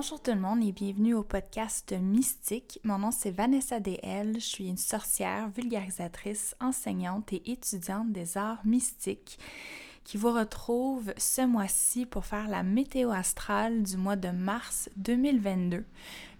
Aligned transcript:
Bonjour 0.00 0.22
tout 0.22 0.30
le 0.30 0.40
monde 0.40 0.64
et 0.64 0.72
bienvenue 0.72 1.12
au 1.12 1.22
podcast 1.22 1.92
Mystique. 1.92 2.80
Mon 2.84 2.98
nom 2.98 3.10
c'est 3.10 3.30
Vanessa 3.30 3.80
DL, 3.80 4.36
je 4.36 4.46
suis 4.46 4.66
une 4.66 4.78
sorcière, 4.78 5.50
vulgarisatrice, 5.50 6.56
enseignante 6.58 7.34
et 7.34 7.52
étudiante 7.52 8.10
des 8.10 8.38
arts 8.38 8.64
mystiques 8.64 9.38
qui 10.04 10.16
vous 10.16 10.32
retrouve 10.32 11.12
ce 11.18 11.42
mois-ci 11.42 12.06
pour 12.06 12.24
faire 12.24 12.48
la 12.48 12.62
météo 12.62 13.10
astrale 13.10 13.82
du 13.82 13.98
mois 13.98 14.16
de 14.16 14.30
mars 14.30 14.88
2022, 14.96 15.84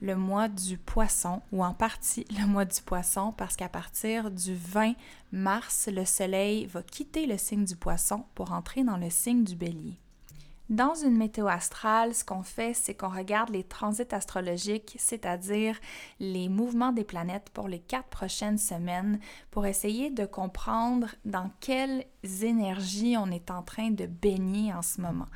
le 0.00 0.16
mois 0.16 0.48
du 0.48 0.78
poisson, 0.78 1.42
ou 1.52 1.62
en 1.62 1.74
partie 1.74 2.24
le 2.40 2.46
mois 2.46 2.64
du 2.64 2.80
poisson, 2.80 3.34
parce 3.36 3.56
qu'à 3.56 3.68
partir 3.68 4.30
du 4.30 4.54
20 4.54 4.94
mars, 5.32 5.90
le 5.92 6.06
soleil 6.06 6.64
va 6.64 6.82
quitter 6.82 7.26
le 7.26 7.36
signe 7.36 7.66
du 7.66 7.76
poisson 7.76 8.24
pour 8.34 8.52
entrer 8.52 8.84
dans 8.84 8.96
le 8.96 9.10
signe 9.10 9.44
du 9.44 9.54
bélier. 9.54 10.00
Dans 10.70 10.94
une 10.94 11.16
météo 11.16 11.48
astrale, 11.48 12.14
ce 12.14 12.24
qu'on 12.24 12.44
fait, 12.44 12.74
c'est 12.74 12.94
qu'on 12.94 13.08
regarde 13.08 13.50
les 13.50 13.64
transits 13.64 14.14
astrologiques, 14.14 14.94
c'est-à-dire 15.00 15.76
les 16.20 16.48
mouvements 16.48 16.92
des 16.92 17.02
planètes 17.02 17.50
pour 17.52 17.66
les 17.66 17.80
quatre 17.80 18.08
prochaines 18.08 18.56
semaines, 18.56 19.18
pour 19.50 19.66
essayer 19.66 20.10
de 20.10 20.24
comprendre 20.26 21.08
dans 21.24 21.50
quelles 21.58 22.04
énergies 22.42 23.16
on 23.18 23.32
est 23.32 23.50
en 23.50 23.62
train 23.62 23.90
de 23.90 24.06
baigner 24.06 24.72
en 24.72 24.82
ce 24.82 25.00
moment. 25.00 25.26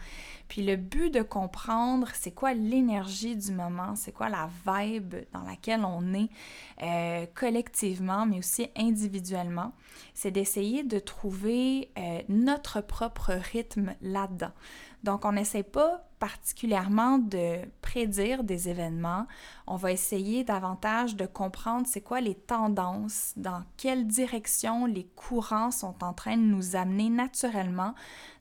Puis 0.46 0.62
le 0.62 0.76
but 0.76 1.12
de 1.12 1.22
comprendre 1.22 2.08
c'est 2.14 2.30
quoi 2.30 2.54
l'énergie 2.54 3.34
du 3.34 3.50
moment, 3.50 3.96
c'est 3.96 4.12
quoi 4.12 4.28
la 4.28 4.48
vibe 4.68 5.16
dans 5.32 5.42
laquelle 5.42 5.84
on 5.84 6.14
est 6.14 6.28
euh, 6.80 7.26
collectivement, 7.34 8.24
mais 8.24 8.38
aussi 8.38 8.68
individuellement, 8.76 9.72
c'est 10.12 10.30
d'essayer 10.30 10.84
de 10.84 11.00
trouver 11.00 11.90
euh, 11.98 12.22
notre 12.28 12.80
propre 12.80 13.32
rythme 13.32 13.94
là-dedans. 14.00 14.52
Donc, 15.04 15.26
on 15.26 15.32
n'essaie 15.32 15.62
pas 15.62 16.08
particulièrement 16.18 17.18
de 17.18 17.58
prédire 17.82 18.42
des 18.42 18.70
événements. 18.70 19.26
On 19.66 19.76
va 19.76 19.92
essayer 19.92 20.44
davantage 20.44 21.14
de 21.14 21.26
comprendre 21.26 21.86
c'est 21.86 22.00
quoi 22.00 22.22
les 22.22 22.34
tendances, 22.34 23.34
dans 23.36 23.62
quelle 23.76 24.06
direction 24.06 24.86
les 24.86 25.04
courants 25.04 25.70
sont 25.70 26.02
en 26.02 26.14
train 26.14 26.38
de 26.38 26.42
nous 26.42 26.74
amener 26.74 27.10
naturellement 27.10 27.94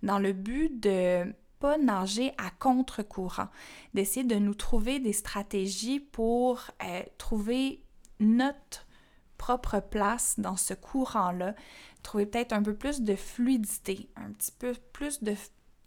dans 0.04 0.20
le 0.20 0.32
but 0.32 0.80
de 0.80 1.36
pas 1.60 1.78
nager 1.78 2.32
à 2.38 2.50
contre-courant, 2.50 3.50
d'essayer 3.94 4.26
de 4.26 4.36
nous 4.36 4.56
trouver 4.56 5.00
des 5.00 5.14
stratégies 5.14 6.00
pour 6.00 6.62
euh, 6.82 7.04
trouver 7.18 7.84
notre 8.22 8.88
propre 9.38 9.82
place 9.82 10.40
dans 10.40 10.56
ce 10.56 10.74
courant-là, 10.74 11.56
trouver 12.04 12.26
peut-être 12.26 12.54
un 12.54 12.64
peu 12.64 12.74
plus 12.74 13.02
de 13.02 13.16
fluidité, 13.16 14.10
un 14.16 14.32
petit 14.32 14.54
peu 14.54 14.74
plus 14.94 15.22
de 15.22 15.36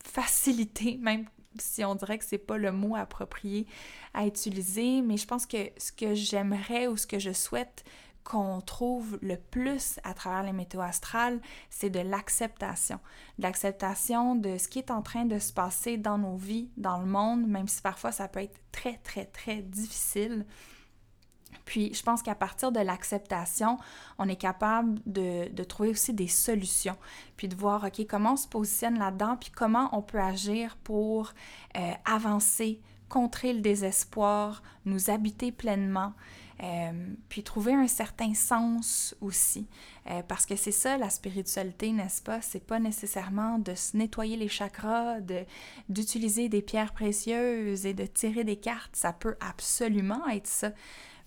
facilité, 0.06 0.98
même 1.00 1.26
si 1.58 1.84
on 1.84 1.94
dirait 1.94 2.18
que 2.18 2.24
c'est 2.24 2.38
pas 2.38 2.58
le 2.58 2.72
mot 2.72 2.96
approprié 2.96 3.66
à 4.14 4.26
utiliser, 4.26 5.02
mais 5.02 5.16
je 5.16 5.26
pense 5.26 5.46
que 5.46 5.70
ce 5.76 5.92
que 5.92 6.14
j'aimerais 6.14 6.86
ou 6.86 6.96
ce 6.96 7.06
que 7.06 7.18
je 7.18 7.32
souhaite 7.32 7.84
qu'on 8.24 8.60
trouve 8.60 9.18
le 9.22 9.36
plus 9.36 10.00
à 10.02 10.12
travers 10.12 10.42
les 10.42 10.52
météos 10.52 10.80
astrales, 10.80 11.40
c'est 11.70 11.90
de 11.90 12.00
l'acceptation. 12.00 12.98
L'acceptation 13.38 14.34
de 14.34 14.58
ce 14.58 14.66
qui 14.66 14.80
est 14.80 14.90
en 14.90 15.00
train 15.00 15.26
de 15.26 15.38
se 15.38 15.52
passer 15.52 15.96
dans 15.96 16.18
nos 16.18 16.36
vies, 16.36 16.70
dans 16.76 16.98
le 16.98 17.06
monde, 17.06 17.46
même 17.46 17.68
si 17.68 17.80
parfois 17.80 18.10
ça 18.10 18.26
peut 18.26 18.40
être 18.40 18.58
très, 18.72 18.96
très, 18.98 19.26
très 19.26 19.62
difficile. 19.62 20.44
Puis 21.64 21.92
je 21.94 22.02
pense 22.02 22.22
qu'à 22.22 22.34
partir 22.34 22.72
de 22.72 22.80
l'acceptation, 22.80 23.78
on 24.18 24.28
est 24.28 24.36
capable 24.36 25.00
de, 25.06 25.62
trouver 25.64 25.90
aussi 25.90 26.12
des 26.12 26.28
solutions, 26.28 26.96
puis 27.36 27.48
de 27.48 27.56
voir, 27.56 27.84
OK, 27.84 28.06
comment 28.08 28.32
on 28.32 28.36
se 28.36 28.48
positionne 28.48 28.98
là-dedans, 28.98 29.36
puis 29.40 29.50
comment 29.50 29.88
on 29.92 30.02
peut 30.02 30.20
agir 30.20 30.76
pour 30.84 31.32
euh, 31.76 31.92
avancer, 32.04 32.80
contrer 33.08 33.52
le 33.52 33.60
désespoir, 33.60 34.62
nous 34.84 35.10
habiter 35.10 35.52
pleinement. 35.52 36.12
Euh, 36.62 36.90
puis 37.28 37.42
trouver 37.42 37.74
un 37.74 37.86
certain 37.86 38.32
sens 38.32 39.14
aussi. 39.20 39.66
Euh, 40.10 40.22
parce 40.26 40.46
que 40.46 40.56
c'est 40.56 40.72
ça 40.72 40.96
la 40.96 41.10
spiritualité, 41.10 41.92
n'est-ce 41.92 42.22
pas? 42.22 42.40
C'est 42.40 42.64
pas 42.64 42.78
nécessairement 42.78 43.58
de 43.58 43.74
se 43.74 43.94
nettoyer 43.94 44.38
les 44.38 44.48
chakras, 44.48 45.20
de, 45.20 45.44
d'utiliser 45.90 46.48
des 46.48 46.62
pierres 46.62 46.94
précieuses 46.94 47.84
et 47.84 47.92
de 47.92 48.06
tirer 48.06 48.42
des 48.42 48.56
cartes. 48.56 48.96
Ça 48.96 49.12
peut 49.12 49.36
absolument 49.40 50.26
être 50.28 50.46
ça 50.46 50.70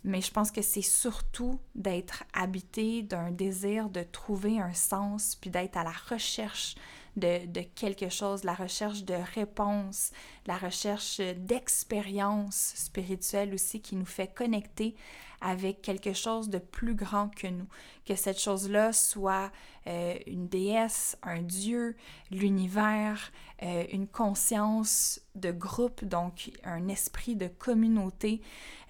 mais 0.04 0.22
je 0.22 0.32
pense 0.32 0.52
que 0.52 0.62
c'est 0.62 0.82
surtout 0.82 1.60
d'être 1.76 2.24
habité 2.34 3.02
d'un 3.02 3.32
désir 3.32 3.90
de 3.90 4.04
trouver 4.04 4.60
un 4.60 4.74
sens, 4.74 5.36
puis 5.36 5.50
d'être 5.50 5.78
à 5.78 5.84
la 5.84 5.94
recherche 6.10 6.76
de, 7.16 7.62
quelque 7.76 8.10
chose, 8.10 8.44
la 8.44 8.54
recherche 8.54 9.04
de 9.04 9.16
réponses, 9.36 10.12
la 10.46 10.58
recherche 10.58 11.20
d'expérience 11.20 12.74
spirituelle 12.76 13.54
aussi 13.54 13.82
qui 13.82 13.96
nous 13.96 14.06
fait 14.06 14.34
connecter 14.34 14.96
avec 15.42 15.82
quelque 15.82 16.14
chose 16.14 16.50
de 16.50 16.58
plus 16.58 16.96
grand 16.96 17.34
que 17.34 17.48
nous. 17.48 17.68
Que 18.06 18.16
cette 18.16 18.40
chose-là 18.40 18.92
soit 18.92 19.52
euh, 19.88 20.16
une 20.28 20.48
déesse, 20.48 21.18
un 21.24 21.42
dieu, 21.42 21.96
l'univers, 22.32 23.32
euh, 23.64 23.86
une 23.92 24.08
conscience 24.08 25.22
de 25.36 25.52
groupe, 25.52 26.04
donc 26.04 26.52
un 26.64 26.88
esprit 26.90 27.36
de 27.36 27.48
communauté. 27.48 28.42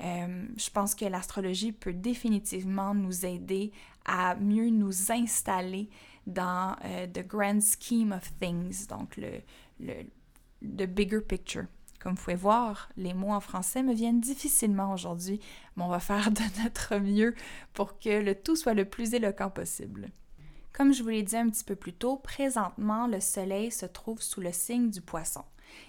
Euh, 0.01 0.45
je 0.57 0.69
pense 0.71 0.95
que 0.95 1.05
l'astrologie 1.05 1.71
peut 1.71 1.93
définitivement 1.93 2.95
nous 2.95 3.25
aider 3.25 3.71
à 4.05 4.35
mieux 4.35 4.69
nous 4.69 5.11
installer 5.11 5.89
dans 6.29 6.75
the 7.13 7.25
grand 7.25 7.61
scheme 7.61 8.11
of 8.11 8.31
things, 8.39 8.87
donc 8.87 9.17
le, 9.17 9.41
le 9.79 10.03
the 10.61 10.85
bigger 10.85 11.21
picture. 11.21 11.65
Comme 11.99 12.13
vous 12.13 12.23
pouvez 12.23 12.35
voir, 12.35 12.89
les 12.95 13.13
mots 13.13 13.33
en 13.33 13.41
français 13.41 13.83
me 13.83 13.93
viennent 13.93 14.21
difficilement 14.21 14.93
aujourd'hui, 14.93 15.41
mais 15.75 15.83
on 15.83 15.89
va 15.89 15.99
faire 15.99 16.31
de 16.31 16.63
notre 16.63 16.97
mieux 16.97 17.35
pour 17.73 17.99
que 17.99 18.21
le 18.21 18.35
tout 18.35 18.55
soit 18.55 18.73
le 18.73 18.85
plus 18.85 19.13
éloquent 19.13 19.49
possible. 19.49 20.09
Comme 20.71 20.93
je 20.93 21.03
vous 21.03 21.09
l'ai 21.09 21.23
dit 21.23 21.35
un 21.35 21.49
petit 21.49 21.65
peu 21.65 21.75
plus 21.75 21.91
tôt, 21.91 22.15
présentement, 22.15 23.05
le 23.07 23.19
Soleil 23.19 23.69
se 23.69 23.85
trouve 23.85 24.21
sous 24.21 24.39
le 24.39 24.53
signe 24.53 24.89
du 24.89 25.01
poisson. 25.01 25.43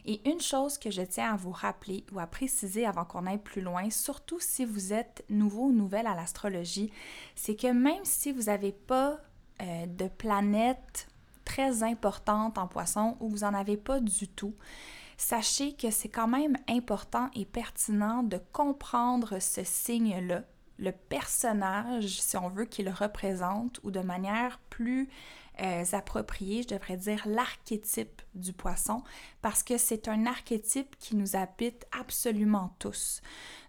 Et 0.04 0.28
une 0.28 0.40
chose 0.40 0.78
que 0.78 0.90
je 0.90 1.02
tiens 1.02 1.32
à 1.32 1.36
vous 1.36 1.52
rappeler 1.52 2.04
ou 2.12 2.18
à 2.18 2.26
préciser 2.26 2.84
avant 2.86 3.04
qu'on 3.04 3.26
aille 3.26 3.38
plus 3.38 3.62
loin, 3.62 3.88
surtout 3.90 4.40
si 4.40 4.64
vous 4.64 4.92
êtes 4.92 5.24
nouveau 5.30 5.66
ou 5.66 5.72
nouvelle 5.72 6.08
à 6.08 6.16
l'astrologie, 6.16 6.92
c'est 7.36 7.54
que 7.54 7.68
même 7.68 8.04
si 8.04 8.32
vous 8.32 8.44
n'avez 8.44 8.72
pas 8.72 9.20
euh, 9.60 9.86
de 9.86 10.08
planète 10.08 11.08
très 11.44 11.82
importante 11.82 12.58
en 12.58 12.66
poisson 12.66 13.16
ou 13.20 13.28
vous 13.28 13.38
n'en 13.38 13.54
avez 13.54 13.76
pas 13.76 14.00
du 14.00 14.28
tout, 14.28 14.54
sachez 15.16 15.74
que 15.74 15.90
c'est 15.90 16.08
quand 16.08 16.28
même 16.28 16.56
important 16.68 17.28
et 17.34 17.44
pertinent 17.44 18.22
de 18.22 18.38
comprendre 18.52 19.40
ce 19.40 19.64
signe-là, 19.64 20.42
le 20.78 20.92
personnage, 20.92 22.20
si 22.20 22.36
on 22.36 22.48
veut, 22.48 22.64
qu'il 22.64 22.88
représente, 22.88 23.80
ou 23.82 23.90
de 23.90 24.00
manière 24.00 24.58
plus 24.70 25.08
euh, 25.60 25.84
appropriée, 25.92 26.62
je 26.62 26.74
devrais 26.74 26.96
dire 26.96 27.22
l'archétype 27.26 28.22
du 28.34 28.52
poisson, 28.52 29.02
parce 29.42 29.62
que 29.62 29.78
c'est 29.78 30.08
un 30.08 30.26
archétype 30.26 30.96
qui 30.98 31.16
nous 31.16 31.36
habite 31.36 31.86
absolument 31.98 32.74
tous. 32.78 33.20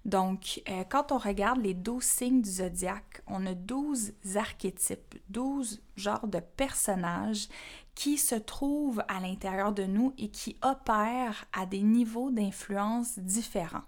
Donc, 0.06 0.62
euh, 0.70 0.84
quand 0.90 1.12
on 1.12 1.18
regarde 1.18 1.62
les 1.62 1.74
12 1.74 2.04
signes 2.04 2.42
du 2.42 2.50
zodiaque, 2.50 3.22
on 3.28 3.46
a 3.46 3.54
12 3.54 4.14
archétypes, 4.36 5.16
12 5.30 5.82
genres 5.96 6.28
de 6.28 6.40
personnages 6.40 7.48
qui 7.94 8.18
se 8.18 8.36
trouvent 8.36 9.04
à 9.08 9.20
l'intérieur 9.20 9.74
de 9.74 9.84
nous 9.84 10.14
et 10.18 10.30
qui 10.30 10.58
opèrent 10.62 11.46
à 11.54 11.66
des 11.66 11.82
niveaux 11.82 12.32
d'influence 12.32 13.20
différents. 13.20 13.84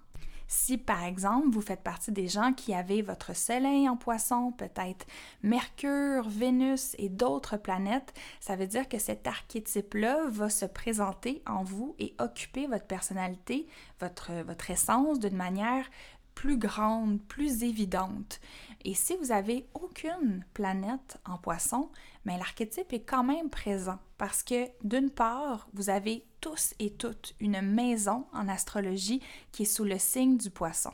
Si 0.55 0.77
par 0.77 1.03
exemple 1.03 1.49
vous 1.49 1.61
faites 1.61 1.81
partie 1.81 2.11
des 2.11 2.27
gens 2.27 2.53
qui 2.53 2.75
avaient 2.75 3.01
votre 3.01 3.35
Soleil 3.35 3.89
en 3.89 3.97
poisson, 3.97 4.51
peut-être 4.51 5.07
Mercure, 5.41 6.29
Vénus 6.29 6.95
et 6.99 7.09
d'autres 7.09 7.57
planètes, 7.57 8.13
ça 8.39 8.55
veut 8.55 8.67
dire 8.67 8.87
que 8.87 8.99
cet 8.99 9.25
archétype-là 9.25 10.27
va 10.29 10.51
se 10.51 10.65
présenter 10.65 11.41
en 11.47 11.63
vous 11.63 11.95
et 11.97 12.13
occuper 12.19 12.67
votre 12.67 12.85
personnalité, 12.85 13.67
votre, 13.99 14.69
essence 14.69 15.19
d'une 15.19 15.35
manière 15.35 15.89
plus 16.35 16.57
grande, 16.57 17.19
plus 17.23 17.63
évidente. 17.63 18.39
Et 18.85 18.93
si 18.93 19.17
vous 19.17 19.31
avez 19.31 19.67
aucune 19.73 20.45
planète 20.53 21.17
en 21.25 21.39
poisson, 21.39 21.89
mais 22.25 22.37
l'archétype 22.37 22.93
est 22.93 23.03
quand 23.03 23.23
même 23.23 23.49
présent 23.49 23.97
parce 24.23 24.41
que 24.41 24.69
d'une 24.85 25.09
part, 25.09 25.67
vous 25.73 25.89
avez 25.89 26.23
tous 26.39 26.75
et 26.79 26.93
toutes 26.93 27.35
une 27.41 27.59
maison 27.59 28.25
en 28.31 28.47
astrologie 28.47 29.21
qui 29.51 29.63
est 29.63 29.65
sous 29.65 29.83
le 29.83 29.99
signe 29.99 30.37
du 30.37 30.49
poisson. 30.49 30.91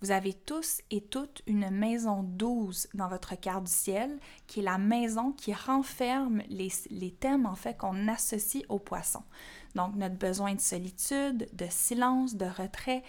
Vous 0.00 0.12
avez 0.12 0.32
tous 0.32 0.80
et 0.90 1.02
toutes 1.02 1.42
une 1.46 1.68
maison 1.68 2.22
12 2.22 2.88
dans 2.94 3.08
votre 3.08 3.38
carte 3.38 3.64
du 3.64 3.70
ciel 3.70 4.18
qui 4.46 4.60
est 4.60 4.62
la 4.62 4.78
maison 4.78 5.32
qui 5.32 5.52
renferme 5.52 6.42
les, 6.48 6.72
les 6.88 7.10
thèmes 7.10 7.44
en 7.44 7.54
fait 7.54 7.76
qu'on 7.76 8.08
associe 8.08 8.64
au 8.70 8.78
poisson. 8.78 9.22
Donc 9.74 9.94
notre 9.94 10.16
besoin 10.16 10.54
de 10.54 10.60
solitude, 10.60 11.48
de 11.52 11.66
silence, 11.68 12.34
de 12.34 12.46
retrait, 12.46 13.02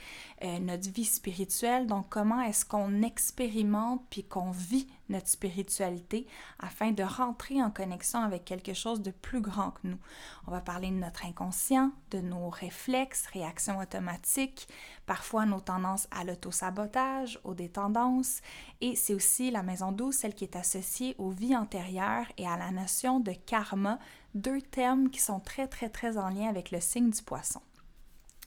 euh, 0.43 0.59
notre 0.59 0.89
vie 0.89 1.05
spirituelle. 1.05 1.87
Donc 1.87 2.07
comment 2.09 2.41
est-ce 2.41 2.65
qu'on 2.65 3.01
expérimente 3.01 4.03
puis 4.09 4.23
qu'on 4.23 4.51
vit 4.51 4.87
notre 5.09 5.27
spiritualité 5.27 6.27
afin 6.59 6.91
de 6.91 7.03
rentrer 7.03 7.61
en 7.61 7.69
connexion 7.69 8.21
avec 8.21 8.45
quelque 8.45 8.73
chose 8.73 9.01
de 9.01 9.11
plus 9.11 9.41
grand 9.41 9.71
que 9.71 9.87
nous? 9.87 9.99
On 10.47 10.51
va 10.51 10.61
parler 10.61 10.89
de 10.89 10.95
notre 10.95 11.25
inconscient, 11.25 11.91
de 12.11 12.19
nos 12.19 12.49
réflexes, 12.49 13.25
réactions 13.27 13.79
automatiques, 13.79 14.67
parfois 15.05 15.45
nos 15.45 15.59
tendances 15.59 16.07
à 16.11 16.23
l'autosabotage, 16.23 17.39
aux 17.43 17.53
détendances, 17.53 18.41
et 18.81 18.95
c'est 18.95 19.13
aussi 19.13 19.51
la 19.51 19.63
maison 19.63 19.91
douce, 19.91 20.17
celle 20.17 20.35
qui 20.35 20.43
est 20.43 20.55
associée 20.55 21.15
aux 21.17 21.29
vies 21.29 21.55
antérieures 21.55 22.25
et 22.37 22.47
à 22.47 22.57
la 22.57 22.71
notion 22.71 23.19
de 23.19 23.31
karma, 23.31 23.99
deux 24.35 24.61
termes 24.61 25.09
qui 25.09 25.19
sont 25.19 25.39
très 25.39 25.67
très 25.67 25.89
très 25.89 26.17
en 26.17 26.29
lien 26.29 26.47
avec 26.47 26.71
le 26.71 26.79
signe 26.79 27.09
du 27.09 27.21
poisson. 27.21 27.61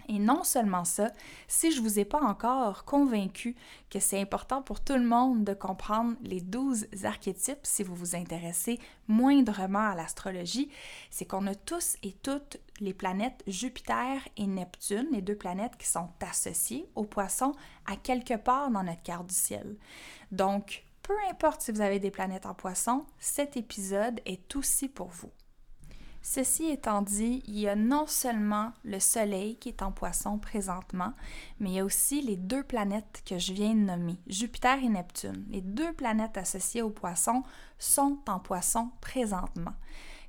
Et 0.08 0.18
non 0.18 0.44
seulement 0.44 0.84
ça, 0.84 1.10
si 1.48 1.72
je 1.72 1.80
ne 1.80 1.82
vous 1.82 1.98
ai 1.98 2.04
pas 2.04 2.20
encore 2.20 2.84
convaincu 2.84 3.56
que 3.90 4.00
c'est 4.00 4.20
important 4.20 4.60
pour 4.60 4.80
tout 4.80 4.94
le 4.94 5.04
monde 5.04 5.44
de 5.44 5.54
comprendre 5.54 6.14
les 6.22 6.40
12 6.40 6.86
archétypes 7.04 7.60
si 7.62 7.82
vous 7.82 7.94
vous 7.94 8.14
intéressez 8.14 8.78
moindrement 9.08 9.90
à 9.90 9.94
l'astrologie, 9.94 10.70
c'est 11.10 11.24
qu'on 11.24 11.46
a 11.46 11.54
tous 11.54 11.96
et 12.02 12.12
toutes 12.12 12.58
les 12.80 12.92
planètes 12.92 13.42
Jupiter 13.46 14.20
et 14.36 14.46
Neptune, 14.46 15.08
les 15.12 15.22
deux 15.22 15.36
planètes 15.36 15.76
qui 15.78 15.86
sont 15.86 16.10
associées 16.20 16.86
aux 16.94 17.04
poissons 17.04 17.54
à 17.86 17.96
quelque 17.96 18.36
part 18.36 18.70
dans 18.70 18.82
notre 18.82 19.02
carte 19.02 19.28
du 19.28 19.34
ciel. 19.34 19.76
Donc, 20.32 20.84
peu 21.02 21.14
importe 21.30 21.62
si 21.62 21.72
vous 21.72 21.80
avez 21.80 21.98
des 21.98 22.10
planètes 22.10 22.46
en 22.46 22.54
poisson, 22.54 23.06
cet 23.18 23.56
épisode 23.56 24.20
est 24.26 24.54
aussi 24.56 24.88
pour 24.88 25.08
vous. 25.08 25.30
Ceci 26.26 26.70
étant 26.70 27.02
dit, 27.02 27.42
il 27.46 27.58
y 27.58 27.68
a 27.68 27.76
non 27.76 28.06
seulement 28.06 28.72
le 28.82 28.98
Soleil 28.98 29.56
qui 29.56 29.68
est 29.68 29.82
en 29.82 29.92
poisson 29.92 30.38
présentement, 30.38 31.12
mais 31.60 31.68
il 31.68 31.74
y 31.74 31.80
a 31.80 31.84
aussi 31.84 32.22
les 32.22 32.38
deux 32.38 32.62
planètes 32.62 33.22
que 33.26 33.38
je 33.38 33.52
viens 33.52 33.74
de 33.74 33.80
nommer, 33.80 34.16
Jupiter 34.26 34.82
et 34.82 34.88
Neptune. 34.88 35.44
Les 35.50 35.60
deux 35.60 35.92
planètes 35.92 36.38
associées 36.38 36.80
au 36.80 36.88
poisson 36.88 37.42
sont 37.78 38.18
en 38.26 38.38
poisson 38.38 38.90
présentement 39.02 39.74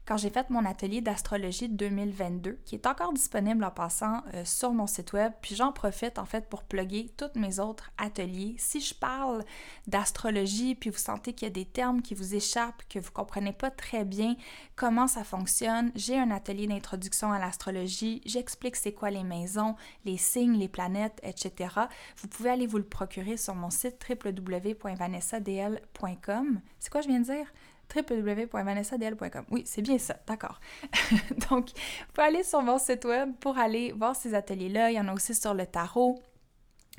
quand 0.05 0.17
j'ai 0.17 0.29
fait 0.29 0.49
mon 0.49 0.65
atelier 0.65 0.99
d'astrologie 1.01 1.67
de 1.67 1.75
2022, 1.75 2.59
qui 2.65 2.75
est 2.75 2.85
encore 2.85 3.13
disponible 3.13 3.63
en 3.63 3.71
passant 3.71 4.21
euh, 4.33 4.45
sur 4.45 4.71
mon 4.71 4.85
site 4.85 5.13
web. 5.13 5.33
Puis 5.41 5.55
j'en 5.55 5.71
profite 5.71 6.19
en 6.19 6.25
fait 6.25 6.47
pour 6.47 6.61
plugger 6.63 7.11
tous 7.17 7.39
mes 7.39 7.59
autres 7.59 7.91
ateliers. 7.97 8.55
Si 8.59 8.81
je 8.81 8.93
parle 8.93 9.43
d'astrologie, 9.87 10.75
puis 10.75 10.91
vous 10.91 10.97
sentez 10.97 11.33
qu'il 11.33 11.47
y 11.47 11.51
a 11.51 11.53
des 11.53 11.65
termes 11.65 12.03
qui 12.03 12.13
vous 12.13 12.35
échappent, 12.35 12.83
que 12.87 12.99
vous 12.99 13.11
comprenez 13.11 13.53
pas 13.53 13.71
très 13.71 14.05
bien 14.05 14.35
comment 14.75 15.07
ça 15.07 15.23
fonctionne, 15.23 15.91
j'ai 15.95 16.19
un 16.19 16.29
atelier 16.29 16.67
d'introduction 16.67 17.31
à 17.31 17.39
l'astrologie. 17.39 18.21
J'explique 18.25 18.75
c'est 18.75 18.93
quoi 18.93 19.09
les 19.09 19.23
maisons, 19.23 19.75
les 20.05 20.17
signes, 20.17 20.59
les 20.59 20.69
planètes, 20.69 21.19
etc. 21.23 21.73
Vous 22.17 22.27
pouvez 22.27 22.51
aller 22.51 22.67
vous 22.67 22.77
le 22.77 22.83
procurer 22.83 23.37
sur 23.37 23.55
mon 23.55 23.71
site 23.71 24.05
www.vanessadl.com. 24.07 26.61
C'est 26.79 26.91
quoi 26.91 27.01
je 27.01 27.07
viens 27.07 27.21
de 27.21 27.25
dire? 27.25 27.51
www.vanessadl.com. 27.93 29.45
Oui, 29.51 29.63
c'est 29.65 29.81
bien 29.81 29.97
ça, 29.97 30.17
d'accord. 30.27 30.59
Donc, 31.49 31.69
vous 32.15 32.21
aller 32.21 32.43
sur 32.43 32.61
mon 32.61 32.77
site 32.77 33.05
web 33.05 33.33
pour 33.39 33.57
aller 33.57 33.91
voir 33.91 34.15
ces 34.15 34.33
ateliers-là. 34.33 34.91
Il 34.91 34.95
y 34.95 34.99
en 34.99 35.07
a 35.07 35.13
aussi 35.13 35.35
sur 35.35 35.53
le 35.53 35.65
tarot, 35.65 36.21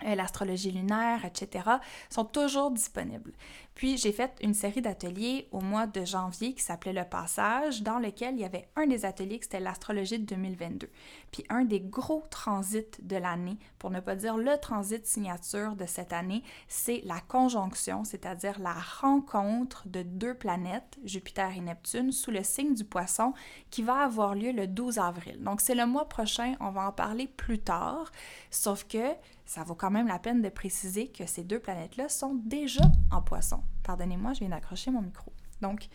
euh, 0.04 0.14
l'astrologie 0.14 0.72
lunaire, 0.72 1.24
etc., 1.24 1.64
sont 2.10 2.24
toujours 2.24 2.70
disponibles. 2.70 3.32
Puis 3.76 3.98
j'ai 3.98 4.10
fait 4.10 4.32
une 4.40 4.54
série 4.54 4.80
d'ateliers 4.80 5.48
au 5.52 5.60
mois 5.60 5.86
de 5.86 6.02
janvier 6.02 6.54
qui 6.54 6.62
s'appelait 6.62 6.94
Le 6.94 7.04
Passage, 7.04 7.82
dans 7.82 7.98
lequel 7.98 8.34
il 8.34 8.40
y 8.40 8.44
avait 8.44 8.70
un 8.74 8.86
des 8.86 9.04
ateliers 9.04 9.38
qui 9.38 9.44
c'était 9.44 9.60
l'astrologie 9.60 10.18
de 10.18 10.24
2022. 10.24 10.88
Puis 11.30 11.44
un 11.50 11.64
des 11.64 11.80
gros 11.80 12.24
transits 12.30 12.86
de 13.02 13.16
l'année, 13.16 13.58
pour 13.78 13.90
ne 13.90 14.00
pas 14.00 14.16
dire 14.16 14.38
le 14.38 14.56
transit 14.58 15.06
signature 15.06 15.76
de 15.76 15.84
cette 15.84 16.14
année, 16.14 16.42
c'est 16.68 17.02
la 17.04 17.20
conjonction, 17.20 18.04
c'est-à-dire 18.04 18.58
la 18.60 18.72
rencontre 18.72 19.86
de 19.86 20.00
deux 20.00 20.32
planètes, 20.32 20.96
Jupiter 21.04 21.54
et 21.54 21.60
Neptune, 21.60 22.12
sous 22.12 22.30
le 22.30 22.42
signe 22.42 22.72
du 22.72 22.84
poisson, 22.84 23.34
qui 23.70 23.82
va 23.82 24.04
avoir 24.04 24.34
lieu 24.34 24.52
le 24.52 24.66
12 24.66 24.98
avril. 24.98 25.44
Donc 25.44 25.60
c'est 25.60 25.74
le 25.74 25.84
mois 25.84 26.08
prochain, 26.08 26.54
on 26.60 26.70
va 26.70 26.88
en 26.88 26.92
parler 26.92 27.26
plus 27.26 27.58
tard, 27.58 28.10
sauf 28.50 28.84
que 28.84 29.12
ça 29.44 29.62
vaut 29.64 29.74
quand 29.74 29.90
même 29.90 30.08
la 30.08 30.18
peine 30.18 30.40
de 30.40 30.48
préciser 30.48 31.08
que 31.08 31.26
ces 31.26 31.44
deux 31.44 31.60
planètes-là 31.60 32.08
sont 32.08 32.34
déjà 32.34 32.82
en 33.12 33.20
poisson. 33.20 33.62
Pardonnez-moi, 33.86 34.32
je 34.32 34.40
viens 34.40 34.48
d'accrocher 34.48 34.90
mon 34.90 35.00
micro. 35.00 35.32
Donc, 35.62 35.86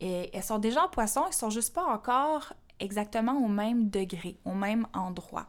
elles 0.00 0.42
sont 0.42 0.58
déjà 0.58 0.84
en 0.84 0.88
poisson, 0.88 1.22
elles 1.24 1.30
ne 1.30 1.34
sont 1.34 1.50
juste 1.50 1.74
pas 1.74 1.84
encore 1.84 2.52
exactement 2.78 3.44
au 3.44 3.48
même 3.48 3.90
degré, 3.90 4.38
au 4.44 4.52
même 4.52 4.86
endroit. 4.94 5.48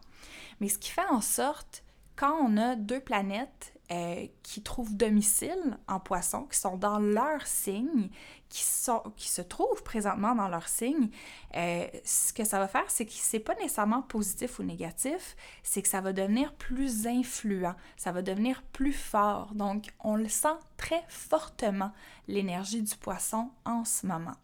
Mais 0.60 0.68
ce 0.68 0.80
qui 0.80 0.90
fait 0.90 1.06
en 1.10 1.22
sorte, 1.22 1.84
quand 2.16 2.36
on 2.42 2.58
a 2.58 2.76
deux 2.76 3.00
planètes 3.00 3.75
euh, 3.92 4.26
qui 4.42 4.64
trouvent 4.64 4.96
domicile 4.96 5.78
en 5.88 6.00
poisson, 6.00 6.44
qui 6.46 6.58
sont 6.58 6.76
dans 6.76 6.98
leur 6.98 7.46
signe, 7.46 8.10
qui, 8.50 8.64
sont, 8.64 9.04
qui 9.16 9.30
se 9.30 9.44
trouvent 9.44 9.84
présentement 9.84 10.34
dans 10.34 10.48
leur 10.48 10.68
signe, 10.68 11.10
euh, 11.56 11.86
ce 12.04 12.34
que 12.34 12.44
ça 12.44 12.58
va 12.58 12.68
faire, 12.68 12.86
c'est 12.88 13.06
que 13.06 13.12
c'est 13.14 13.40
pas 13.40 13.54
nécessairement 13.56 14.02
positif 14.02 14.58
ou 14.58 14.64
négatif, 14.64 15.36
c'est 15.62 15.84
que 15.84 15.88
ça 15.88 16.02
va 16.02 16.14
devenir 16.14 16.54
plus 16.56 17.06
influent, 17.06 17.76
ça 17.96 18.12
va 18.12 18.24
devenir 18.24 18.64
plus 18.64 18.94
fort. 18.94 19.54
Donc, 19.54 19.94
on 20.00 20.16
le 20.16 20.30
sent 20.30 20.58
très 20.78 21.04
fortement, 21.08 21.92
l'énergie 22.28 22.82
du 22.82 22.96
poisson 22.96 23.52
en 23.66 23.86
ce 23.86 24.08
moment. 24.08 24.36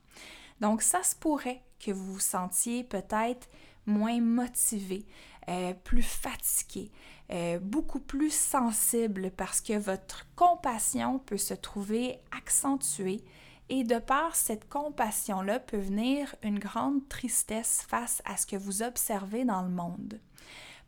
Donc, 0.60 0.84
ça 0.84 1.02
se 1.02 1.16
pourrait 1.16 1.64
que 1.80 1.92
vous 1.92 2.14
vous 2.14 2.20
sentiez 2.20 2.84
peut-être 2.84 3.50
moins 3.86 4.22
motivé, 4.22 5.06
euh, 5.50 5.74
plus 5.84 6.04
fatigué, 6.04 6.92
euh, 7.32 7.60
beaucoup 7.60 8.00
plus 8.00 8.34
sensible 8.34 9.32
parce 9.32 9.62
que 9.62 9.78
votre 9.78 10.26
compassion 10.36 11.20
peut 11.20 11.38
se 11.38 11.54
trouver 11.54 12.20
accentuée 12.36 13.24
et 13.70 13.86
de 13.86 14.00
par 14.00 14.36
cette 14.36 14.68
compassion-là 14.68 15.60
peut 15.60 15.80
venir 15.80 16.36
une 16.44 16.60
grande 16.60 17.08
tristesse 17.08 17.86
face 17.88 18.22
à 18.26 18.36
ce 18.36 18.46
que 18.46 18.58
vous 18.58 18.84
observez 18.84 19.46
dans 19.46 19.62
le 19.62 19.70
monde. 19.70 20.20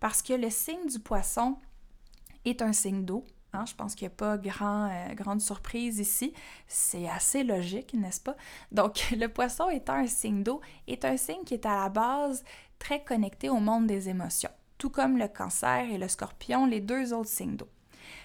Parce 0.01 0.21
que 0.21 0.33
le 0.33 0.49
signe 0.49 0.85
du 0.87 0.99
poisson 0.99 1.57
est 2.43 2.61
un 2.61 2.73
signe 2.73 3.05
d'eau. 3.05 3.25
Hein, 3.53 3.65
je 3.65 3.73
pense 3.75 3.95
qu'il 3.95 4.07
n'y 4.07 4.13
a 4.13 4.17
pas 4.17 4.37
euh, 4.37 5.13
grande 5.13 5.39
surprise 5.39 5.99
ici. 5.99 6.33
C'est 6.67 7.07
assez 7.07 7.45
logique, 7.45 7.93
n'est-ce 7.93 8.19
pas? 8.19 8.35
Donc, 8.71 9.11
le 9.17 9.27
poisson 9.27 9.69
étant 9.69 9.93
un 9.93 10.07
signe 10.07 10.43
d'eau 10.43 10.59
est 10.87 11.05
un 11.05 11.15
signe 11.15 11.43
qui 11.45 11.53
est 11.53 11.65
à 11.65 11.83
la 11.83 11.89
base 11.89 12.43
très 12.79 13.01
connecté 13.01 13.49
au 13.49 13.59
monde 13.59 13.87
des 13.87 14.09
émotions, 14.09 14.49
tout 14.83 14.89
comme 14.89 15.17
le 15.17 15.29
cancer 15.29 15.89
et 15.89 15.97
le 15.97 16.09
scorpion, 16.09 16.65
les 16.65 16.81
deux 16.81 17.13
autres 17.13 17.29
signes 17.29 17.55
d'eau. 17.55 17.69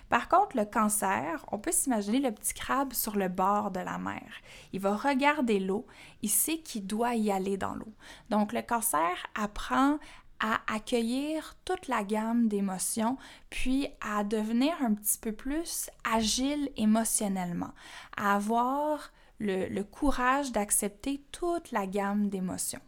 Par 0.08 0.28
contre, 0.28 0.56
le 0.56 0.64
cancer, 0.64 1.46
on 1.52 1.58
peut 1.60 1.70
s'imaginer 1.70 2.18
le 2.18 2.32
petit 2.32 2.52
crabe 2.52 2.92
sur 2.94 3.14
le 3.14 3.28
bord 3.28 3.70
de 3.70 3.78
la 3.78 3.96
mer. 3.96 4.24
Il 4.72 4.80
va 4.80 4.96
regarder 4.96 5.60
l'eau, 5.60 5.86
il 6.20 6.28
sait 6.28 6.58
qu'il 6.58 6.84
doit 6.84 7.14
y 7.14 7.30
aller 7.30 7.56
dans 7.56 7.76
l'eau. 7.76 7.94
Donc 8.30 8.52
le 8.52 8.62
cancer 8.62 9.24
apprend 9.36 10.00
à 10.40 10.58
accueillir 10.66 11.54
toute 11.64 11.86
la 11.86 12.02
gamme 12.02 12.48
d'émotions, 12.48 13.18
puis 13.50 13.86
à 14.00 14.24
devenir 14.24 14.74
un 14.80 14.94
petit 14.94 15.18
peu 15.18 15.30
plus 15.30 15.90
agile 16.02 16.72
émotionnellement, 16.76 17.70
à 18.16 18.34
avoir 18.34 19.12
le, 19.38 19.68
le 19.68 19.84
courage 19.84 20.50
d'accepter 20.50 21.22
toute 21.30 21.70
la 21.70 21.86
gamme 21.86 22.28
d'émotions. 22.28 22.80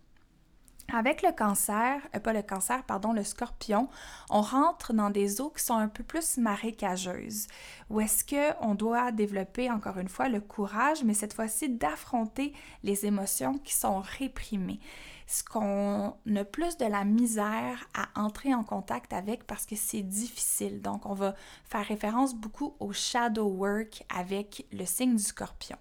Avec 0.92 1.22
le 1.22 1.30
cancer, 1.30 2.00
euh, 2.16 2.18
pas 2.18 2.32
le 2.32 2.42
cancer, 2.42 2.82
pardon, 2.82 3.12
le 3.12 3.22
scorpion, 3.22 3.88
on 4.28 4.40
rentre 4.40 4.92
dans 4.92 5.10
des 5.10 5.40
eaux 5.40 5.50
qui 5.50 5.64
sont 5.64 5.76
un 5.76 5.88
peu 5.88 6.02
plus 6.02 6.36
marécageuses, 6.36 7.46
où 7.90 8.00
est-ce 8.00 8.24
qu'on 8.24 8.74
doit 8.74 9.12
développer 9.12 9.70
encore 9.70 9.98
une 9.98 10.08
fois 10.08 10.28
le 10.28 10.40
courage, 10.40 11.04
mais 11.04 11.14
cette 11.14 11.32
fois-ci 11.32 11.68
d'affronter 11.68 12.52
les 12.82 13.06
émotions 13.06 13.58
qui 13.58 13.74
sont 13.74 14.00
réprimées. 14.00 14.80
Ce 15.28 15.44
qu'on 15.44 16.16
a 16.34 16.44
plus 16.44 16.76
de 16.76 16.86
la 16.86 17.04
misère 17.04 17.88
à 17.94 18.20
entrer 18.20 18.52
en 18.52 18.64
contact 18.64 19.12
avec 19.12 19.46
parce 19.46 19.66
que 19.66 19.76
c'est 19.76 20.02
difficile. 20.02 20.82
Donc, 20.82 21.06
on 21.06 21.14
va 21.14 21.36
faire 21.66 21.86
référence 21.86 22.34
beaucoup 22.34 22.74
au 22.80 22.92
shadow 22.92 23.46
work 23.46 24.04
avec 24.12 24.66
le 24.72 24.84
signe 24.84 25.14
du 25.14 25.22
scorpion. 25.22 25.76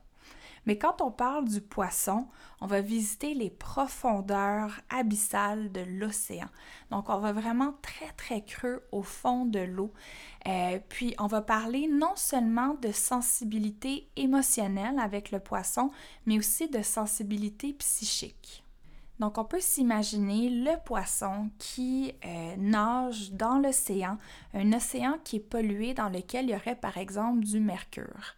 Mais 0.69 0.77
quand 0.77 1.01
on 1.01 1.09
parle 1.09 1.45
du 1.49 1.61
poisson, 1.61 2.27
on 2.61 2.67
va 2.67 2.79
visiter 2.81 3.33
les 3.33 3.49
profondeurs 3.49 4.81
abyssales 4.91 5.71
de 5.71 5.81
l'océan. 5.81 6.45
Donc, 6.91 7.09
on 7.09 7.17
va 7.17 7.31
vraiment 7.31 7.73
très, 7.81 8.11
très 8.11 8.45
creux 8.45 8.83
au 8.91 9.01
fond 9.01 9.45
de 9.45 9.57
l'eau. 9.57 9.91
Euh, 10.47 10.77
puis, 10.87 11.15
on 11.17 11.25
va 11.25 11.41
parler 11.41 11.87
non 11.87 12.15
seulement 12.15 12.75
de 12.83 12.91
sensibilité 12.91 14.11
émotionnelle 14.15 14.99
avec 14.99 15.31
le 15.31 15.39
poisson, 15.39 15.89
mais 16.27 16.37
aussi 16.37 16.69
de 16.69 16.83
sensibilité 16.83 17.73
psychique. 17.73 18.63
Donc, 19.19 19.39
on 19.39 19.45
peut 19.45 19.61
s'imaginer 19.61 20.51
le 20.51 20.79
poisson 20.85 21.49
qui 21.57 22.13
euh, 22.23 22.55
nage 22.59 23.31
dans 23.31 23.57
l'océan, 23.57 24.19
un 24.53 24.71
océan 24.71 25.17
qui 25.23 25.37
est 25.37 25.39
pollué 25.39 25.95
dans 25.95 26.09
lequel 26.09 26.45
il 26.45 26.51
y 26.51 26.55
aurait 26.55 26.75
par 26.75 26.99
exemple 26.99 27.39
du 27.39 27.59
mercure 27.59 28.35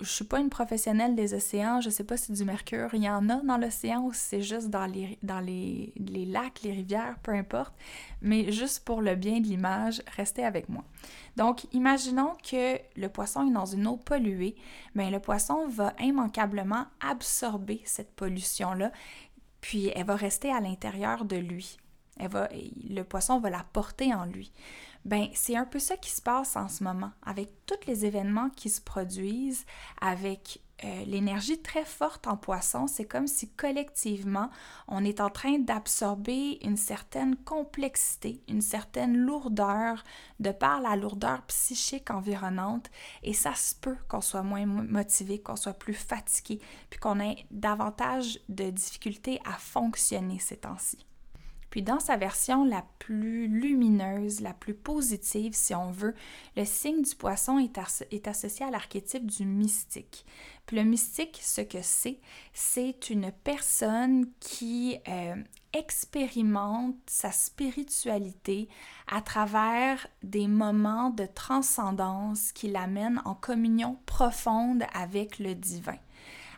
je 0.00 0.08
suis 0.08 0.24
pas 0.24 0.40
une 0.40 0.50
professionnelle 0.50 1.14
des 1.14 1.34
océans, 1.34 1.80
je 1.80 1.90
sais 1.90 2.04
pas 2.04 2.16
si 2.16 2.32
du 2.32 2.44
mercure 2.44 2.90
il 2.94 3.02
y 3.02 3.08
en 3.08 3.28
a 3.28 3.36
dans 3.36 3.56
l'océan 3.56 4.02
ou 4.02 4.12
si 4.12 4.20
c'est 4.20 4.42
juste 4.42 4.68
dans, 4.68 4.86
les, 4.86 5.18
dans 5.22 5.40
les, 5.40 5.92
les, 5.96 6.24
lacs, 6.24 6.62
les 6.62 6.72
rivières, 6.72 7.16
peu 7.22 7.32
importe, 7.32 7.74
mais 8.20 8.52
juste 8.52 8.84
pour 8.84 9.02
le 9.02 9.14
bien 9.14 9.40
de 9.40 9.46
l'image, 9.46 10.02
restez 10.16 10.44
avec 10.44 10.68
moi. 10.68 10.84
Donc, 11.36 11.66
imaginons 11.72 12.34
que 12.48 12.78
le 12.96 13.08
poisson 13.08 13.48
est 13.48 13.52
dans 13.52 13.66
une 13.66 13.86
eau 13.86 13.96
polluée, 13.96 14.56
bien 14.94 15.10
le 15.10 15.20
poisson 15.20 15.66
va 15.68 15.92
immanquablement 16.00 16.86
absorber 17.00 17.82
cette 17.84 18.14
pollution-là, 18.14 18.92
puis 19.60 19.90
elle 19.94 20.06
va 20.06 20.16
rester 20.16 20.52
à 20.52 20.60
l'intérieur 20.60 21.24
de 21.24 21.36
lui. 21.36 21.78
Elle 22.18 22.28
va, 22.28 22.48
le 22.52 23.02
poisson 23.02 23.40
va 23.40 23.50
la 23.50 23.64
porter 23.72 24.14
en 24.14 24.24
lui. 24.24 24.52
Ben, 25.04 25.28
c'est 25.34 25.56
un 25.56 25.66
peu 25.66 25.78
ça 25.78 25.98
qui 25.98 26.10
se 26.10 26.22
passe 26.22 26.56
en 26.56 26.68
ce 26.68 26.82
moment, 26.82 27.12
avec 27.24 27.50
tous 27.66 27.86
les 27.86 28.06
événements 28.06 28.48
qui 28.50 28.70
se 28.70 28.80
produisent, 28.80 29.66
avec 30.00 30.60
euh, 30.82 31.04
l'énergie 31.04 31.60
très 31.60 31.84
forte 31.84 32.26
en 32.26 32.36
poisson. 32.36 32.86
C'est 32.86 33.04
comme 33.04 33.26
si 33.26 33.50
collectivement, 33.50 34.50
on 34.88 35.04
est 35.04 35.20
en 35.20 35.30
train 35.30 35.58
d'absorber 35.58 36.58
une 36.62 36.76
certaine 36.76 37.36
complexité, 37.36 38.42
une 38.48 38.62
certaine 38.62 39.16
lourdeur 39.16 40.02
de 40.40 40.50
par 40.50 40.80
la 40.80 40.96
lourdeur 40.96 41.42
psychique 41.42 42.10
environnante. 42.10 42.90
Et 43.22 43.34
ça 43.34 43.54
se 43.54 43.74
peut 43.74 43.96
qu'on 44.08 44.22
soit 44.22 44.42
moins 44.42 44.66
motivé, 44.66 45.38
qu'on 45.38 45.56
soit 45.56 45.74
plus 45.74 45.94
fatigué, 45.94 46.60
puis 46.88 46.98
qu'on 46.98 47.20
ait 47.20 47.46
davantage 47.50 48.40
de 48.48 48.70
difficultés 48.70 49.40
à 49.44 49.52
fonctionner 49.52 50.38
ces 50.38 50.56
temps-ci. 50.56 51.06
Puis 51.74 51.82
dans 51.82 51.98
sa 51.98 52.16
version 52.16 52.64
la 52.64 52.84
plus 53.00 53.48
lumineuse, 53.48 54.40
la 54.40 54.54
plus 54.54 54.74
positive 54.74 55.54
si 55.54 55.74
on 55.74 55.90
veut, 55.90 56.14
le 56.56 56.64
signe 56.64 57.02
du 57.02 57.16
poisson 57.16 57.58
est, 57.58 58.28
associé 58.28 58.64
à 58.64 58.70
l'archétype 58.70 59.28
du 59.28 59.44
mystique. 59.44 60.24
Puis 60.66 60.76
le 60.76 60.84
mystique, 60.84 61.40
ce 61.42 61.62
que 61.62 61.82
c'est, 61.82 62.20
c'est 62.52 63.10
une 63.10 63.32
personne 63.42 64.26
qui 64.38 64.98
euh, 65.08 65.34
expérimente 65.72 66.94
sa 67.06 67.32
spiritualité 67.32 68.68
à 69.08 69.20
travers 69.20 70.06
des 70.22 70.46
moments 70.46 71.10
de 71.10 71.26
transcendance 71.26 72.52
qui 72.52 72.68
l'amènent 72.68 73.20
en 73.24 73.34
communion 73.34 73.98
profonde 74.06 74.84
avec 74.94 75.40
le 75.40 75.56
divin. 75.56 75.98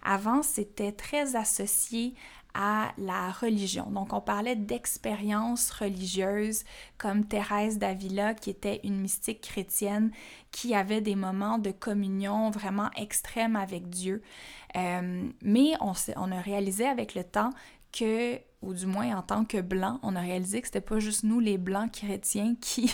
Avant, 0.09 0.45
c'était 0.45 0.93
très 0.93 1.35
associé 1.35 2.15
à 2.59 2.93
la 2.97 3.31
religion. 3.31 3.91
Donc, 3.91 4.15
on 4.15 4.21
parlait 4.21 4.57
d'expériences 4.57 5.71
religieuses 5.71 6.65
comme 6.97 7.27
Thérèse 7.27 7.79
d'Avila, 7.79 8.33
qui 8.33 8.49
était 8.49 8.81
une 8.83 8.99
mystique 8.99 9.43
chrétienne 9.43 10.11
qui 10.53 10.75
avait 10.75 11.03
des 11.03 11.17
moments 11.17 11.59
de 11.59 11.71
communion 11.71 12.51
vraiment 12.51 12.91
extrêmes 12.97 13.57
avec 13.57 13.91
Dieu. 13.91 14.23
Euh, 14.75 15.29
mais 15.43 15.73
on, 15.81 15.93
on 16.17 16.33
a 16.33 16.41
réalisé 16.41 16.87
avec 16.87 17.15
le 17.15 17.25
temps 17.25 17.51
ou 18.63 18.75
du 18.75 18.87
moins 18.87 19.17
en 19.17 19.23
tant 19.23 19.45
que 19.45 19.61
blanc, 19.61 20.01
on 20.03 20.17
a 20.17 20.21
réalisé 20.21 20.61
que 20.61 20.67
c'était 20.67 20.81
pas 20.81 20.99
juste 20.99 21.23
nous 21.23 21.41
les 21.41 21.59
blancs 21.59 21.93
chrétiens 21.93 22.55
qui 22.61 22.93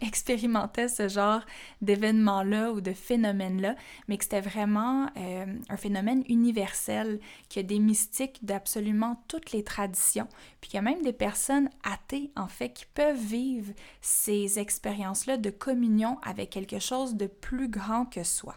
expérimentaient 0.00 0.88
ce 0.88 1.08
genre 1.08 1.42
d'événements-là 1.80 2.72
ou 2.72 2.80
de 2.80 2.92
phénomènes-là, 2.92 3.74
mais 4.08 4.16
que 4.16 4.24
c'était 4.24 4.40
vraiment 4.40 5.08
euh, 5.16 5.46
un 5.68 5.76
phénomène 5.76 6.24
universel, 6.28 7.20
qu'il 7.48 7.62
y 7.62 7.64
a 7.64 7.68
des 7.68 7.78
mystiques 7.78 8.44
d'absolument 8.44 9.22
toutes 9.28 9.52
les 9.52 9.64
traditions, 9.64 10.28
puis 10.60 10.70
qu'il 10.70 10.78
y 10.78 10.80
a 10.80 10.82
même 10.82 11.02
des 11.02 11.12
personnes 11.12 11.68
athées, 11.84 12.30
en 12.36 12.48
fait, 12.48 12.70
qui 12.70 12.86
peuvent 12.86 13.16
vivre 13.16 13.72
ces 14.00 14.58
expériences-là 14.58 15.36
de 15.36 15.50
communion 15.50 16.18
avec 16.22 16.50
quelque 16.50 16.78
chose 16.78 17.16
de 17.16 17.26
plus 17.26 17.68
grand 17.68 18.06
que 18.06 18.24
soi. 18.24 18.56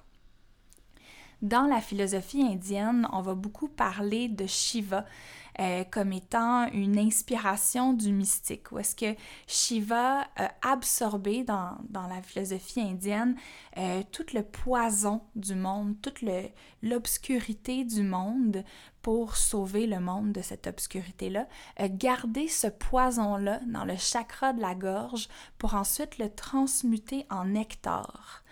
Dans 1.42 1.68
la 1.68 1.82
philosophie 1.82 2.42
indienne, 2.42 3.08
on 3.12 3.22
va 3.22 3.36
beaucoup 3.36 3.68
parler 3.68 4.30
de 4.30 4.48
Shiva, 4.48 5.06
euh, 5.60 5.84
comme 5.86 6.12
étant 6.12 6.68
une 6.72 6.98
inspiration 6.98 7.94
du 7.94 8.12
mystique, 8.12 8.72
où 8.72 8.80
est-ce 8.80 8.96
que 8.96 9.16
Shiva 9.48 10.28
a 10.36 10.52
absorbé 10.62 11.44
dans, 11.44 11.78
dans 11.90 12.08
la 12.08 12.22
philosophie 12.22 12.82
indienne 12.82 13.36
euh, 13.78 14.04
tout 14.12 14.26
le 14.34 14.44
poison 14.44 15.22
du 15.36 15.56
monde, 15.56 15.96
toute 16.02 16.24
l'obscurité 16.82 17.84
du 17.86 18.04
monde 18.04 18.64
pour 19.02 19.38
sauver 19.38 19.88
le 19.88 20.00
monde 20.00 20.32
de 20.32 20.42
cette 20.42 20.68
obscurité-là, 20.68 21.48
garder 21.80 22.48
ce 22.48 22.68
poison-là 22.68 23.62
dans 23.68 23.86
le 23.86 23.96
chakra 23.98 24.52
de 24.54 24.62
la 24.62 24.76
gorge 24.76 25.30
pour 25.58 25.76
ensuite 25.76 26.18
le 26.18 26.30
transmuter 26.30 27.26
en 27.30 27.46
nectar. 27.46 28.44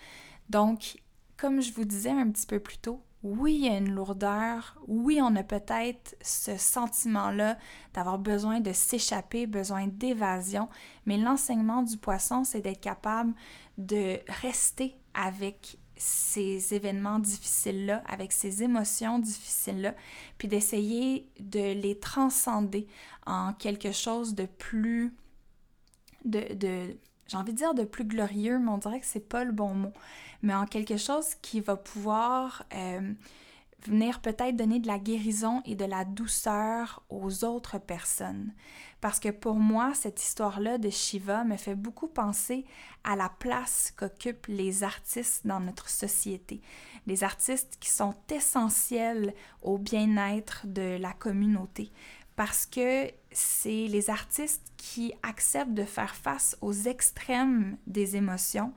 Donc, 0.50 0.98
comme 1.38 1.62
je 1.62 1.74
vous 1.74 1.86
disais 1.86 2.12
un 2.12 2.30
petit 2.30 2.46
peu 2.46 2.60
plus 2.60 2.78
tôt, 2.78 3.02
oui, 3.24 3.56
il 3.56 3.66
y 3.66 3.70
a 3.70 3.78
une 3.78 3.94
lourdeur, 3.94 4.78
oui, 4.88 5.20
on 5.22 5.36
a 5.38 5.44
peut-être 5.44 6.16
ce 6.22 6.58
sentiment-là 6.58 7.58
d'avoir 7.94 8.20
besoin 8.20 8.60
de 8.60 8.74
s'échapper, 8.74 9.48
besoin 9.48 9.88
d'évasion, 9.88 10.68
mais 11.06 11.18
l'enseignement 11.18 11.84
du 11.84 11.98
poisson, 11.98 12.44
c'est 12.44 12.60
d'être 12.60 12.82
capable 12.82 13.34
de 13.78 14.20
rester 14.42 14.98
avec 15.14 15.78
ces 15.96 16.74
événements 16.74 17.20
difficiles-là, 17.20 18.04
avec 18.08 18.34
ces 18.34 18.62
émotions 18.62 19.20
difficiles-là, 19.20 19.96
puis 20.38 20.50
d'essayer 20.50 21.30
de 21.40 21.74
les 21.74 21.98
transcender 21.98 22.88
en 23.26 23.54
quelque 23.54 23.94
chose 23.94 24.36
de 24.36 24.46
plus, 24.46 25.16
de, 26.26 26.54
de 26.56 26.98
j'ai 27.28 27.38
envie 27.38 27.54
de 27.54 27.58
dire 27.58 27.74
de 27.74 27.84
plus 27.84 28.04
glorieux, 28.04 28.60
mais 28.60 28.70
on 28.70 28.78
dirait 28.78 29.00
que 29.00 29.06
c'est 29.06 29.30
pas 29.30 29.46
le 29.46 29.54
bon 29.54 29.74
mot 29.74 29.94
mais 30.44 30.54
en 30.54 30.68
quelque 30.68 30.98
chose 30.98 31.34
qui 31.42 31.62
va 31.62 31.76
pouvoir 31.76 32.66
euh, 32.76 33.14
venir 33.88 34.20
peut-être 34.22 34.56
donner 34.56 34.80
de 34.80 34.88
la 34.88 35.00
guérison 35.00 35.62
et 35.66 35.76
de 35.76 35.86
la 35.86 36.06
douceur 36.06 37.02
aux 37.10 37.44
autres 37.44 37.80
personnes. 37.80 38.54
Parce 39.02 39.20
que 39.20 39.30
pour 39.30 39.56
moi, 39.56 39.94
cette 39.94 40.22
histoire-là 40.22 40.78
de 40.78 40.90
Shiva 40.90 41.44
me 41.44 41.58
fait 41.58 41.76
beaucoup 41.76 42.08
penser 42.08 42.66
à 43.04 43.16
la 43.16 43.30
place 43.30 43.94
qu'occupent 43.98 44.48
les 44.48 44.84
artistes 44.84 45.46
dans 45.46 45.60
notre 45.60 45.90
société. 45.90 46.62
Les 47.08 47.24
artistes 47.24 47.78
qui 47.80 47.90
sont 47.90 48.16
essentiels 48.30 49.34
au 49.62 49.78
bien-être 49.78 50.66
de 50.66 50.98
la 50.98 51.12
communauté. 51.14 51.92
Parce 52.36 52.66
que 52.66 53.12
c'est 53.32 53.88
les 53.88 54.10
artistes 54.10 54.72
qui 54.78 55.14
acceptent 55.22 55.74
de 55.74 55.84
faire 55.84 56.16
face 56.16 56.58
aux 56.62 56.74
extrêmes 56.74 57.78
des 57.86 58.16
émotions, 58.16 58.74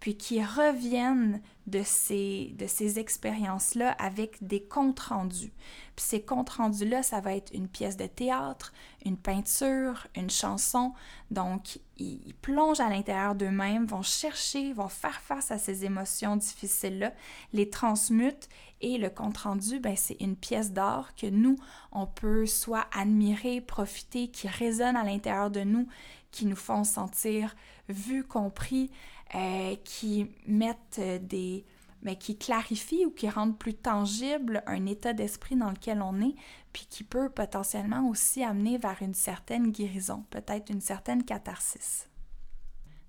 puis 0.00 0.16
qui 0.16 0.42
reviennent 0.42 1.40
de 1.66 1.82
ces, 1.84 2.54
de 2.58 2.66
ces 2.66 2.98
expériences-là 2.98 3.90
avec 3.98 4.46
des 4.46 4.62
comptes 4.62 5.00
rendus. 5.00 5.52
Puis 5.96 6.04
ces 6.04 6.22
comptes 6.22 6.50
rendus-là, 6.50 7.02
ça 7.02 7.20
va 7.20 7.34
être 7.34 7.52
une 7.52 7.66
pièce 7.66 7.96
de 7.96 8.06
théâtre, 8.06 8.72
une 9.04 9.16
peinture, 9.16 10.06
une 10.14 10.30
chanson. 10.30 10.92
Donc, 11.30 11.80
ils, 11.96 12.34
plongent 12.40 12.80
à 12.80 12.88
l'intérieur 12.88 13.34
d'eux-mêmes, 13.34 13.86
vont 13.86 14.02
chercher, 14.02 14.72
vont 14.74 14.88
faire 14.88 15.20
face 15.20 15.50
à 15.50 15.58
ces 15.58 15.84
émotions 15.84 16.36
difficiles-là, 16.36 17.12
les 17.52 17.68
transmutent 17.68 18.48
et 18.80 18.98
le 18.98 19.08
compte 19.08 19.38
rendu, 19.38 19.80
ben, 19.80 19.96
c'est 19.96 20.18
une 20.20 20.36
pièce 20.36 20.72
d'art 20.72 21.14
que 21.16 21.26
nous, 21.26 21.56
on 21.92 22.06
peut 22.06 22.46
soit 22.46 22.86
admirer, 22.94 23.60
profiter, 23.60 24.28
qui 24.28 24.48
résonne 24.48 24.96
à 24.96 25.02
l'intérieur 25.02 25.50
de 25.50 25.60
nous, 25.60 25.88
qui 26.30 26.44
nous 26.44 26.56
font 26.56 26.84
sentir 26.84 27.56
vus, 27.88 28.24
compris, 28.24 28.90
euh, 29.34 29.74
qui 29.84 30.30
mettent 30.46 31.00
des... 31.00 31.64
mais 32.02 32.12
ben, 32.12 32.18
qui 32.18 32.38
clarifient 32.38 33.06
ou 33.06 33.10
qui 33.10 33.28
rendent 33.28 33.58
plus 33.58 33.74
tangible 33.74 34.62
un 34.66 34.86
état 34.86 35.12
d'esprit 35.12 35.56
dans 35.56 35.70
lequel 35.70 36.00
on 36.02 36.20
est, 36.20 36.34
puis 36.72 36.86
qui 36.88 37.04
peut 37.04 37.30
potentiellement 37.30 38.08
aussi 38.08 38.44
amener 38.44 38.78
vers 38.78 39.02
une 39.02 39.14
certaine 39.14 39.72
guérison, 39.72 40.24
peut-être 40.30 40.70
une 40.70 40.80
certaine 40.80 41.24
catharsis. 41.24 42.08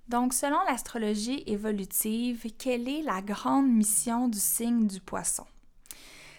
Donc, 0.08 0.32
selon 0.32 0.58
l'astrologie 0.66 1.42
évolutive, 1.46 2.46
quelle 2.58 2.88
est 2.88 3.02
la 3.02 3.20
grande 3.20 3.70
mission 3.70 4.28
du 4.28 4.38
signe 4.38 4.86
du 4.86 5.00
poisson? 5.00 5.44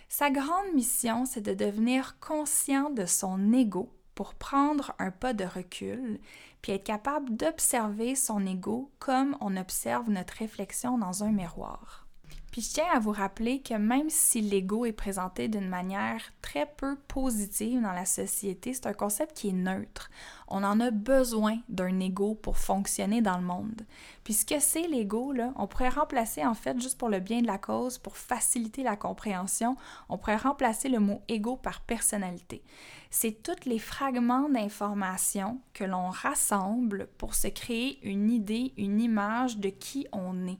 Sa 0.07 0.31
grande 0.31 0.73
mission, 0.73 1.25
c'est 1.25 1.41
de 1.41 1.53
devenir 1.53 2.19
conscient 2.19 2.89
de 2.89 3.05
son 3.05 3.53
ego 3.53 3.93
pour 4.19 4.33
prendre 4.33 4.91
un 4.99 5.11
pas 5.11 5.31
de 5.31 5.45
recul 5.45 6.19
puis 6.61 6.73
être 6.73 6.83
capable 6.83 7.37
d'observer 7.37 8.15
son 8.15 8.45
ego 8.45 8.91
comme 8.99 9.37
on 9.39 9.55
observe 9.55 10.09
notre 10.09 10.33
réflexion 10.33 10.97
dans 10.97 11.23
un 11.23 11.31
miroir. 11.31 12.08
Puis 12.51 12.61
je 12.61 12.73
tiens 12.73 12.87
à 12.93 12.99
vous 12.99 13.11
rappeler 13.11 13.61
que 13.61 13.75
même 13.75 14.09
si 14.09 14.41
l'ego 14.41 14.85
est 14.85 14.91
présenté 14.91 15.47
d'une 15.47 15.67
manière 15.67 16.21
très 16.41 16.65
peu 16.65 16.95
positive 17.07 17.81
dans 17.81 17.91
la 17.91 18.05
société, 18.05 18.73
c'est 18.73 18.87
un 18.87 18.93
concept 18.93 19.37
qui 19.37 19.49
est 19.49 19.53
neutre. 19.53 20.09
On 20.47 20.63
en 20.63 20.79
a 20.79 20.91
besoin 20.91 21.59
d'un 21.69 21.99
ego 21.99 22.35
pour 22.35 22.57
fonctionner 22.57 23.21
dans 23.21 23.37
le 23.37 23.43
monde. 23.43 23.83
Puis 24.23 24.33
ce 24.33 24.45
que 24.45 24.59
c'est 24.59 24.87
l'ego, 24.87 25.31
là, 25.31 25.53
on 25.57 25.67
pourrait 25.67 25.89
remplacer 25.89 26.45
en 26.45 26.55
fait, 26.55 26.79
juste 26.81 26.97
pour 26.97 27.09
le 27.09 27.19
bien 27.19 27.41
de 27.41 27.47
la 27.47 27.57
cause, 27.57 27.97
pour 27.97 28.17
faciliter 28.17 28.83
la 28.83 28.95
compréhension, 28.95 29.75
on 30.09 30.17
pourrait 30.17 30.37
remplacer 30.37 30.89
le 30.89 30.99
mot 30.99 31.21
ego 31.27 31.55
par 31.55 31.81
personnalité 31.81 32.63
c'est 33.09 33.41
tous 33.41 33.67
les 33.67 33.79
fragments 33.79 34.49
d'informations 34.49 35.59
que 35.73 35.83
l'on 35.83 36.09
rassemble 36.09 37.07
pour 37.17 37.33
se 37.33 37.47
créer 37.47 37.99
une 38.03 38.29
idée, 38.29 38.73
une 38.77 39.01
image 39.01 39.57
de 39.57 39.69
qui 39.69 40.07
on 40.11 40.47
est. 40.47 40.59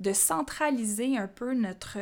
de 0.00 0.12
centraliser 0.12 1.16
un 1.16 1.28
peu 1.28 1.54
notre, 1.54 1.98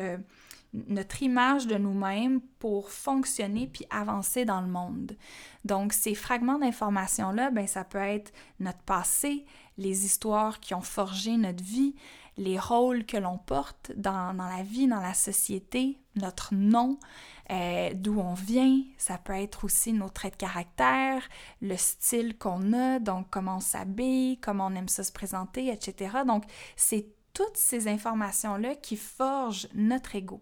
notre 0.72 1.22
image 1.22 1.66
de 1.66 1.76
nous-mêmes 1.76 2.40
pour 2.58 2.90
fonctionner 2.90 3.66
puis 3.66 3.86
avancer 3.90 4.44
dans 4.44 4.60
le 4.60 4.66
monde. 4.66 5.16
Donc, 5.64 5.92
ces 5.92 6.14
fragments 6.14 6.58
d'informations-là, 6.58 7.50
ben, 7.50 7.66
ça 7.66 7.84
peut 7.84 7.98
être 7.98 8.32
notre 8.60 8.82
passé, 8.82 9.46
les 9.78 10.04
histoires 10.04 10.60
qui 10.60 10.74
ont 10.74 10.82
forgé 10.82 11.36
notre 11.36 11.62
vie, 11.62 11.94
les 12.36 12.58
rôles 12.58 13.06
que 13.06 13.16
l'on 13.16 13.38
porte 13.38 13.92
dans, 13.96 14.32
la 14.32 14.62
vie, 14.62 14.88
dans 14.88 15.00
la 15.00 15.14
société, 15.14 16.00
notre 16.16 16.54
nom, 16.54 16.98
euh, 17.50 17.90
d'où 17.94 18.18
on 18.18 18.34
vient, 18.34 18.82
ça 18.98 19.18
peut 19.18 19.34
être 19.34 19.64
aussi 19.64 19.92
nos 19.92 20.08
traits 20.08 20.32
de 20.32 20.38
caractère, 20.38 21.22
le 21.60 21.76
style 21.76 22.36
qu'on 22.36 22.72
a, 22.72 22.98
donc 22.98 23.28
comment 23.30 23.56
on 23.56 23.60
s'habille, 23.60 24.38
comment 24.38 24.66
on 24.66 24.74
aime 24.74 24.88
se 24.88 25.10
présenter, 25.12 25.68
etc. 25.68 26.18
Donc, 26.26 26.44
c'est 26.76 27.06
toutes 27.34 27.56
ces 27.56 27.88
informations-là 27.88 28.76
qui 28.76 28.96
forgent 28.96 29.68
notre 29.74 30.14
ego. 30.14 30.40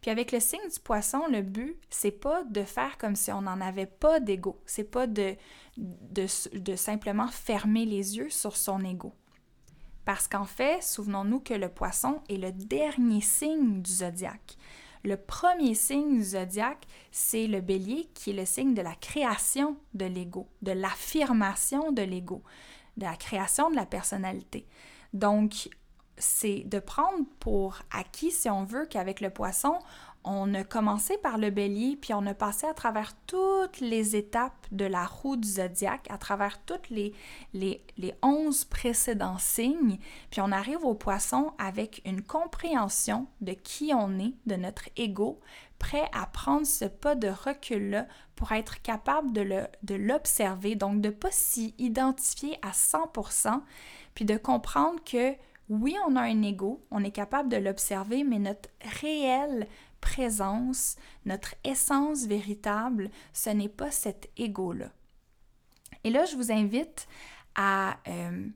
Puis 0.00 0.10
avec 0.10 0.32
le 0.32 0.40
signe 0.40 0.68
du 0.68 0.80
poisson, 0.80 1.28
le 1.30 1.42
but, 1.42 1.76
c'est 1.88 2.10
pas 2.10 2.42
de 2.42 2.64
faire 2.64 2.98
comme 2.98 3.14
si 3.14 3.30
on 3.30 3.42
n'en 3.42 3.60
avait 3.60 3.86
pas 3.86 4.18
d'ego. 4.18 4.60
C'est 4.66 4.90
pas 4.90 5.06
de, 5.06 5.36
simplement 6.74 7.28
fermer 7.28 7.84
les 7.84 8.16
yeux 8.16 8.28
sur 8.28 8.56
son 8.56 8.84
ego. 8.84 9.14
Parce 10.04 10.26
qu'en 10.26 10.44
fait, 10.44 10.82
souvenons-nous 10.82 11.38
que 11.38 11.54
le 11.54 11.68
poisson 11.68 12.20
est 12.28 12.36
le 12.36 12.50
dernier 12.50 13.20
signe 13.20 13.80
du 13.80 13.92
zodiaque. 13.92 14.56
Le 15.04 15.16
premier 15.16 15.74
signe 15.74 16.18
du 16.18 16.24
zodiaque, 16.24 16.84
c'est 17.12 17.46
le 17.46 17.60
bélier 17.60 18.08
qui 18.12 18.30
est 18.30 18.34
le 18.34 18.44
signe 18.44 18.74
de 18.74 18.82
la 18.82 18.96
création 18.96 19.76
de 19.94 20.06
l'ego, 20.06 20.48
de 20.62 20.72
l'affirmation 20.72 21.92
de 21.92 22.02
l'ego, 22.02 22.42
de 22.96 23.04
la 23.04 23.14
création 23.14 23.70
de 23.70 23.76
la 23.76 23.86
personnalité. 23.86 24.66
Donc, 25.12 25.68
c'est 26.18 26.64
de 26.66 26.78
prendre 26.78 27.24
pour 27.40 27.78
acquis, 27.90 28.30
si 28.30 28.48
on 28.48 28.64
veut, 28.64 28.86
qu'avec 28.86 29.20
le 29.20 29.30
poisson, 29.30 29.78
on 30.24 30.54
a 30.54 30.62
commencé 30.62 31.18
par 31.18 31.36
le 31.36 31.50
bélier, 31.50 31.96
puis 32.00 32.14
on 32.14 32.26
a 32.26 32.34
passé 32.34 32.66
à 32.66 32.74
travers 32.74 33.12
toutes 33.26 33.80
les 33.80 34.14
étapes 34.14 34.66
de 34.70 34.84
la 34.84 35.04
roue 35.04 35.36
du 35.36 35.48
zodiaque, 35.48 36.06
à 36.10 36.18
travers 36.18 36.62
toutes 36.64 36.90
les, 36.90 37.12
les, 37.54 37.84
les 37.98 38.14
11 38.22 38.64
précédents 38.66 39.38
signes, 39.38 39.98
puis 40.30 40.40
on 40.40 40.52
arrive 40.52 40.84
au 40.84 40.94
poisson 40.94 41.52
avec 41.58 42.02
une 42.04 42.22
compréhension 42.22 43.26
de 43.40 43.52
qui 43.52 43.92
on 43.94 44.18
est, 44.18 44.34
de 44.46 44.54
notre 44.54 44.88
ego, 44.96 45.40
prêt 45.78 46.08
à 46.12 46.26
prendre 46.26 46.66
ce 46.66 46.84
pas 46.84 47.16
de 47.16 47.28
recul-là 47.28 48.06
pour 48.36 48.52
être 48.52 48.80
capable 48.82 49.32
de 49.32 49.94
l'observer, 49.96 50.76
donc 50.76 51.00
de 51.00 51.08
ne 51.08 51.14
pas 51.14 51.32
s'y 51.32 51.74
identifier 51.78 52.56
à 52.62 52.70
100%, 52.70 53.60
puis 54.14 54.24
de 54.24 54.36
comprendre 54.36 55.02
que 55.04 55.34
oui, 55.72 55.96
on 56.06 56.16
a 56.16 56.22
un 56.22 56.42
ego, 56.42 56.84
on 56.90 57.02
est 57.02 57.10
capable 57.10 57.48
de 57.48 57.56
l'observer, 57.56 58.24
mais 58.24 58.38
notre 58.38 58.68
réelle 59.00 59.66
présence, 60.02 60.96
notre 61.24 61.54
essence 61.64 62.26
véritable, 62.26 63.10
ce 63.32 63.48
n'est 63.48 63.70
pas 63.70 63.90
cet 63.90 64.28
ego-là. 64.36 64.90
Et 66.04 66.10
là, 66.10 66.26
je 66.26 66.36
vous 66.36 66.52
invite 66.52 67.06
à, 67.54 67.96
euh, 68.06 68.48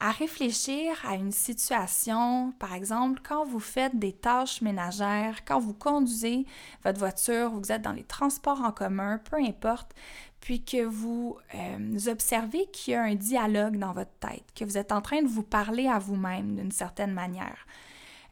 à 0.00 0.10
réfléchir 0.10 0.94
à 1.06 1.16
une 1.16 1.32
situation, 1.32 2.52
par 2.58 2.72
exemple, 2.72 3.20
quand 3.22 3.44
vous 3.44 3.60
faites 3.60 3.98
des 3.98 4.12
tâches 4.12 4.62
ménagères, 4.62 5.44
quand 5.44 5.60
vous 5.60 5.74
conduisez 5.74 6.46
votre 6.82 6.98
voiture, 6.98 7.50
vous 7.50 7.72
êtes 7.72 7.82
dans 7.82 7.92
les 7.92 8.04
transports 8.04 8.62
en 8.62 8.72
commun, 8.72 9.18
peu 9.18 9.36
importe, 9.36 9.92
puis 10.42 10.64
que 10.64 10.84
vous 10.84 11.38
euh, 11.54 11.98
observez 12.08 12.66
qu'il 12.72 12.94
y 12.94 12.96
a 12.96 13.02
un 13.04 13.14
dialogue 13.14 13.78
dans 13.78 13.92
votre 13.92 14.10
tête, 14.18 14.44
que 14.56 14.64
vous 14.64 14.76
êtes 14.76 14.90
en 14.90 15.00
train 15.00 15.22
de 15.22 15.28
vous 15.28 15.44
parler 15.44 15.86
à 15.86 16.00
vous-même 16.00 16.56
d'une 16.56 16.72
certaine 16.72 17.12
manière. 17.12 17.64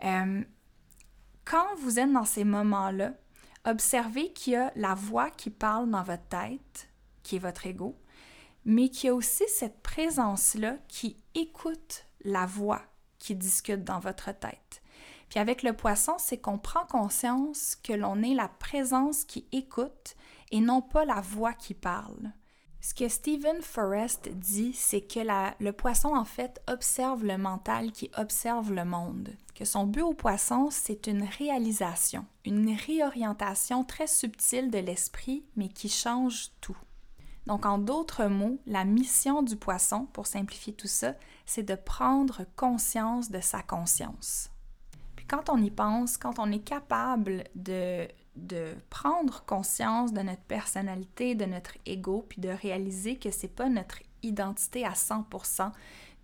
Euh, 0.04 0.42
quand 1.44 1.76
vous 1.78 2.00
êtes 2.00 2.12
dans 2.12 2.24
ces 2.24 2.42
moments-là, 2.42 3.12
observez 3.64 4.32
qu'il 4.32 4.54
y 4.54 4.56
a 4.56 4.72
la 4.74 4.94
voix 4.94 5.30
qui 5.30 5.50
parle 5.50 5.88
dans 5.88 6.02
votre 6.02 6.26
tête, 6.26 6.88
qui 7.22 7.36
est 7.36 7.40
votre 7.40 7.64
ego, 7.64 7.96
mais 8.64 8.88
qu'il 8.88 9.06
y 9.06 9.10
a 9.10 9.14
aussi 9.14 9.44
cette 9.46 9.80
présence-là 9.80 10.78
qui 10.88 11.16
écoute 11.36 12.06
la 12.24 12.44
voix 12.44 12.82
qui 13.20 13.36
discute 13.36 13.84
dans 13.84 14.00
votre 14.00 14.32
tête. 14.32 14.82
Puis 15.28 15.38
avec 15.38 15.62
le 15.62 15.74
poisson, 15.74 16.14
c'est 16.18 16.38
qu'on 16.38 16.58
prend 16.58 16.84
conscience 16.86 17.76
que 17.84 17.92
l'on 17.92 18.20
est 18.20 18.34
la 18.34 18.48
présence 18.48 19.24
qui 19.24 19.46
écoute 19.52 20.16
et 20.50 20.60
non 20.60 20.82
pas 20.82 21.04
la 21.04 21.20
voix 21.20 21.52
qui 21.52 21.74
parle. 21.74 22.32
Ce 22.82 22.94
que 22.94 23.08
Stephen 23.08 23.60
Forrest 23.60 24.30
dit, 24.30 24.72
c'est 24.72 25.02
que 25.02 25.20
le 25.62 25.72
poisson, 25.72 26.14
en 26.14 26.24
fait, 26.24 26.62
observe 26.66 27.24
le 27.24 27.36
mental 27.36 27.92
qui 27.92 28.10
observe 28.16 28.72
le 28.72 28.86
monde. 28.86 29.36
Que 29.54 29.66
son 29.66 29.84
but 29.84 30.00
au 30.00 30.14
poisson, 30.14 30.68
c'est 30.70 31.06
une 31.06 31.24
réalisation, 31.24 32.24
une 32.46 32.74
réorientation 32.74 33.84
très 33.84 34.06
subtile 34.06 34.70
de 34.70 34.78
l'esprit, 34.78 35.44
mais 35.56 35.68
qui 35.68 35.90
change 35.90 36.52
tout. 36.62 36.78
Donc, 37.46 37.66
en 37.66 37.76
d'autres 37.76 38.26
mots, 38.26 38.58
la 38.66 38.86
mission 38.86 39.42
du 39.42 39.56
poisson, 39.56 40.06
pour 40.14 40.26
simplifier 40.26 40.72
tout 40.72 40.88
ça, 40.88 41.14
c'est 41.44 41.62
de 41.62 41.74
prendre 41.74 42.46
conscience 42.56 43.30
de 43.30 43.40
sa 43.40 43.62
conscience. 43.62 44.50
Puis 45.16 45.26
quand 45.26 45.50
on 45.50 45.60
y 45.60 45.70
pense, 45.70 46.16
quand 46.16 46.38
on 46.38 46.50
est 46.50 46.64
capable 46.64 47.44
de 47.54 48.08
de 48.36 48.74
prendre 48.88 49.44
conscience 49.44 50.12
de 50.12 50.20
notre 50.20 50.42
personnalité, 50.42 51.34
de 51.34 51.44
notre 51.44 51.74
ego, 51.86 52.24
puis 52.28 52.40
de 52.40 52.48
réaliser 52.48 53.16
que 53.16 53.30
c'est 53.30 53.48
pas 53.48 53.68
notre 53.68 53.98
identité 54.22 54.84
à 54.84 54.92
100%, 54.92 55.72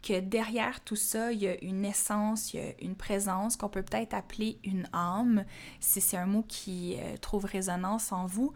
que 0.03 0.21
derrière 0.21 0.81
tout 0.85 0.97
ça, 0.97 1.33
il 1.33 1.43
y 1.43 1.49
a 1.49 1.63
une 1.65 1.85
essence, 1.85 2.53
il 2.55 2.61
y 2.61 2.63
a 2.63 2.73
une 2.81 2.95
présence 2.95 3.57
qu'on 3.57 3.69
peut 3.69 3.83
peut-être 3.83 4.15
appeler 4.15 4.59
une 4.65 4.89
âme, 4.93 5.45
si 5.81 6.01
c'est 6.01 6.17
un 6.17 6.27
mot 6.27 6.45
qui 6.47 6.97
euh, 6.99 7.17
trouve 7.17 7.45
résonance 7.45 8.13
en 8.13 8.27
vous. 8.27 8.53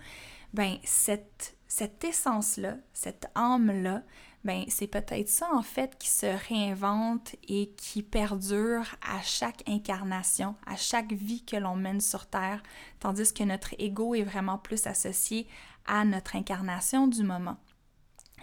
Ben 0.52 0.78
cette 0.84 1.56
cette 1.70 2.02
essence-là, 2.02 2.78
cette 2.92 3.28
âme-là, 3.36 4.02
ben 4.44 4.64
c'est 4.68 4.86
peut-être 4.86 5.28
ça 5.28 5.48
en 5.52 5.62
fait 5.62 5.98
qui 5.98 6.08
se 6.08 6.26
réinvente 6.48 7.36
et 7.46 7.74
qui 7.76 8.02
perdure 8.02 8.84
à 9.06 9.20
chaque 9.22 9.62
incarnation, 9.68 10.54
à 10.66 10.76
chaque 10.76 11.12
vie 11.12 11.44
que 11.44 11.56
l'on 11.56 11.76
mène 11.76 12.00
sur 12.00 12.26
Terre, 12.26 12.62
tandis 13.00 13.32
que 13.32 13.44
notre 13.44 13.74
ego 13.78 14.14
est 14.14 14.22
vraiment 14.22 14.58
plus 14.58 14.86
associé 14.86 15.46
à 15.86 16.04
notre 16.04 16.36
incarnation 16.36 17.06
du 17.06 17.22
moment. 17.22 17.58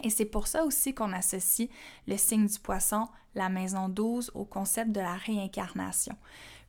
Et 0.04 0.10
c'est 0.10 0.24
pour 0.24 0.46
ça 0.46 0.64
aussi 0.64 0.94
qu'on 0.94 1.12
associe 1.12 1.68
le 2.06 2.16
signe 2.16 2.46
du 2.46 2.58
poisson, 2.60 3.08
la 3.34 3.48
maison 3.48 3.88
12, 3.88 4.30
au 4.34 4.44
concept 4.44 4.92
de 4.92 5.00
la 5.00 5.14
réincarnation. 5.14 6.16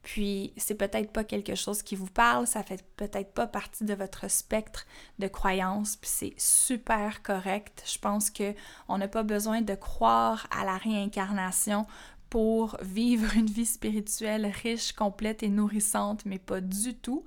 Puis 0.02 0.54
c'est 0.58 0.76
peut-être 0.76 1.12
pas 1.12 1.24
quelque 1.24 1.56
chose 1.56 1.84
qui 1.84 1.96
vous 1.96 2.08
parle, 2.08 2.48
ça 2.48 2.64
fait 2.64 2.84
peut-être 2.96 3.34
pas 3.34 3.48
partie 3.48 3.84
de 3.84 3.94
votre 3.94 4.30
spectre 4.30 4.86
de 5.20 5.28
croyances, 5.28 5.98
puis 5.98 6.10
c'est 6.12 6.34
super 6.38 7.22
correct. 7.22 7.84
Je 7.86 8.00
pense 8.00 8.30
que 8.30 8.54
on 8.88 8.98
n'a 8.98 9.08
pas 9.08 9.24
besoin 9.24 9.62
de 9.62 9.76
croire 9.76 10.48
à 10.52 10.64
la 10.64 10.78
réincarnation 10.78 11.86
pour 12.30 12.78
vivre 12.82 13.36
une 13.36 13.48
vie 13.48 13.66
spirituelle 13.66 14.52
riche, 14.64 14.94
complète 14.94 15.44
et 15.44 15.50
nourrissante, 15.50 16.26
mais 16.26 16.40
pas 16.40 16.62
du 16.62 16.94
tout. 16.96 17.26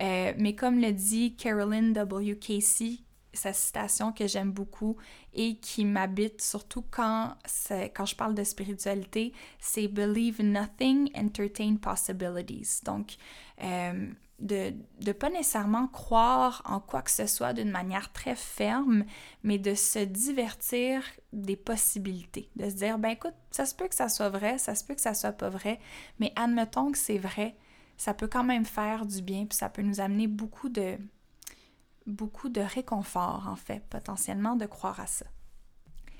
Euh, 0.00 0.32
mais 0.38 0.54
comme 0.54 0.80
le 0.80 0.92
dit 0.92 1.34
Carolyn 1.36 1.90
W. 1.92 2.38
Casey, 2.38 2.98
sa 3.36 3.52
citation 3.52 4.12
que 4.12 4.26
j'aime 4.26 4.50
beaucoup 4.50 4.96
et 5.34 5.56
qui 5.56 5.84
m'habite 5.84 6.40
surtout 6.40 6.84
quand, 6.90 7.34
quand 7.94 8.06
je 8.06 8.16
parle 8.16 8.34
de 8.34 8.44
spiritualité, 8.44 9.32
c'est 9.60 9.88
Believe 9.88 10.42
nothing, 10.42 11.10
entertain 11.16 11.76
possibilities. 11.76 12.80
Donc, 12.84 13.16
euh, 13.62 14.08
de 14.38 14.74
ne 15.06 15.12
pas 15.12 15.30
nécessairement 15.30 15.86
croire 15.86 16.62
en 16.66 16.78
quoi 16.78 17.02
que 17.02 17.10
ce 17.10 17.26
soit 17.26 17.54
d'une 17.54 17.70
manière 17.70 18.12
très 18.12 18.36
ferme, 18.36 19.04
mais 19.42 19.58
de 19.58 19.74
se 19.74 20.00
divertir 20.00 21.02
des 21.32 21.56
possibilités. 21.56 22.50
De 22.56 22.68
se 22.68 22.74
dire, 22.74 22.98
ben 22.98 23.10
écoute, 23.10 23.34
ça 23.50 23.64
se 23.64 23.74
peut 23.74 23.88
que 23.88 23.94
ça 23.94 24.08
soit 24.08 24.28
vrai, 24.28 24.58
ça 24.58 24.74
se 24.74 24.84
peut 24.84 24.94
que 24.94 25.00
ça 25.00 25.14
soit 25.14 25.32
pas 25.32 25.48
vrai, 25.48 25.80
mais 26.20 26.32
admettons 26.36 26.92
que 26.92 26.98
c'est 26.98 27.18
vrai, 27.18 27.56
ça 27.96 28.12
peut 28.12 28.28
quand 28.28 28.44
même 28.44 28.66
faire 28.66 29.06
du 29.06 29.22
bien, 29.22 29.46
puis 29.46 29.56
ça 29.56 29.70
peut 29.70 29.82
nous 29.82 30.00
amener 30.00 30.26
beaucoup 30.26 30.68
de, 30.68 30.98
beaucoup 32.06 32.48
de 32.48 32.60
réconfort, 32.60 33.46
en 33.48 33.56
fait, 33.56 33.82
potentiellement, 33.88 34.56
de 34.56 34.66
croire 34.66 35.00
à 35.00 35.06
ça. 35.06 35.26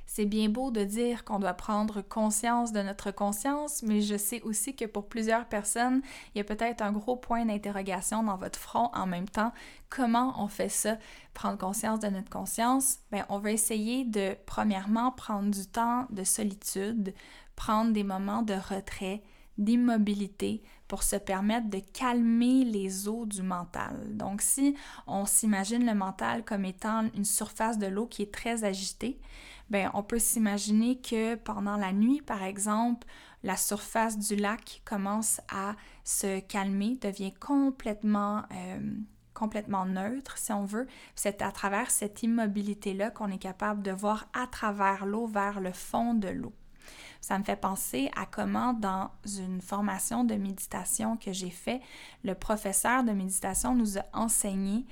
C'est 0.08 0.24
bien 0.24 0.48
beau 0.48 0.70
de 0.70 0.84
dire 0.84 1.24
qu'on 1.24 1.40
doit 1.40 1.54
prendre 1.54 2.00
conscience 2.00 2.72
de 2.72 2.80
notre 2.80 3.10
conscience, 3.10 3.82
mais 3.82 4.00
je 4.00 4.16
sais 4.16 4.40
aussi 4.42 4.76
que 4.76 4.84
pour 4.84 5.08
plusieurs 5.08 5.46
personnes, 5.46 6.00
il 6.34 6.38
y 6.38 6.40
a 6.40 6.44
peut-être 6.44 6.80
un 6.80 6.92
gros 6.92 7.16
point 7.16 7.44
d'interrogation 7.44 8.22
dans 8.22 8.36
votre 8.36 8.58
front 8.58 8.90
en 8.94 9.06
même 9.06 9.28
temps. 9.28 9.52
Comment 9.90 10.34
on 10.42 10.46
fait 10.46 10.68
ça, 10.68 10.96
prendre 11.34 11.58
conscience 11.58 11.98
de 11.98 12.06
notre 12.06 12.30
conscience? 12.30 12.98
Bien, 13.10 13.26
on 13.28 13.40
va 13.40 13.50
essayer 13.50 14.04
de, 14.04 14.36
premièrement, 14.46 15.10
prendre 15.10 15.50
du 15.50 15.66
temps 15.66 16.06
de 16.10 16.22
solitude, 16.22 17.12
prendre 17.56 17.92
des 17.92 18.04
moments 18.04 18.42
de 18.42 18.54
retrait, 18.54 19.22
d'immobilité 19.58 20.62
pour 20.88 21.02
se 21.02 21.16
permettre 21.16 21.68
de 21.68 21.80
calmer 21.92 22.64
les 22.64 23.08
eaux 23.08 23.26
du 23.26 23.42
mental. 23.42 24.16
Donc 24.16 24.40
si 24.40 24.76
on 25.06 25.26
s'imagine 25.26 25.84
le 25.84 25.94
mental 25.94 26.44
comme 26.44 26.64
étant 26.64 27.08
une 27.14 27.24
surface 27.24 27.78
de 27.78 27.86
l'eau 27.86 28.06
qui 28.06 28.22
est 28.22 28.32
très 28.32 28.64
agitée, 28.64 29.18
ben 29.70 29.90
on 29.94 30.02
peut 30.02 30.18
s'imaginer 30.18 31.00
que 31.00 31.34
pendant 31.34 31.76
la 31.76 31.92
nuit 31.92 32.22
par 32.22 32.42
exemple, 32.42 33.06
la 33.42 33.56
surface 33.56 34.18
du 34.18 34.36
lac 34.36 34.82
commence 34.84 35.40
à 35.48 35.74
se 36.04 36.40
calmer, 36.40 36.98
devient 37.00 37.34
complètement, 37.34 38.42
euh, 38.52 38.80
complètement 39.34 39.86
neutre, 39.86 40.38
si 40.38 40.52
on 40.52 40.64
veut. 40.64 40.86
C'est 41.14 41.42
à 41.42 41.52
travers 41.52 41.90
cette 41.90 42.22
immobilité-là 42.22 43.10
qu'on 43.10 43.30
est 43.30 43.38
capable 43.38 43.82
de 43.82 43.92
voir 43.92 44.28
à 44.32 44.46
travers 44.46 45.06
l'eau 45.06 45.26
vers 45.26 45.60
le 45.60 45.72
fond 45.72 46.14
de 46.14 46.28
l'eau. 46.28 46.52
Ça 47.26 47.40
me 47.40 47.42
fait 47.42 47.56
penser 47.56 48.08
à 48.14 48.24
comment 48.24 48.72
dans 48.72 49.10
une 49.24 49.60
formation 49.60 50.22
de 50.22 50.36
méditation 50.36 51.16
que 51.16 51.32
j'ai 51.32 51.50
fait, 51.50 51.80
le 52.22 52.36
professeur 52.36 53.02
de 53.02 53.10
méditation 53.10 53.74
nous 53.74 53.98
a 53.98 54.04
enseigné 54.12 54.86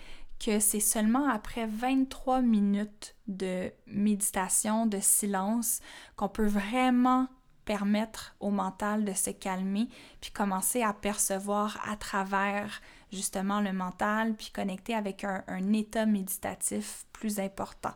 que 0.45 0.59
c'est 0.59 0.81
seulement 0.81 1.29
après 1.29 1.67
23 1.67 2.41
minutes 2.41 3.15
de 3.29 3.71
méditation, 3.87 4.87
de 4.87 4.99
silence, 4.99 5.79
qu'on 6.17 6.29
peut 6.29 6.49
vraiment 6.49 7.29
permettre 7.67 8.35
au 8.41 8.51
mental 8.51 9.05
de 9.05 9.13
se 9.13 9.31
calmer, 9.31 9.89
puis 10.21 10.33
commencer 10.33 10.83
à 10.83 10.93
percevoir 10.93 11.79
à 11.89 11.95
travers 11.95 12.83
justement 13.15 13.61
le 13.61 13.73
mental, 13.73 14.35
puis 14.35 14.51
connecter 14.53 14.95
avec 14.95 15.25
un, 15.25 15.73
état 15.73 16.07
méditatif 16.07 17.07
plus 17.13 17.41
important. 17.41 17.93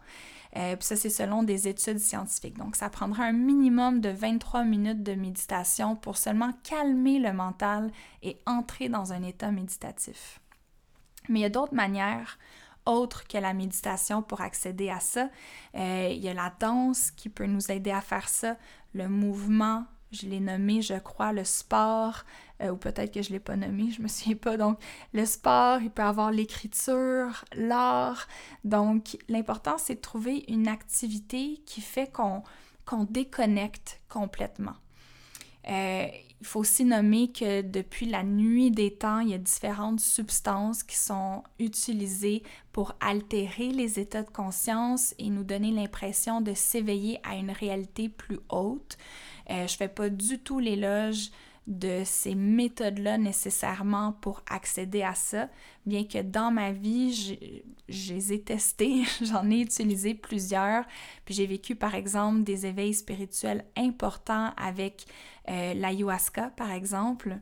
Euh, 0.56 0.76
ça, 0.80 0.96
c'est 0.96 1.10
selon 1.10 1.42
des 1.42 1.68
études 1.68 1.98
scientifiques. 1.98 2.56
Donc, 2.56 2.76
ça 2.76 2.88
prendra 2.88 3.24
un 3.24 3.32
minimum 3.32 4.00
de 4.00 4.08
23 4.08 4.64
minutes 4.64 5.02
de 5.02 5.14
méditation 5.14 5.96
pour 5.96 6.16
seulement 6.16 6.52
calmer 6.62 7.18
le 7.18 7.32
mental 7.32 7.90
et 8.22 8.38
entrer 8.46 8.88
dans 8.88 9.12
un 9.12 9.22
état 9.22 9.50
méditatif. 9.50 10.40
Mais 11.28 11.40
il 11.40 11.42
y 11.42 11.46
a 11.46 11.50
d'autres 11.50 11.74
manières 11.74 12.38
autres 12.88 13.26
que 13.28 13.38
la 13.38 13.52
méditation 13.52 14.22
pour 14.22 14.40
accéder 14.40 14.90
à 14.90 15.00
ça. 15.00 15.28
Euh, 15.74 16.08
il 16.10 16.18
y 16.18 16.28
a 16.28 16.34
la 16.34 16.52
danse 16.58 17.10
qui 17.10 17.28
peut 17.28 17.46
nous 17.46 17.70
aider 17.70 17.90
à 17.90 18.00
faire 18.00 18.28
ça, 18.28 18.56
le 18.94 19.08
mouvement, 19.08 19.84
je 20.10 20.26
l'ai 20.26 20.40
nommé, 20.40 20.80
je 20.80 20.94
crois, 20.94 21.32
le 21.32 21.44
sport, 21.44 22.24
euh, 22.62 22.70
ou 22.70 22.76
peut-être 22.76 23.12
que 23.12 23.22
je 23.22 23.28
ne 23.28 23.34
l'ai 23.34 23.40
pas 23.40 23.56
nommé, 23.56 23.90
je 23.90 24.02
me 24.02 24.08
souviens 24.08 24.36
pas. 24.36 24.56
Donc, 24.56 24.78
le 25.12 25.24
sport, 25.24 25.80
il 25.80 25.90
peut 25.90 26.02
avoir 26.02 26.30
l'écriture, 26.30 27.44
l'art. 27.54 28.26
Donc, 28.64 29.16
l'important, 29.28 29.78
c'est 29.78 29.96
de 29.96 30.00
trouver 30.00 30.44
une 30.48 30.68
activité 30.68 31.62
qui 31.66 31.80
fait 31.80 32.10
qu'on 32.10 32.42
déconnecte 33.04 34.00
complètement. 34.08 34.76
Euh, 35.68 36.06
il 36.40 36.46
faut 36.46 36.60
aussi 36.60 36.84
nommer 36.84 37.32
que 37.32 37.62
depuis 37.62 38.06
la 38.06 38.22
nuit 38.22 38.70
des 38.70 38.92
temps, 38.92 39.18
il 39.18 39.30
y 39.30 39.34
a 39.34 39.38
différentes 39.38 40.00
substances 40.00 40.84
qui 40.84 40.96
sont 40.96 41.42
utilisées 41.58 42.44
pour 42.72 42.94
altérer 43.00 43.70
les 43.72 43.98
états 43.98 44.22
de 44.22 44.30
conscience 44.30 45.14
et 45.18 45.30
nous 45.30 45.42
donner 45.42 45.72
l'impression 45.72 46.40
de 46.40 46.54
s'éveiller 46.54 47.18
à 47.24 47.34
une 47.34 47.50
réalité 47.50 48.08
plus 48.08 48.38
haute. 48.50 48.96
Euh, 49.50 49.66
je 49.66 49.72
ne 49.72 49.78
fais 49.78 49.88
pas 49.88 50.10
du 50.10 50.38
tout 50.38 50.60
l'éloge 50.60 51.30
de 51.68 52.02
ces 52.04 52.34
méthodes-là 52.34 53.18
nécessairement 53.18 54.12
pour 54.12 54.42
accéder 54.48 55.02
à 55.02 55.14
ça, 55.14 55.48
bien 55.84 56.04
que 56.04 56.22
dans 56.22 56.50
ma 56.50 56.72
vie, 56.72 57.52
je 57.88 58.14
les 58.14 58.32
ai 58.32 58.40
testées, 58.40 59.04
j'en 59.22 59.48
ai 59.50 59.60
utilisé 59.60 60.14
plusieurs, 60.14 60.84
puis 61.26 61.34
j'ai 61.34 61.46
vécu 61.46 61.76
par 61.76 61.94
exemple 61.94 62.42
des 62.42 62.64
éveils 62.64 62.94
spirituels 62.94 63.66
importants 63.76 64.52
avec 64.56 65.04
euh, 65.50 65.74
l'ayahuasca 65.74 66.50
par 66.56 66.72
exemple. 66.72 67.38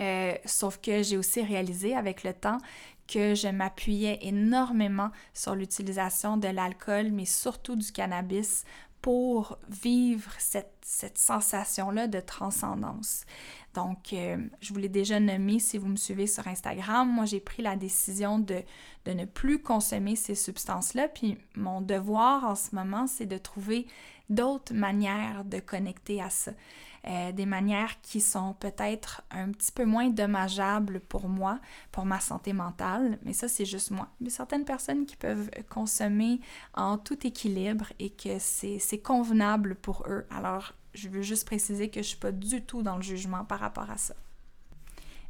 Euh, 0.00 0.34
sauf 0.46 0.80
que 0.80 1.02
j'ai 1.02 1.18
aussi 1.18 1.42
réalisé 1.42 1.94
avec 1.94 2.24
le 2.24 2.32
temps 2.32 2.58
que 3.06 3.34
je 3.34 3.48
m'appuyais 3.48 4.18
énormément 4.22 5.10
sur 5.34 5.54
l'utilisation 5.54 6.38
de 6.38 6.48
l'alcool, 6.48 7.10
mais 7.10 7.26
surtout 7.26 7.76
du 7.76 7.92
cannabis 7.92 8.64
pour 9.02 9.58
vivre 9.68 10.30
cette, 10.38 10.68
sensation-là 11.14 12.08
de 12.08 12.18
transcendance. 12.20 13.24
Donc, 13.74 14.12
euh, 14.12 14.38
je 14.60 14.72
vous 14.72 14.80
l'ai 14.80 14.88
déjà 14.88 15.20
nommé 15.20 15.60
si 15.60 15.78
vous 15.78 15.86
me 15.86 15.96
suivez 15.96 16.26
sur 16.26 16.48
Instagram. 16.48 17.08
Moi, 17.08 17.26
j'ai 17.26 17.38
pris 17.38 17.62
la 17.62 17.76
décision 17.76 18.38
de, 18.38 18.62
de 19.04 19.12
ne 19.12 19.24
plus 19.24 19.62
consommer 19.62 20.16
ces 20.16 20.34
substances-là. 20.34 21.06
Puis, 21.08 21.38
mon 21.54 21.80
devoir 21.80 22.44
en 22.44 22.54
ce 22.56 22.74
moment, 22.74 23.06
c'est 23.06 23.26
de 23.26 23.38
trouver 23.38 23.86
d'autres 24.30 24.74
manières 24.74 25.44
de 25.44 25.60
connecter 25.60 26.20
à 26.20 26.30
ça. 26.30 26.52
Euh, 27.06 27.32
des 27.32 27.46
manières 27.46 27.98
qui 28.02 28.20
sont 28.20 28.52
peut-être 28.52 29.22
un 29.30 29.52
petit 29.52 29.72
peu 29.72 29.86
moins 29.86 30.10
dommageables 30.10 31.00
pour 31.00 31.30
moi, 31.30 31.58
pour 31.92 32.04
ma 32.04 32.20
santé 32.20 32.52
mentale, 32.52 33.18
mais 33.22 33.32
ça 33.32 33.48
c'est 33.48 33.64
juste 33.64 33.90
moi. 33.90 34.08
A 34.26 34.28
certaines 34.28 34.66
personnes 34.66 35.06
qui 35.06 35.16
peuvent 35.16 35.50
consommer 35.70 36.40
en 36.74 36.98
tout 36.98 37.26
équilibre 37.26 37.86
et 38.00 38.10
que 38.10 38.38
c'est 38.38 39.00
convenable 39.02 39.76
pour 39.76 40.04
eux. 40.08 40.26
Alors 40.30 40.74
je 40.92 41.08
veux 41.08 41.22
juste 41.22 41.46
préciser 41.46 41.88
que 41.88 42.02
je 42.02 42.08
suis 42.08 42.18
pas 42.18 42.32
du 42.32 42.62
tout 42.62 42.82
dans 42.82 42.96
le 42.96 43.02
jugement 43.02 43.46
par 43.46 43.60
rapport 43.60 43.90
à 43.90 43.96
ça. 43.96 44.14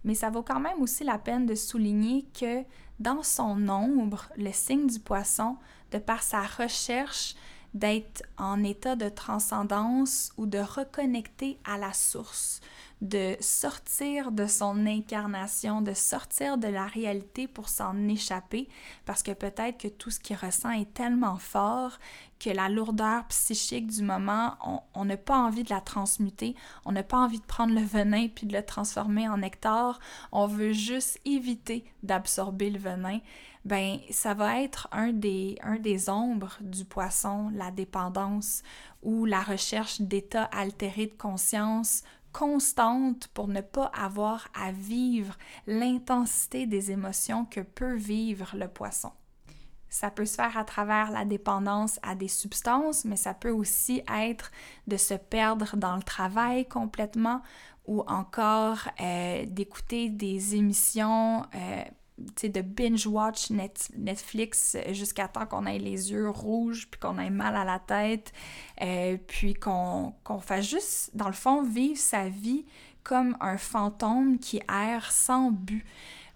Mais 0.02 0.14
ça 0.14 0.30
vaut 0.30 0.42
quand 0.42 0.60
même 0.60 0.82
aussi 0.82 1.04
la 1.04 1.18
peine 1.18 1.46
de 1.46 1.54
souligner 1.54 2.26
que 2.38 2.64
dans 2.98 3.22
son 3.22 3.68
ombre, 3.68 4.28
le 4.36 4.50
signe 4.50 4.88
du 4.88 4.98
poisson, 4.98 5.56
de 5.92 5.98
par 5.98 6.24
sa 6.24 6.42
recherche 6.42 7.36
d'être 7.74 8.22
en 8.38 8.62
état 8.62 8.96
de 8.96 9.08
transcendance 9.08 10.32
ou 10.36 10.46
de 10.46 10.58
reconnecter 10.58 11.58
à 11.64 11.78
la 11.78 11.92
source, 11.92 12.60
de 13.00 13.36
sortir 13.40 14.30
de 14.30 14.46
son 14.46 14.86
incarnation, 14.86 15.80
de 15.80 15.94
sortir 15.94 16.58
de 16.58 16.68
la 16.68 16.86
réalité 16.86 17.48
pour 17.48 17.68
s'en 17.68 18.08
échapper, 18.08 18.68
parce 19.06 19.22
que 19.22 19.32
peut-être 19.32 19.78
que 19.78 19.88
tout 19.88 20.10
ce 20.10 20.20
qu'il 20.20 20.36
ressent 20.36 20.70
est 20.70 20.92
tellement 20.92 21.36
fort 21.36 21.98
que 22.38 22.50
la 22.50 22.68
lourdeur 22.68 23.26
psychique 23.26 23.86
du 23.88 24.02
moment, 24.02 24.54
on 24.94 25.04
n'a 25.04 25.16
pas 25.16 25.38
envie 25.38 25.62
de 25.62 25.70
la 25.70 25.80
transmuter, 25.80 26.54
on 26.84 26.92
n'a 26.92 27.02
pas 27.02 27.18
envie 27.18 27.40
de 27.40 27.44
prendre 27.44 27.74
le 27.74 27.84
venin 27.84 28.28
puis 28.28 28.46
de 28.46 28.56
le 28.56 28.64
transformer 28.64 29.28
en 29.28 29.38
nectar, 29.38 29.98
on 30.32 30.46
veut 30.46 30.72
juste 30.72 31.20
éviter 31.24 31.84
d'absorber 32.02 32.70
le 32.70 32.78
venin 32.78 33.20
ben 33.64 33.98
ça 34.10 34.34
va 34.34 34.62
être 34.62 34.88
un 34.90 35.12
des, 35.12 35.58
un 35.62 35.76
des 35.76 36.08
ombres 36.08 36.56
du 36.60 36.84
poisson, 36.84 37.50
la 37.54 37.70
dépendance 37.70 38.62
ou 39.02 39.24
la 39.24 39.42
recherche 39.42 40.00
d'états 40.00 40.44
altérés 40.44 41.06
de 41.06 41.16
conscience 41.16 42.02
constante 42.32 43.28
pour 43.28 43.48
ne 43.48 43.60
pas 43.60 43.90
avoir 43.94 44.48
à 44.54 44.72
vivre 44.72 45.36
l'intensité 45.66 46.66
des 46.66 46.90
émotions 46.90 47.44
que 47.44 47.60
peut 47.60 47.96
vivre 47.96 48.54
le 48.54 48.68
poisson. 48.68 49.12
Ça 49.88 50.10
peut 50.10 50.24
se 50.24 50.36
faire 50.36 50.56
à 50.56 50.64
travers 50.64 51.10
la 51.10 51.24
dépendance 51.24 51.98
à 52.02 52.14
des 52.14 52.28
substances, 52.28 53.04
mais 53.04 53.16
ça 53.16 53.34
peut 53.34 53.50
aussi 53.50 54.02
être 54.12 54.52
de 54.86 54.96
se 54.96 55.14
perdre 55.14 55.76
dans 55.76 55.96
le 55.96 56.02
travail 56.02 56.66
complètement 56.68 57.42
ou 57.86 58.02
encore 58.06 58.88
euh, 59.00 59.44
d'écouter 59.46 60.08
des 60.08 60.54
émissions 60.54 61.44
euh, 61.54 61.82
de 62.42 62.60
binge-watch 62.60 63.50
Netflix 63.96 64.76
jusqu'à 64.90 65.28
temps 65.28 65.46
qu'on 65.46 65.66
ait 65.66 65.78
les 65.78 66.12
yeux 66.12 66.30
rouges, 66.30 66.88
puis 66.90 67.00
qu'on 67.00 67.18
ait 67.18 67.30
mal 67.30 67.56
à 67.56 67.64
la 67.64 67.78
tête, 67.78 68.32
euh, 68.82 69.16
puis 69.26 69.54
qu'on 69.54 70.12
fasse 70.40 70.68
juste, 70.68 71.10
dans 71.14 71.28
le 71.28 71.32
fond, 71.32 71.62
vivre 71.62 71.98
sa 71.98 72.28
vie 72.28 72.64
comme 73.02 73.36
un 73.40 73.56
fantôme 73.56 74.38
qui 74.38 74.60
erre 74.68 75.10
sans 75.10 75.50
but. 75.50 75.84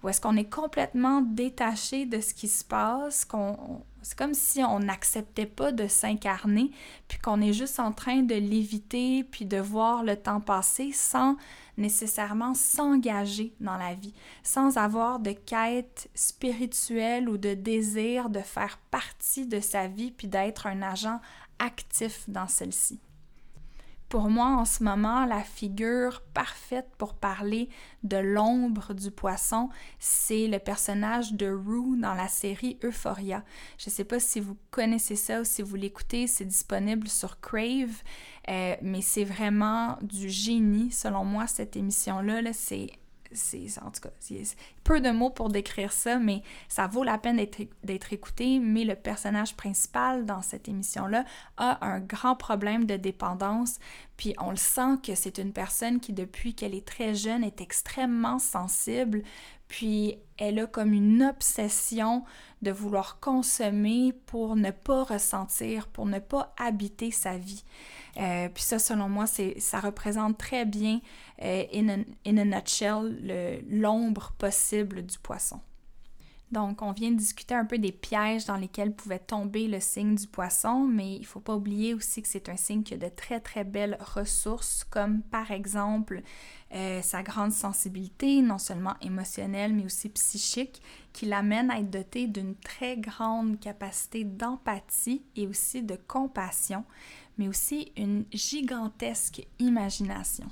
Ou 0.02 0.08
est-ce 0.08 0.20
qu'on 0.20 0.36
est 0.36 0.50
complètement 0.50 1.22
détaché 1.22 2.04
de 2.04 2.20
ce 2.20 2.34
qui 2.34 2.48
se 2.48 2.64
passe, 2.64 3.24
qu'on 3.24 3.82
c'est 4.04 4.18
comme 4.18 4.34
si 4.34 4.62
on 4.62 4.80
n'acceptait 4.80 5.46
pas 5.46 5.72
de 5.72 5.88
s'incarner, 5.88 6.70
puis 7.08 7.18
qu'on 7.18 7.40
est 7.40 7.54
juste 7.54 7.80
en 7.80 7.90
train 7.90 8.22
de 8.22 8.34
l'éviter, 8.34 9.24
puis 9.24 9.46
de 9.46 9.56
voir 9.56 10.04
le 10.04 10.14
temps 10.14 10.40
passer 10.40 10.92
sans 10.92 11.36
nécessairement 11.78 12.54
s'engager 12.54 13.54
dans 13.60 13.78
la 13.78 13.94
vie, 13.94 14.14
sans 14.42 14.76
avoir 14.76 15.20
de 15.20 15.32
quête 15.32 16.10
spirituelle 16.14 17.28
ou 17.28 17.38
de 17.38 17.54
désir 17.54 18.28
de 18.28 18.40
faire 18.40 18.78
partie 18.90 19.46
de 19.46 19.58
sa 19.58 19.88
vie, 19.88 20.10
puis 20.10 20.28
d'être 20.28 20.66
un 20.66 20.82
agent 20.82 21.20
actif 21.58 22.28
dans 22.28 22.46
celle-ci. 22.46 23.00
Pour 24.14 24.30
moi, 24.30 24.46
en 24.46 24.64
ce 24.64 24.84
moment, 24.84 25.26
la 25.26 25.42
figure 25.42 26.22
parfaite 26.34 26.86
pour 26.98 27.14
parler 27.14 27.68
de 28.04 28.16
l'ombre 28.16 28.94
du 28.94 29.10
poisson, 29.10 29.70
c'est 29.98 30.46
le 30.46 30.60
personnage 30.60 31.32
de 31.32 31.48
Rue 31.48 31.98
dans 31.98 32.14
la 32.14 32.28
série 32.28 32.78
Euphoria. 32.84 33.42
Je 33.76 33.90
ne 33.90 33.92
sais 33.92 34.04
pas 34.04 34.20
si 34.20 34.38
vous 34.38 34.56
connaissez 34.70 35.16
ça 35.16 35.40
ou 35.40 35.44
si 35.44 35.62
vous 35.62 35.74
l'écoutez, 35.74 36.28
c'est 36.28 36.44
disponible 36.44 37.08
sur 37.08 37.40
Crave, 37.40 38.04
euh, 38.48 38.76
mais 38.82 39.00
c'est 39.00 39.24
vraiment 39.24 39.98
du 40.00 40.28
génie, 40.28 40.92
selon 40.92 41.24
moi, 41.24 41.48
cette 41.48 41.74
émission-là. 41.74 42.40
-là, 42.40 42.52
c'est 42.52 42.90
c'est 43.34 43.66
en 43.82 43.90
tout 43.90 44.00
cas, 44.00 44.10
peu 44.84 45.00
de 45.00 45.10
mots 45.10 45.30
pour 45.30 45.48
décrire 45.48 45.92
ça, 45.92 46.18
mais 46.18 46.42
ça 46.68 46.86
vaut 46.86 47.04
la 47.04 47.18
peine 47.18 47.36
d'être 47.82 48.12
écouté. 48.12 48.58
Mais 48.58 48.84
le 48.84 48.94
personnage 48.94 49.56
principal 49.56 50.26
dans 50.26 50.42
cette 50.42 50.68
émission-là 50.68 51.24
a 51.56 51.84
un 51.86 52.00
grand 52.00 52.36
problème 52.36 52.86
de 52.86 52.96
dépendance, 52.96 53.78
puis 54.16 54.34
on 54.38 54.50
le 54.50 54.56
sent 54.56 54.98
que 55.02 55.14
c'est 55.14 55.38
une 55.38 55.52
personne 55.52 56.00
qui, 56.00 56.12
depuis 56.12 56.54
qu'elle 56.54 56.74
est 56.74 56.86
très 56.86 57.14
jeune, 57.14 57.44
est 57.44 57.60
extrêmement 57.60 58.38
sensible, 58.38 59.22
puis 59.68 60.16
elle 60.36 60.58
a 60.58 60.66
comme 60.66 60.92
une 60.92 61.22
obsession 61.22 62.24
de 62.62 62.70
vouloir 62.70 63.20
consommer 63.20 64.12
pour 64.26 64.56
ne 64.56 64.70
pas 64.70 65.04
ressentir, 65.04 65.88
pour 65.88 66.06
ne 66.06 66.18
pas 66.18 66.54
habiter 66.58 67.10
sa 67.10 67.36
vie. 67.36 67.64
Euh, 68.16 68.48
puis 68.48 68.62
ça, 68.62 68.78
selon 68.78 69.08
moi, 69.08 69.26
ça 69.26 69.80
représente 69.80 70.38
très 70.38 70.64
bien, 70.64 71.00
euh, 71.42 71.64
in, 71.72 71.88
a, 71.88 72.44
nutshell, 72.44 73.64
l'ombre 73.68 74.32
possible 74.38 75.04
du 75.04 75.18
poisson. 75.18 75.60
Donc, 76.52 76.82
on 76.82 76.92
vient 76.92 77.10
de 77.10 77.16
discuter 77.16 77.54
un 77.54 77.64
peu 77.64 77.78
des 77.78 77.90
pièges 77.90 78.44
dans 78.44 78.56
lesquels 78.56 78.94
pouvait 78.94 79.18
tomber 79.18 79.66
le 79.66 79.80
signe 79.80 80.14
du 80.14 80.28
poisson, 80.28 80.84
mais 80.84 81.14
il 81.14 81.22
ne 81.22 81.26
faut 81.26 81.40
pas 81.40 81.56
oublier 81.56 81.94
aussi 81.94 82.22
que 82.22 82.28
c'est 82.28 82.48
un 82.48 82.56
signe 82.56 82.84
qui 82.84 82.94
a 82.94 82.96
de 82.96 83.08
très, 83.08 83.40
très 83.40 83.64
belles 83.64 83.98
ressources, 84.00 84.84
comme 84.84 85.22
par 85.22 85.50
exemple 85.50 86.22
euh, 86.72 87.02
sa 87.02 87.24
grande 87.24 87.50
sensibilité, 87.50 88.40
non 88.40 88.58
seulement 88.58 88.94
émotionnelle, 89.00 89.74
mais 89.74 89.84
aussi 89.84 90.08
psychique, 90.10 90.80
qui 91.12 91.26
l'amène 91.26 91.72
à 91.72 91.80
être 91.80 91.90
doté 91.90 92.28
d'une 92.28 92.54
très 92.54 92.98
grande 92.98 93.58
capacité 93.58 94.22
d'empathie 94.22 95.24
et 95.34 95.48
aussi 95.48 95.82
de 95.82 95.96
compassion, 96.06 96.84
mais 97.38 97.48
aussi 97.48 97.92
une 97.96 98.24
gigantesque 98.32 99.46
imagination. 99.58 100.46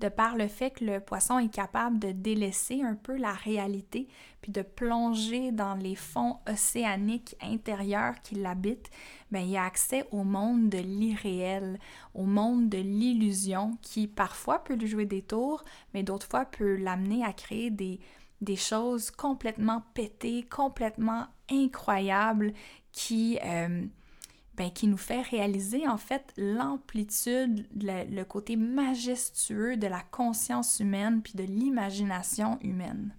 De 0.00 0.10
par 0.10 0.36
le 0.36 0.46
fait 0.46 0.72
que 0.72 0.84
le 0.84 1.00
poisson 1.00 1.38
est 1.38 1.52
capable 1.52 1.98
de 1.98 2.12
délaisser 2.12 2.82
un 2.82 2.96
peu 2.96 3.16
la 3.16 3.32
réalité, 3.32 4.08
puis 4.42 4.52
de 4.52 4.60
plonger 4.60 5.52
dans 5.52 5.74
les 5.74 5.94
fonds 5.94 6.36
océaniques 6.46 7.34
intérieurs 7.40 8.20
qui 8.22 8.34
l'habitent, 8.34 8.90
bien, 9.30 9.40
il 9.40 9.56
a 9.56 9.64
accès 9.64 10.04
au 10.10 10.22
monde 10.22 10.68
de 10.68 10.78
l'irréel, 10.78 11.78
au 12.12 12.24
monde 12.24 12.68
de 12.68 12.78
l'illusion 12.78 13.78
qui 13.80 14.06
parfois 14.06 14.62
peut 14.62 14.74
lui 14.74 14.86
jouer 14.86 15.06
des 15.06 15.22
tours, 15.22 15.64
mais 15.94 16.02
d'autres 16.02 16.28
fois 16.28 16.44
peut 16.44 16.76
l'amener 16.76 17.24
à 17.24 17.32
créer 17.32 17.70
des, 17.70 17.98
des 18.42 18.56
choses 18.56 19.10
complètement 19.10 19.82
pétées, 19.94 20.42
complètement 20.42 21.26
incroyables 21.50 22.52
qui... 22.92 23.38
Euh, 23.42 23.86
ben, 24.56 24.70
qui 24.70 24.86
nous 24.86 24.96
fait 24.96 25.20
réaliser 25.20 25.86
en 25.86 25.98
fait 25.98 26.32
l'amplitude, 26.36 27.66
le, 27.74 28.22
côté 28.24 28.56
majestueux 28.56 29.76
de 29.76 29.86
la 29.86 30.00
conscience 30.00 30.80
humaine 30.80 31.20
puis 31.22 31.34
de 31.34 31.44
l'imagination 31.44 32.58
humaine. 32.62 33.14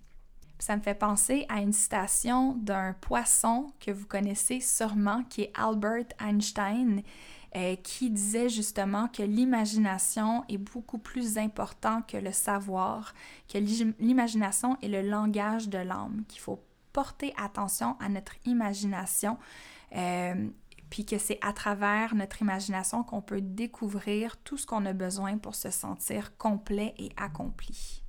Ça 0.59 0.75
me 0.75 0.81
fait 0.81 0.95
penser 0.95 1.45
à 1.49 1.61
une 1.61 1.73
citation 1.73 2.53
d'un 2.53 2.93
poisson 2.93 3.71
que 3.79 3.91
vous 3.91 4.07
connaissez 4.07 4.59
sûrement, 4.59 5.23
qui 5.25 5.43
est 5.43 5.51
Albert 5.53 6.07
Einstein, 6.19 7.03
euh, 7.55 7.75
qui 7.75 8.09
disait 8.09 8.49
justement 8.49 9.07
que 9.07 9.21
l'imagination 9.21 10.43
est 10.49 10.57
beaucoup 10.57 10.97
plus 10.97 11.37
important 11.37 12.01
que 12.01 12.17
le 12.17 12.31
savoir, 12.31 13.13
que 13.47 13.59
l'imagination 13.59 14.77
est 14.81 14.87
le 14.87 15.03
langage 15.03 15.69
de 15.69 15.77
l'âme, 15.77 16.23
qu'il 16.27 16.41
faut 16.41 16.59
porter 16.91 17.31
attention 17.37 17.95
à 17.99 18.09
notre 18.09 18.33
imagination. 18.45 19.37
Euh, 19.95 20.49
puis 20.89 21.05
que 21.05 21.17
c'est 21.17 21.39
à 21.41 21.53
travers 21.53 22.15
notre 22.15 22.41
imagination 22.41 23.03
qu'on 23.03 23.21
peut 23.21 23.41
découvrir 23.41 24.37
tout 24.37 24.57
ce 24.57 24.65
qu'on 24.65 24.85
a 24.85 24.93
besoin 24.93 25.37
pour 25.37 25.55
se 25.55 25.69
sentir 25.69 26.37
complet 26.37 26.93
et 26.97 27.09
accompli. 27.17 28.03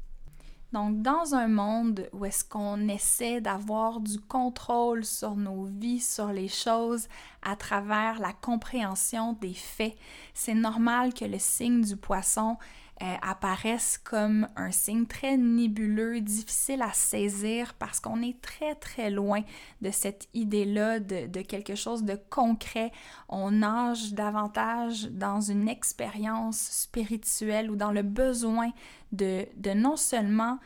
Donc, 0.73 1.01
dans 1.01 1.35
un 1.35 1.49
monde 1.49 2.11
où 2.13 2.27
est-ce 2.27 2.45
qu'on 2.45 2.89
essaie 2.89 3.41
d'avoir 3.41 4.01
du 4.01 4.21
contrôle 4.21 5.03
sur 5.03 5.35
nos 5.35 5.65
vies, 5.65 6.01
sur 6.01 6.31
les 6.31 6.49
choses, 6.49 7.09
à 7.43 7.57
travers 7.57 8.19
la 8.19 8.35
compréhension 8.35 9.33
des 9.41 9.55
faits, 9.55 9.97
c'est 10.35 10.55
normal 10.55 11.15
que 11.15 11.25
le 11.25 11.39
signe 11.39 11.81
du 11.81 11.97
poisson 11.97 12.59
euh, 13.01 13.15
apparaissent 13.23 13.97
comme 13.97 14.49
un 14.57 14.73
signe 14.73 15.07
très 15.07 15.37
nébuleux, 15.37 16.21
difficile 16.21 16.83
à 16.83 16.93
saisir 16.93 17.75
parce 17.75 18.01
qu'on 18.01 18.23
est 18.23 18.41
très 18.41 18.75
très 18.75 19.11
loin 19.11 19.43
de 19.83 19.91
cette 19.91 20.29
idée-là 20.35 20.99
de, 20.99 21.43
quelque 21.43 21.77
chose 21.77 22.03
de 22.03 22.19
concret. 22.29 22.91
On 23.29 23.53
nage 23.53 24.15
davantage 24.15 25.11
dans 25.11 25.41
une 25.41 25.69
expérience 25.69 26.59
spirituelle 26.59 27.71
ou 27.71 27.77
dans 27.77 27.93
le 27.93 28.03
besoin 28.03 28.71
de, 29.13 29.47
de 29.57 29.71
non 29.71 29.97
seulement 29.97 30.59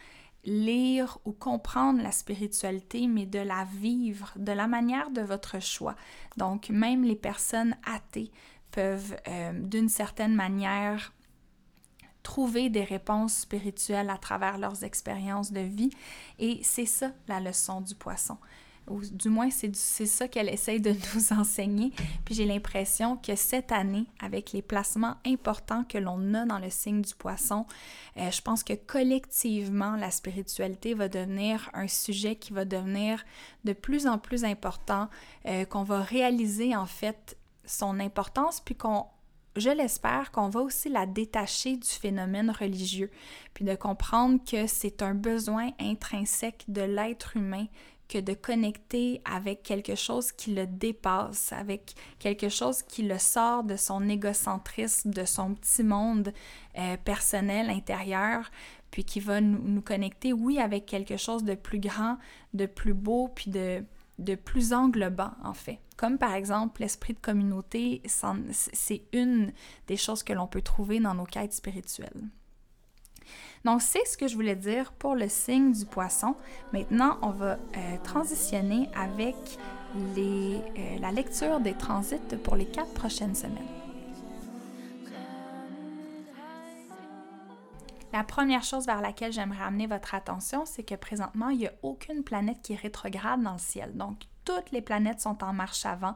lire 0.44 1.18
ou 1.24 1.32
comprendre 1.32 2.02
la 2.02 2.12
spiritualité, 2.12 3.06
mais 3.06 3.26
de 3.26 3.38
la 3.38 3.64
vivre 3.64 4.32
de 4.36 4.52
la 4.52 4.66
manière 4.66 5.10
de 5.10 5.20
votre 5.20 5.60
choix. 5.60 5.96
Donc 6.36 6.70
même 6.70 7.04
les 7.04 7.16
personnes 7.16 7.76
athées 7.84 8.30
peuvent 8.70 9.16
euh, 9.28 9.52
d'une 9.52 9.88
certaine 9.88 10.34
manière 10.34 11.12
trouver 12.22 12.70
des 12.70 12.84
réponses 12.84 13.38
spirituelles 13.38 14.10
à 14.10 14.18
travers 14.18 14.58
leurs 14.58 14.84
expériences 14.84 15.52
de 15.52 15.60
vie. 15.60 15.90
Et 16.38 16.60
c'est 16.62 16.86
ça 16.86 17.12
la 17.28 17.40
leçon 17.40 17.80
du 17.80 17.94
poisson. 17.94 18.38
Ou 18.88 19.00
du 19.00 19.28
moins, 19.28 19.48
c'est 19.50 20.06
ça 20.06 20.26
qu'elle 20.26 20.48
essaye 20.48 20.80
de 20.80 20.94
nous 21.14 21.32
enseigner. 21.32 21.92
Puis 22.24 22.34
j'ai 22.34 22.44
l'impression 22.44 23.16
que 23.16 23.36
cette 23.36 23.70
année, 23.70 24.06
avec 24.20 24.52
les 24.52 24.62
placements 24.62 25.16
importants 25.24 25.84
que 25.84 25.98
l'on 25.98 26.34
a 26.34 26.44
dans 26.46 26.58
le 26.58 26.68
signe 26.68 27.02
du 27.02 27.14
poisson, 27.14 27.64
euh, 28.16 28.30
je 28.30 28.40
pense 28.42 28.64
que 28.64 28.72
collectivement, 28.72 29.94
la 29.94 30.10
spiritualité 30.10 30.94
va 30.94 31.08
devenir 31.08 31.70
un 31.74 31.86
sujet 31.86 32.34
qui 32.34 32.52
va 32.52 32.64
devenir 32.64 33.24
de 33.64 33.72
plus 33.72 34.06
en 34.06 34.18
plus 34.18 34.44
important, 34.44 35.08
euh, 35.46 35.64
qu'on 35.64 35.84
va 35.84 36.02
réaliser 36.02 36.74
en 36.74 36.86
fait 36.86 37.36
son 37.64 38.00
importance, 38.00 38.60
puis 38.60 38.74
qu'on 38.74 39.06
je 39.56 39.70
l'espère 39.70 40.30
qu'on 40.32 40.48
va 40.48 40.60
aussi 40.60 40.88
la 40.88 41.06
détacher 41.06 41.76
du 41.76 41.88
phénomène 41.88 42.50
religieux, 42.50 43.10
puis 43.54 43.64
de 43.64 43.74
comprendre 43.74 44.40
que 44.44 44.66
c'est 44.66 45.02
un 45.02 45.14
besoin 45.14 45.70
intrinsèque 45.78 46.64
de 46.68 46.82
l'être 46.82 47.36
humain 47.36 47.66
que 48.08 48.18
de 48.18 48.34
connecter 48.34 49.22
avec 49.24 49.62
quelque 49.62 49.94
chose 49.94 50.32
qui 50.32 50.54
le 50.54 50.66
dépasse, 50.66 51.52
avec 51.52 51.94
quelque 52.18 52.50
chose 52.50 52.82
qui 52.82 53.02
le 53.02 53.18
sort 53.18 53.64
de 53.64 53.76
son 53.76 54.06
égocentrisme, 54.06 55.10
de 55.10 55.24
son 55.24 55.54
petit 55.54 55.82
monde 55.82 56.32
euh, 56.78 56.96
personnel 56.98 57.70
intérieur, 57.70 58.50
puis 58.90 59.04
qui 59.04 59.20
va 59.20 59.40
nous, 59.40 59.62
nous, 59.66 59.80
connecter, 59.80 60.34
oui, 60.34 60.58
avec 60.58 60.84
quelque 60.84 61.16
chose 61.16 61.42
de 61.44 61.54
plus 61.54 61.80
grand, 61.80 62.18
de 62.52 62.66
plus 62.66 62.92
beau, 62.92 63.28
puis 63.34 63.50
de, 63.50 63.82
de 64.18 64.34
plus 64.34 64.72
englobant, 64.72 65.32
en 65.42 65.54
fait. 65.54 65.80
Comme 65.96 66.18
par 66.18 66.34
exemple 66.34 66.80
l'esprit 66.80 67.14
de 67.14 67.18
communauté, 67.18 68.02
c'est 68.50 69.02
une 69.12 69.52
des 69.86 69.96
choses 69.96 70.22
que 70.22 70.32
l'on 70.32 70.46
peut 70.46 70.62
trouver 70.62 71.00
dans 71.00 71.14
nos 71.14 71.24
quêtes 71.24 71.52
spirituelles. 71.52 72.28
Donc, 73.64 73.82
c'est 73.82 74.04
ce 74.04 74.16
que 74.16 74.26
je 74.26 74.34
voulais 74.34 74.56
dire 74.56 74.92
pour 74.92 75.14
le 75.14 75.28
signe 75.28 75.72
du 75.72 75.86
poisson. 75.86 76.34
Maintenant, 76.72 77.18
on 77.22 77.30
va 77.30 77.52
euh, 77.52 77.96
transitionner 78.02 78.88
avec 78.94 79.36
euh, 79.96 80.58
la 81.00 81.12
lecture 81.12 81.60
des 81.60 81.74
transits 81.74 82.36
pour 82.42 82.56
les 82.56 82.66
quatre 82.66 82.92
prochaines 82.94 83.36
semaines. 83.36 83.81
La 88.12 88.24
première 88.24 88.62
chose 88.62 88.84
vers 88.84 89.00
laquelle 89.00 89.32
j'aimerais 89.32 89.64
amener 89.64 89.86
votre 89.86 90.14
attention, 90.14 90.66
c'est 90.66 90.82
que 90.82 90.94
présentement, 90.94 91.48
il 91.48 91.58
n'y 91.58 91.66
a 91.66 91.72
aucune 91.82 92.22
planète 92.22 92.60
qui 92.62 92.76
rétrograde 92.76 93.42
dans 93.42 93.54
le 93.54 93.58
ciel. 93.58 93.96
Donc, 93.96 94.24
toutes 94.44 94.70
les 94.72 94.82
planètes 94.82 95.20
sont 95.20 95.42
en 95.44 95.52
marche 95.52 95.86
avant, 95.86 96.14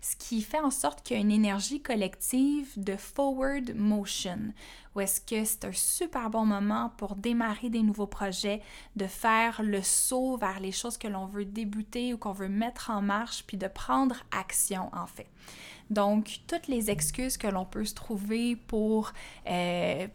ce 0.00 0.16
qui 0.16 0.42
fait 0.42 0.60
en 0.60 0.70
sorte 0.70 1.02
qu'il 1.02 1.16
y 1.16 1.18
a 1.18 1.22
une 1.22 1.30
énergie 1.30 1.80
collective 1.80 2.70
de 2.76 2.96
forward 2.96 3.74
motion, 3.74 4.52
où 4.94 5.00
est-ce 5.00 5.20
que 5.20 5.44
c'est 5.44 5.64
un 5.64 5.72
super 5.72 6.30
bon 6.30 6.46
moment 6.46 6.92
pour 6.96 7.16
démarrer 7.16 7.70
des 7.70 7.82
nouveaux 7.82 8.06
projets, 8.06 8.62
de 8.96 9.06
faire 9.06 9.62
le 9.62 9.82
saut 9.82 10.36
vers 10.36 10.60
les 10.60 10.72
choses 10.72 10.98
que 10.98 11.08
l'on 11.08 11.26
veut 11.26 11.44
débuter 11.44 12.14
ou 12.14 12.18
qu'on 12.18 12.32
veut 12.32 12.48
mettre 12.48 12.90
en 12.90 13.02
marche, 13.02 13.44
puis 13.46 13.56
de 13.56 13.68
prendre 13.68 14.16
action 14.30 14.90
en 14.92 15.06
fait. 15.06 15.26
Donc, 15.90 16.40
toutes 16.46 16.66
les 16.66 16.90
excuses 16.90 17.36
que 17.36 17.46
l'on 17.46 17.66
peut 17.66 17.84
se 17.84 17.94
trouver 17.94 18.56
pour, 18.56 19.12
euh, 19.46 20.06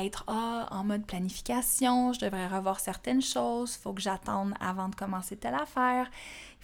être 0.00 0.24
ah, 0.28 0.68
en 0.70 0.84
mode 0.84 1.04
planification, 1.04 2.12
je 2.12 2.20
devrais 2.20 2.46
revoir 2.46 2.78
certaines 2.78 3.22
choses, 3.22 3.76
il 3.76 3.82
faut 3.82 3.92
que 3.92 4.00
j'attende 4.00 4.54
avant 4.60 4.88
de 4.88 4.94
commencer 4.94 5.36
telle 5.36 5.54
affaire. 5.54 6.08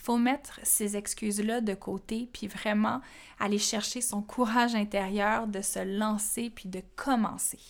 Faut 0.02 0.18
mettre 0.18 0.58
ces 0.64 0.96
excuses-là 0.96 1.60
de 1.60 1.74
côté, 1.74 2.28
puis 2.32 2.48
vraiment 2.48 3.00
aller 3.38 3.58
chercher 3.58 4.00
son 4.00 4.20
courage 4.20 4.74
intérieur 4.74 5.46
de 5.46 5.62
se 5.62 5.78
lancer, 5.78 6.50
puis 6.50 6.68
de 6.68 6.82
commencer. 6.96 7.60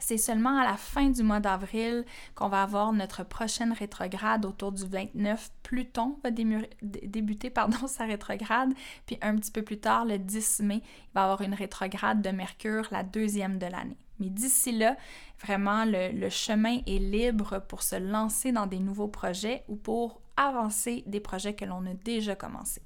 C'est 0.00 0.18
seulement 0.18 0.58
à 0.58 0.64
la 0.64 0.76
fin 0.76 1.10
du 1.10 1.22
mois 1.22 1.38
d'avril 1.38 2.04
qu'on 2.34 2.48
va 2.48 2.64
avoir 2.64 2.92
notre 2.92 3.22
prochaine 3.22 3.72
rétrograde 3.72 4.44
autour 4.44 4.72
du 4.72 4.84
29. 4.84 5.52
Pluton 5.62 6.18
va 6.24 6.32
débuter 6.32 7.50
pardon, 7.50 7.86
sa 7.86 8.06
rétrograde, 8.06 8.74
puis 9.06 9.16
un 9.22 9.36
petit 9.36 9.52
peu 9.52 9.62
plus 9.62 9.78
tard, 9.78 10.04
le 10.04 10.18
10 10.18 10.60
mai, 10.60 10.82
il 10.82 11.14
va 11.14 11.22
avoir 11.22 11.42
une 11.42 11.54
rétrograde 11.54 12.20
de 12.20 12.30
Mercure, 12.30 12.88
la 12.90 13.04
deuxième 13.04 13.60
de 13.60 13.66
l'année. 13.66 14.01
Mais 14.18 14.28
d'ici 14.28 14.72
là, 14.72 14.96
vraiment, 15.40 15.84
le, 15.86 16.28
chemin 16.28 16.78
est 16.86 16.98
libre 16.98 17.60
pour 17.68 17.82
se 17.82 17.96
lancer 17.96 18.52
dans 18.52 18.66
des 18.66 18.78
nouveaux 18.78 19.08
projets 19.08 19.64
ou 19.68 19.76
pour 19.76 20.20
avancer 20.36 21.02
des 21.06 21.20
projets 21.20 21.54
que 21.54 21.64
l'on 21.64 21.86
a 21.86 21.94
déjà 21.94 22.34
commencés. 22.34 22.82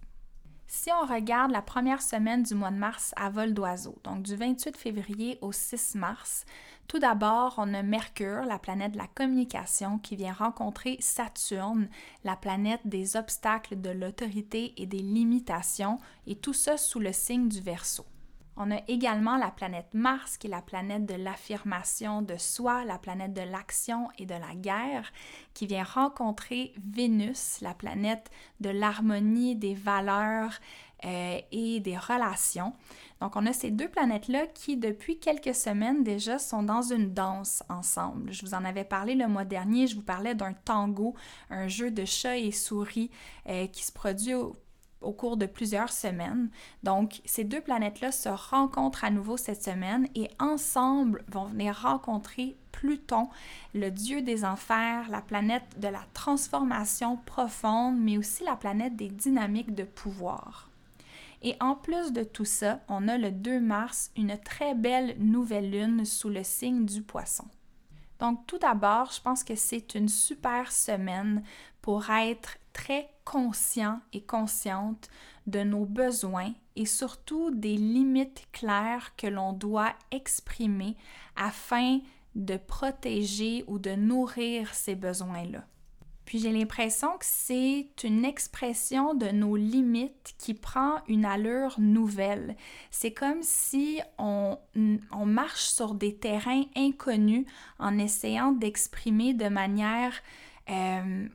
Si 0.68 0.90
on 0.90 1.06
regarde 1.06 1.52
la 1.52 1.62
première 1.62 2.02
semaine 2.02 2.42
du 2.42 2.54
mois 2.54 2.72
de 2.72 2.76
mars 2.76 3.12
à 3.16 3.30
vol 3.30 3.54
d'oiseau, 3.54 3.96
donc 4.02 4.22
du 4.22 4.34
28 4.34 4.76
février 4.76 5.38
au 5.40 5.52
6 5.52 5.94
mars, 5.94 6.44
tout 6.88 6.98
d'abord, 6.98 7.54
on 7.58 7.72
a 7.72 7.82
Mercure, 7.82 8.44
la 8.44 8.58
planète 8.58 8.92
de 8.92 8.98
la 8.98 9.06
communication, 9.06 9.98
qui 9.98 10.16
vient 10.16 10.32
rencontrer 10.32 10.96
Saturne, 11.00 11.88
la 12.24 12.36
planète 12.36 12.80
des 12.84 13.16
obstacles 13.16 13.80
de 13.80 13.90
l'autorité 13.90 14.72
et 14.76 14.86
des 14.86 14.98
limitations, 14.98 15.98
et 16.26 16.36
tout 16.36 16.52
ça 16.52 16.76
sous 16.76 17.00
le 17.00 17.12
signe 17.12 17.48
du 17.48 17.60
Verseau. 17.60 18.06
On 18.56 18.70
a 18.70 18.80
également 18.88 19.36
la 19.36 19.50
planète 19.50 19.92
Mars, 19.92 20.38
qui 20.38 20.46
est 20.46 20.50
la 20.50 20.62
planète 20.62 21.04
de 21.04 21.14
l'affirmation 21.14 22.22
de 22.22 22.36
soi, 22.36 22.84
la 22.84 22.98
planète 22.98 23.34
de 23.34 23.42
l'action 23.42 24.08
et 24.18 24.24
de 24.24 24.34
la 24.34 24.54
guerre, 24.54 25.12
qui 25.52 25.66
vient 25.66 25.84
rencontrer 25.84 26.72
Vénus, 26.78 27.60
la 27.60 27.74
planète 27.74 28.30
de 28.60 28.70
l'harmonie, 28.70 29.56
des 29.56 29.74
valeurs 29.74 30.58
euh, 31.04 31.38
et 31.52 31.80
des 31.80 31.98
relations. 31.98 32.72
Donc 33.20 33.36
on 33.36 33.44
a 33.44 33.52
ces 33.52 33.70
deux 33.70 33.88
planètes-là 33.88 34.46
qui, 34.46 34.78
depuis 34.78 35.18
quelques 35.18 35.54
semaines 35.54 36.02
déjà, 36.02 36.38
sont 36.38 36.62
dans 36.62 36.80
une 36.80 37.12
danse 37.12 37.62
ensemble. 37.68 38.32
Je 38.32 38.44
vous 38.44 38.54
en 38.54 38.64
avais 38.64 38.84
parlé 38.84 39.14
le 39.14 39.28
mois 39.28 39.44
dernier, 39.44 39.86
je 39.86 39.96
vous 39.96 40.02
parlais 40.02 40.34
d'un 40.34 40.54
tango, 40.54 41.14
un 41.50 41.68
jeu 41.68 41.90
de 41.90 42.06
chat 42.06 42.38
et 42.38 42.52
souris 42.52 43.10
euh, 43.48 43.66
qui 43.66 43.84
se 43.84 43.92
produit 43.92 44.34
au 44.34 44.56
au 45.00 45.12
cours 45.12 45.36
de 45.36 45.46
plusieurs 45.46 45.92
semaines. 45.92 46.50
Donc, 46.82 47.20
ces 47.24 47.44
deux 47.44 47.60
planètes-là 47.60 48.12
se 48.12 48.28
rencontrent 48.28 49.04
à 49.04 49.10
nouveau 49.10 49.36
cette 49.36 49.62
semaine 49.62 50.08
et 50.14 50.28
ensemble 50.38 51.24
vont 51.28 51.44
venir 51.44 51.80
rencontrer 51.82 52.56
Pluton, 52.72 53.28
le 53.74 53.90
dieu 53.90 54.20
des 54.20 54.44
enfers, 54.44 55.08
la 55.08 55.22
planète 55.22 55.78
de 55.78 55.88
la 55.88 56.02
transformation 56.12 57.16
profonde, 57.16 57.98
mais 57.98 58.18
aussi 58.18 58.44
la 58.44 58.56
planète 58.56 58.96
des 58.96 59.08
dynamiques 59.08 59.74
de 59.74 59.84
pouvoir. 59.84 60.70
Et 61.42 61.56
en 61.60 61.74
plus 61.74 62.12
de 62.12 62.22
tout 62.22 62.44
ça, 62.44 62.80
on 62.88 63.08
a 63.08 63.18
le 63.18 63.30
2 63.30 63.60
mars 63.60 64.10
une 64.16 64.36
très 64.38 64.74
belle 64.74 65.16
nouvelle 65.18 65.70
lune 65.70 66.04
sous 66.04 66.28
le 66.28 66.42
signe 66.42 66.84
du 66.86 67.02
poisson. 67.02 67.44
Donc 68.18 68.46
tout 68.46 68.58
d'abord, 68.58 69.12
je 69.12 69.20
pense 69.20 69.44
que 69.44 69.54
c'est 69.54 69.94
une 69.94 70.08
super 70.08 70.72
semaine 70.72 71.42
pour 71.82 72.10
être 72.10 72.56
très 72.72 73.10
conscient 73.26 74.00
et 74.14 74.22
consciente 74.22 75.10
de 75.46 75.62
nos 75.62 75.84
besoins 75.84 76.54
et 76.76 76.86
surtout 76.86 77.50
des 77.50 77.76
limites 77.76 78.46
claires 78.52 79.14
que 79.16 79.26
l'on 79.26 79.52
doit 79.52 79.92
exprimer 80.10 80.96
afin 81.34 81.98
de 82.36 82.56
protéger 82.56 83.64
ou 83.66 83.78
de 83.78 83.90
nourrir 83.90 84.72
ces 84.74 84.94
besoins-là. 84.94 85.64
Puis 86.24 86.40
j'ai 86.40 86.50
l'impression 86.50 87.16
que 87.18 87.24
c'est 87.24 87.88
une 88.02 88.24
expression 88.24 89.14
de 89.14 89.26
nos 89.26 89.54
limites 89.54 90.34
qui 90.38 90.54
prend 90.54 90.96
une 91.06 91.24
allure 91.24 91.76
nouvelle. 91.78 92.56
C'est 92.90 93.12
comme 93.12 93.42
si 93.42 94.00
on, 94.18 94.58
marche 95.24 95.66
sur 95.66 95.94
des 95.94 96.16
terrains 96.16 96.64
inconnus 96.76 97.46
en 97.78 97.98
essayant 97.98 98.52
d'exprimer 98.52 99.34
de 99.34 99.48
manière 99.48 100.14
euh, 100.68 101.28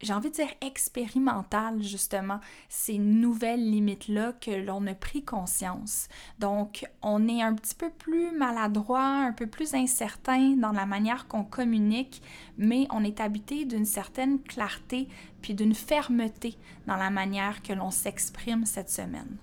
j'ai 0.00 0.12
envie 0.12 0.30
de 0.30 0.34
dire 0.34 0.54
expérimentale, 0.60 1.82
justement, 1.82 2.40
ces 2.68 2.98
nouvelles 2.98 3.68
limites-là 3.68 4.32
que 4.40 4.52
l'on 4.52 4.86
a 4.86 4.94
pris 4.94 5.24
conscience. 5.24 6.08
Donc, 6.38 6.86
on 7.02 7.26
est 7.26 7.42
un 7.42 7.54
petit 7.54 7.74
peu 7.74 7.90
plus 7.90 8.30
maladroit, 8.30 9.04
un 9.04 9.32
peu 9.32 9.46
plus 9.46 9.74
incertain 9.74 10.56
dans 10.56 10.72
la 10.72 10.86
manière 10.86 11.26
qu'on 11.26 11.44
communique, 11.44 12.22
mais 12.56 12.86
on 12.90 13.02
est 13.02 13.20
habité 13.20 13.64
d'une 13.64 13.84
certaine 13.84 14.40
clarté 14.40 15.08
puis 15.42 15.54
d'une 15.54 15.74
fermeté 15.74 16.56
dans 16.86 16.96
la 16.96 17.10
manière 17.10 17.62
que 17.62 17.72
l'on 17.72 17.90
s'exprime 17.90 18.66
cette 18.66 18.90
semaine. 18.90 19.38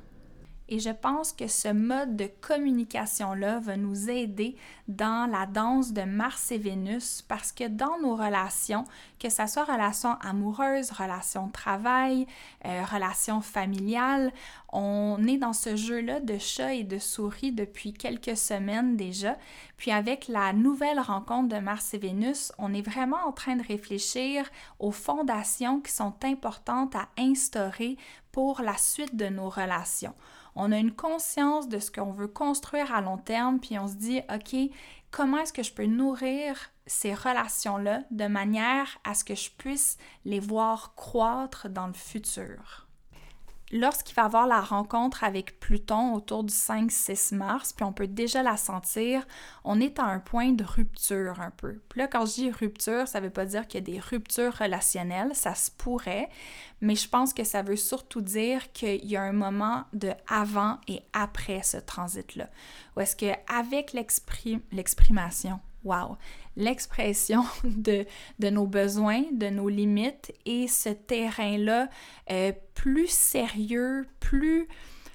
Et 0.67 0.80
je 0.80 0.89
pense 0.89 1.32
que 1.32 1.47
ce 1.47 1.67
mode 1.67 2.15
de 2.15 2.28
communication-là 2.41 3.60
va 3.60 3.78
nous 3.78 4.10
aider 4.10 4.56
dans 4.88 5.30
la 5.30 5.45
danse 5.45 5.93
de 5.93 6.01
Mars 6.01 6.51
et 6.51 6.58
Vénus 6.58 7.21
parce 7.21 7.51
que 7.51 7.67
dans 7.67 7.99
nos 8.01 8.15
relations, 8.15 8.86
que 9.19 9.30
ce 9.30 9.45
soit 9.45 9.65
relations 9.65 10.15
amoureuses, 10.21 10.89
relations 10.89 11.47
de 11.47 11.51
travail, 11.51 12.25
euh, 12.65 12.84
relations 12.84 13.41
familiales, 13.41 14.34
on 14.73 15.23
est 15.28 15.38
dans 15.38 15.54
ce 15.54 15.75
jeu-là 15.75 16.19
de 16.19 16.39
chat 16.39 16.73
et 16.73 16.84
de 16.84 16.97
souris 16.97 17.51
depuis 17.51 17.93
quelques 17.93 18.36
semaines 18.36 18.97
déjà. 18.97 19.38
Puis 19.78 19.91
avec 19.91 20.28
la 20.28 20.51
nouvelle 20.51 20.99
rencontre 20.99 21.56
de 21.56 21.62
Mars 21.62 21.93
et 21.93 21.99
Vénus, 21.99 22.51
on 22.58 22.73
est 22.73 22.82
vraiment 22.82 23.23
en 23.28 23.32
train 23.32 23.56
de 23.56 23.65
réfléchir 23.65 24.49
aux 24.80 24.91
fondations 24.91 25.80
qui 25.80 25.91
sont 25.91 26.15
importantes 26.23 26.95
à 26.95 27.08
instaurer 27.19 27.97
pour 28.32 28.62
la 28.62 28.78
suite 28.78 29.15
de 29.15 29.28
nos 29.28 29.49
relations 29.49 30.15
on 30.56 30.72
a 30.72 30.78
une 30.78 30.96
conscience 30.96 31.68
de 31.68 31.80
ce 31.80 31.91
qu'on 31.91 32.12
veut 32.12 32.28
construire 32.28 32.94
à 32.94 33.02
long 33.02 33.18
terme, 33.18 33.60
puis 33.60 33.78
on 33.78 33.88
se 33.88 33.96
dit, 33.96 34.22
OK, 34.34 34.56
comment 35.12 35.39
est-ce 35.39 35.54
que 35.54 35.63
je 35.63 35.74
peux 35.74 35.86
nourrir 35.86 36.58
ces 36.88 37.13
relations-là 37.13 38.04
de 38.12 38.28
manière 38.28 38.98
à 39.04 39.13
ce 39.13 39.24
que 39.24 39.36
je 39.36 39.50
puisse 39.52 39.98
les 40.24 40.39
voir 40.39 40.96
croître 40.96 41.70
dans 41.70 41.88
le 41.88 41.94
futur? 41.94 42.88
Lorsqu'il 43.71 44.15
va 44.15 44.25
avoir 44.25 44.47
la 44.47 44.62
rencontre 44.62 45.23
avec 45.23 45.60
Pluton 45.60 46.13
autour 46.13 46.43
du 46.43 46.54
5-6 46.54 47.36
mars, 47.36 47.73
puis 47.73 47.84
on 47.84 47.93
peut 47.93 48.08
déjà 48.08 48.43
la 48.43 48.58
sentir, 48.58 49.25
on 49.63 49.80
est 49.80 49.99
à 49.99 50.04
un 50.04 50.19
point 50.19 50.51
de 50.51 50.63
rupture 50.63 51.39
un 51.41 51.51
peu. 51.51 51.82
Puis 51.89 51.99
là, 51.99 52.08
quand 52.08 52.25
je 52.25 52.34
dis 52.34 52.51
rupture, 52.51 53.08
ça 53.08 53.19
ne 53.19 53.25
veut 53.25 53.32
pas 53.32 53.45
dire 53.45 53.67
qu'il 53.67 53.80
y 53.80 53.84
a 53.84 53.93
des 53.95 53.99
ruptures 53.99 54.56
relationnelles, 54.56 55.34
ça 55.34 55.56
se 55.56 55.71
pourrait, 55.71 56.30
mais 56.82 56.95
je 56.95 57.10
pense 57.10 57.34
que 57.34 57.43
ça 57.43 57.63
veut 57.63 57.75
surtout 57.75 58.21
dire 58.21 58.71
qu'il 58.71 59.06
y 59.06 59.17
a 59.17 59.21
un 59.21 59.34
moment 59.34 59.86
de 59.93 60.12
avant 60.28 60.80
et 60.88 61.01
après 61.13 61.63
ce 61.63 61.78
transit-là. 61.78 62.49
Ou 62.95 63.01
est-ce 63.01 63.15
qu'avec 63.15 63.93
l'exprimation, 63.93 65.60
wow, 65.86 66.17
l'expression 66.58 67.45
de, 67.63 68.06
de, 68.39 68.50
nos 68.50 68.67
besoins, 68.67 69.24
de 69.32 69.48
nos 69.48 69.69
limites 69.69 70.34
et 70.45 70.67
ce 70.67 70.89
terrain-là 70.89 71.89
euh, 72.32 72.52
plus 72.74 73.10
sérieux, 73.10 74.08
plus, 74.19 74.67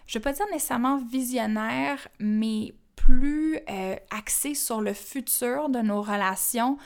je 0.07 0.19
ne 0.19 0.23
vais 0.23 0.31
pas 0.31 0.33
dire 0.33 0.47
nécessairement 0.53 0.97
visionnaire, 0.99 2.09
mais 2.19 2.73
plus 2.97 3.59
euh, 3.69 3.97
axé 4.11 4.55
sur 4.55 4.81
le 4.81 4.93
futur 4.93 5.69
de 5.69 5.81
nos 5.81 6.03
relations. 6.03 6.77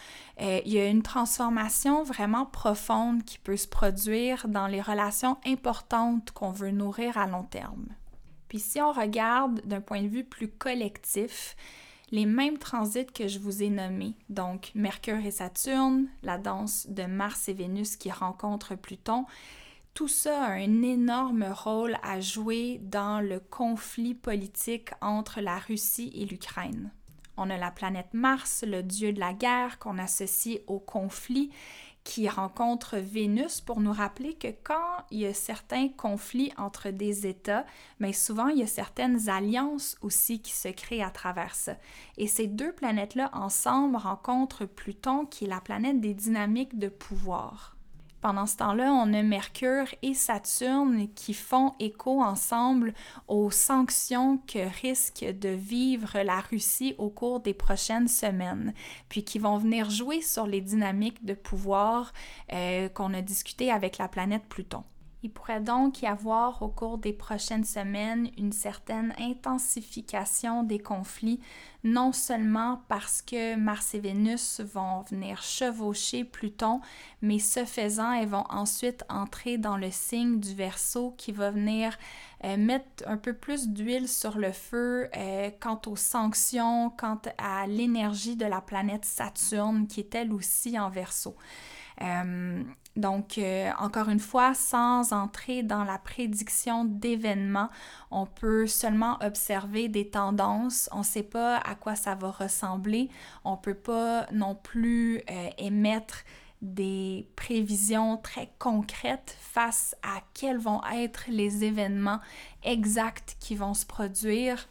Euh, 0.41 0.61
il 0.65 0.73
y 0.73 0.79
a 0.79 0.87
une 0.87 1.03
transformation 1.03 2.03
vraiment 2.03 2.47
profonde 2.47 3.25
qui 3.25 3.39
peut 3.39 3.57
se 3.57 3.67
produire 3.69 4.47
dans 4.49 4.67
les 4.67 4.81
relations 4.81 5.37
importantes 5.45 6.31
qu'on 6.31 6.51
veut 6.51 6.71
nourrir 6.71 7.19
à 7.19 7.27
long 7.27 7.43
terme. 7.43 7.87
Puis 8.49 8.61
si 8.61 8.81
on 8.81 8.93
regarde 8.93 9.61
d'un 9.65 9.81
point 9.81 10.03
de 10.03 10.09
vue 10.09 10.25
plus 10.25 10.49
collectif, 10.49 11.57
les 12.15 12.27
mêmes 12.27 12.59
transits 12.59 13.07
que 13.07 13.27
je 13.27 13.41
vous 13.41 13.65
ai 13.65 13.71
nommés, 13.71 14.15
donc 14.29 14.71
Mercure 14.77 15.27
et 15.27 15.33
Saturne, 15.33 16.07
la 16.23 16.39
danse 16.39 16.87
de 16.89 17.07
Mars 17.07 17.49
et 17.49 17.55
Vénus 17.55 17.97
qui 17.97 18.09
rencontrent 18.13 18.77
Pluton, 18.77 19.27
tout 19.95 20.07
ça 20.07 20.45
a 20.45 20.53
un 20.53 20.83
énorme 20.83 21.43
rôle 21.43 21.97
à 22.05 22.21
jouer 22.21 22.81
dans 22.85 23.21
le 23.21 23.41
conflit 23.41 24.15
politique 24.15 24.91
entre 25.01 25.41
la 25.41 25.59
Russie 25.59 26.13
et 26.15 26.25
l'Ukraine. 26.25 26.93
On 27.37 27.51
a 27.51 27.57
la 27.57 27.73
planète 27.73 28.13
Mars, 28.15 28.63
le 28.65 28.85
dieu 28.85 29.13
de 29.13 29.19
la 29.19 29.33
guerre 29.33 29.81
qu'on 29.81 29.99
associe 29.99 30.61
au 30.69 30.79
conflit 30.79 31.51
qui 32.05 32.29
rencontre 32.29 32.99
Vénus 32.99 33.63
pour 33.63 33.81
nous 33.81 33.93
rappeler 33.93 34.35
que 34.35 34.49
quand 34.63 35.05
il 35.11 35.21
y 35.21 35.27
a 35.27 35.35
certains 35.35 35.89
conflits 35.89 36.53
entre 36.59 36.91
des 36.91 37.27
États, 37.27 37.65
mais 37.99 38.13
souvent 38.13 38.49
il 38.49 38.59
y 38.59 38.63
a 38.63 38.67
certaines 38.67 39.31
alliances 39.31 39.97
aussi 40.03 40.41
qui 40.41 40.53
se 40.53 40.69
créent 40.69 41.03
à 41.03 41.11
travers 41.11 41.55
ça. 41.55 41.77
Et 42.19 42.29
ces 42.29 42.47
deux 42.47 42.73
planètes-là 42.73 43.31
ensemble 43.33 43.97
rencontrent 43.97 44.67
Pluton 44.67 45.25
qui 45.25 45.47
est 45.47 45.49
la 45.49 45.63
planète 45.63 46.01
des 46.01 46.15
dynamiques 46.15 46.79
de 46.79 46.89
pouvoir. 46.89 47.74
Pendant 48.25 48.47
ce 48.47 48.57
temps-là, 48.57 48.91
on 48.91 49.13
a 49.13 49.23
Mercure 49.23 49.85
et 50.01 50.15
Saturne 50.15 51.09
qui 51.15 51.35
font 51.35 51.75
écho 51.79 52.23
ensemble 52.23 52.95
aux 53.29 53.51
sanctions 53.51 54.39
que 54.39 54.67
risque 54.81 55.27
de 55.27 55.51
vivre 55.51 56.23
la 56.23 56.41
Russie 56.41 56.95
au 56.97 57.11
cours 57.11 57.41
des 57.41 57.53
prochaines 57.53 58.09
semaines, 58.09 58.73
puis 59.11 59.25
qui 59.25 59.39
vont 59.39 59.59
venir 59.59 59.91
jouer 59.91 60.23
sur 60.23 60.47
les 60.47 60.63
dynamiques 60.63 61.23
de 61.27 61.35
pouvoir 61.35 62.15
euh, 62.51 62.89
qu'on 62.89 63.13
a 63.13 63.21
discuté 63.21 63.71
avec 63.71 63.99
la 63.99 64.09
planète 64.09 64.45
Pluton. 64.49 64.85
Il 65.25 65.31
pourrait 65.31 65.63
donc 65.63 66.03
y 66.03 66.07
avoir 66.07 66.61
au 66.61 66.69
cours 66.69 66.99
des 66.99 67.15
prochaines 67.15 67.65
semaines 67.65 68.29
une 68.37 68.53
certaine 68.53 69.15
intensification 69.19 70.65
des 70.65 70.79
conflits, 70.79 71.41
non 71.83 72.13
seulement 72.13 72.83
parce 72.89 73.23
que 73.23 73.57
Mars 73.57 73.95
et 73.95 74.01
Vénus 74.01 74.61
vont 74.61 75.01
venir 75.01 75.43
chevaucher 75.43 76.25
Pluton, 76.25 76.83
mais 77.23 77.39
ce 77.39 77.65
faisant, 77.65 78.13
elles 78.13 78.29
vont 78.29 78.45
ensuite 78.51 79.03
entrer 79.09 79.57
dans 79.57 79.79
le 79.79 79.91
signe 79.91 80.41
du 80.41 80.55
Verseau 80.55 81.15
qui 81.17 81.33
va 81.33 81.51
venir 81.51 81.97
euh, 82.45 82.59
mettre 82.59 83.05
un 83.07 83.17
peu 83.17 83.33
plus 83.33 83.69
d'huile 83.71 84.09
sur 84.09 84.37
le 84.37 84.53
feu 84.53 85.09
euh, 85.17 85.49
quant 85.59 85.81
aux 85.87 85.97
sanctions, 85.97 86.91
quant 86.91 87.23
à 87.39 87.67
l'énergie 87.67 88.37
de 88.37 88.45
la 88.45 88.61
planète 88.61 89.07
Saturne 89.07 89.87
qui 89.87 90.01
est 90.01 90.15
elle 90.15 90.35
aussi 90.35 90.79
en 90.79 90.91
Verseau. 90.91 91.35
Euh, 92.03 92.63
donc, 92.97 93.39
euh, 93.39 93.71
encore 93.79 94.09
une 94.09 94.21
fois, 94.21 94.55
sans 94.55 95.13
entrer 95.13 95.65
dans 95.65 95.83
la 95.83 95.99
prédiction 95.99 96.85
d'événements, 96.85 97.69
on 98.11 98.25
peut 98.25 98.69
seulement 98.69 99.19
observer 99.21 99.89
des 99.89 100.09
tendances. 100.09 100.89
On 100.93 100.99
ne 100.99 101.05
sait 101.05 101.25
pas 101.25 101.57
à 101.59 101.75
quoi 101.75 101.97
ça 101.97 102.15
va 102.15 102.31
ressembler. 102.31 103.09
On 103.45 103.53
ne 103.53 103.57
peut 103.57 103.75
pas 103.75 104.27
non 104.33 104.55
plus 104.55 105.23
euh, 105.29 105.51
émettre 105.59 106.19
des 106.63 107.29
prévisions 107.35 108.17
très 108.17 108.51
concrètes 108.59 109.37
face 109.41 109.97
à 110.03 110.21
quels 110.33 110.59
vont 110.59 110.81
être 110.95 111.25
les 111.29 111.65
événements 111.65 112.21
exacts 112.63 113.37
qui 113.41 113.55
vont 113.57 113.75
se 113.75 113.85
produire 113.85 114.69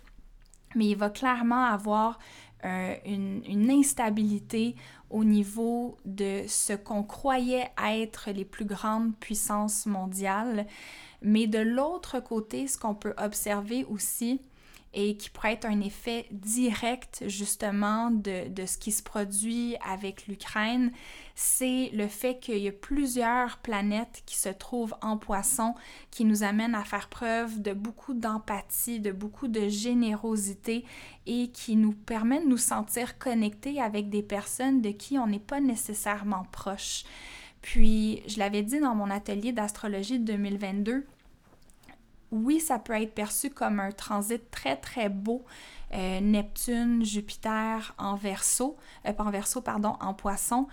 mais 0.75 0.87
il 0.87 0.95
va 0.95 1.09
clairement 1.09 1.65
avoir 1.65 2.17
euh, 2.65 2.95
une, 3.05 3.69
instabilité 3.71 4.75
au 5.09 5.23
niveau 5.23 5.97
de 6.05 6.43
ce 6.47 6.73
qu'on 6.73 7.03
croyait 7.03 7.69
être 7.85 8.31
les 8.31 8.45
plus 8.45 8.65
grandes 8.65 9.15
puissances 9.17 9.85
mondiales. 9.85 10.65
Mais 11.21 11.47
de 11.47 11.59
l'autre 11.59 12.19
côté, 12.19 12.67
ce 12.67 12.77
qu'on 12.77 12.95
peut 12.95 13.13
observer 13.17 13.85
aussi, 13.85 14.41
et 14.93 15.17
qui 15.17 15.29
pourrait 15.29 15.53
être 15.53 15.65
un 15.65 15.81
effet 15.81 16.27
direct 16.31 17.23
justement 17.27 18.11
de, 18.11 18.47
de 18.49 18.65
ce 18.65 18.77
qui 18.77 18.91
se 18.91 19.01
produit 19.01 19.75
avec 19.85 20.27
l'Ukraine, 20.27 20.91
c'est 21.35 21.89
le 21.93 22.07
fait 22.07 22.39
qu'il 22.39 22.59
y 22.59 22.67
a 22.67 22.71
plusieurs 22.71 23.57
planètes 23.57 24.21
qui 24.25 24.37
se 24.37 24.49
trouvent 24.49 24.95
en 25.01 25.17
poisson, 25.17 25.73
qui 26.11 26.25
nous 26.25 26.43
amènent 26.43 26.75
à 26.75 26.83
faire 26.83 27.09
preuve 27.09 27.61
de 27.61 27.73
beaucoup 27.73 28.13
d'empathie, 28.13 28.99
de 28.99 29.11
beaucoup 29.11 29.47
de 29.47 29.67
générosité 29.67 30.85
et 31.25 31.49
qui 31.49 31.75
nous 31.75 31.93
permet 31.93 32.41
de 32.41 32.47
nous 32.47 32.57
sentir 32.57 33.17
connectés 33.17 33.81
avec 33.81 34.09
des 34.09 34.23
personnes 34.23 34.81
de 34.81 34.91
qui 34.91 35.17
on 35.17 35.27
n'est 35.27 35.39
pas 35.39 35.59
nécessairement 35.59 36.45
proche. 36.51 37.03
Puis, 37.63 38.21
je 38.27 38.39
l'avais 38.39 38.61
dit 38.61 38.79
dans 38.79 38.93
mon 38.93 39.09
atelier 39.09 39.53
d'astrologie 39.53 40.19
de 40.19 40.25
2022, 40.25 41.05
oui, 42.33 42.59
ça 42.59 42.79
peut 42.79 42.93
être 42.93 43.13
perçu 43.13 43.51
comme 43.51 43.79
un 43.79 43.91
transit 43.91 44.49
très 44.49 44.75
très 44.75 45.07
beau. 45.07 45.45
Euh, 45.93 46.19
Neptune, 46.19 47.05
Jupiter 47.05 47.93
en 47.99 48.15
verso, 48.15 48.75
euh, 49.05 49.13
pas 49.13 49.23
en 49.23 49.29
verso, 49.29 49.61
pardon, 49.61 49.95
en 50.01 50.13
poisson. 50.13 50.67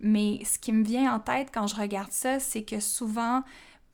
Mais 0.00 0.44
ce 0.44 0.58
qui 0.58 0.72
me 0.72 0.84
vient 0.84 1.14
en 1.14 1.20
tête 1.20 1.48
quand 1.52 1.66
je 1.66 1.76
regarde 1.76 2.12
ça, 2.12 2.38
c'est 2.38 2.62
que 2.62 2.80
souvent, 2.80 3.42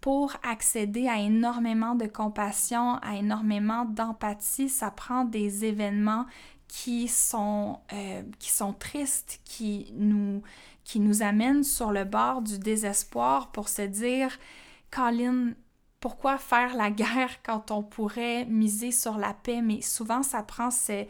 pour 0.01 0.35
accéder 0.43 1.07
à 1.07 1.18
énormément 1.18 1.95
de 1.95 2.07
compassion, 2.07 2.97
à 2.97 3.14
énormément 3.14 3.85
d'empathie, 3.85 4.68
ça 4.68 4.91
prend 4.91 5.25
des 5.25 5.64
événements 5.64 6.27
qui 6.66 7.07
sont, 7.07 7.79
euh, 7.93 8.23
qui 8.41 8.51
sont 8.51 8.73
tristes, 8.73 9.41
qui 9.45 9.93
nous, 9.95 10.43
qui 10.83 10.99
nous 10.99 11.23
amènent 11.23 11.62
sur 11.62 11.93
le 11.93 12.05
bord 12.05 12.43
du 12.43 12.59
désespoir 12.59 13.53
pour 13.53 13.68
se 13.68 13.83
dire, 13.83 14.37
Colin, 14.91 15.53
pourquoi 16.03 16.37
faire 16.37 16.77
la 16.77 16.91
guerre 17.03 17.43
quand 17.43 17.71
on 17.71 17.83
pourrait 17.83 18.45
miser 18.45 18.93
sur 18.93 19.17
la 19.17 19.33
paix? 19.33 19.63
Mais 19.63 19.81
souvent, 19.81 20.23
ça 20.23 20.43
prend 20.43 20.71
ces, 20.71 21.09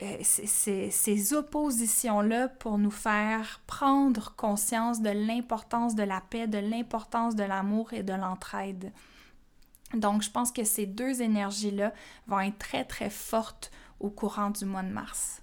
euh, 0.00 0.16
ces, 0.22 1.34
oppositions-là 1.34 2.48
pour 2.48 2.78
nous 2.78 2.92
faire 2.92 3.60
prendre 3.66 4.32
conscience 4.36 5.02
de 5.02 5.10
l'importance 5.10 5.96
de 5.96 6.04
la 6.04 6.20
paix, 6.22 6.46
de 6.46 6.58
l'importance 6.58 7.34
de 7.34 7.42
l'amour 7.42 7.92
et 7.92 8.04
de 8.04 8.14
l'entraide. 8.14 8.92
Donc, 9.94 10.22
je 10.22 10.30
pense 10.30 10.52
que 10.52 10.64
ces 10.64 10.86
deux 10.86 11.20
énergies-là 11.20 11.92
vont 12.28 12.40
être 12.40 12.58
très, 12.58 12.84
très 12.84 13.10
fortes 13.10 13.72
au 13.98 14.10
courant 14.10 14.50
du 14.50 14.64
mois 14.64 14.82
de 14.82 14.92
mars. 14.92 15.42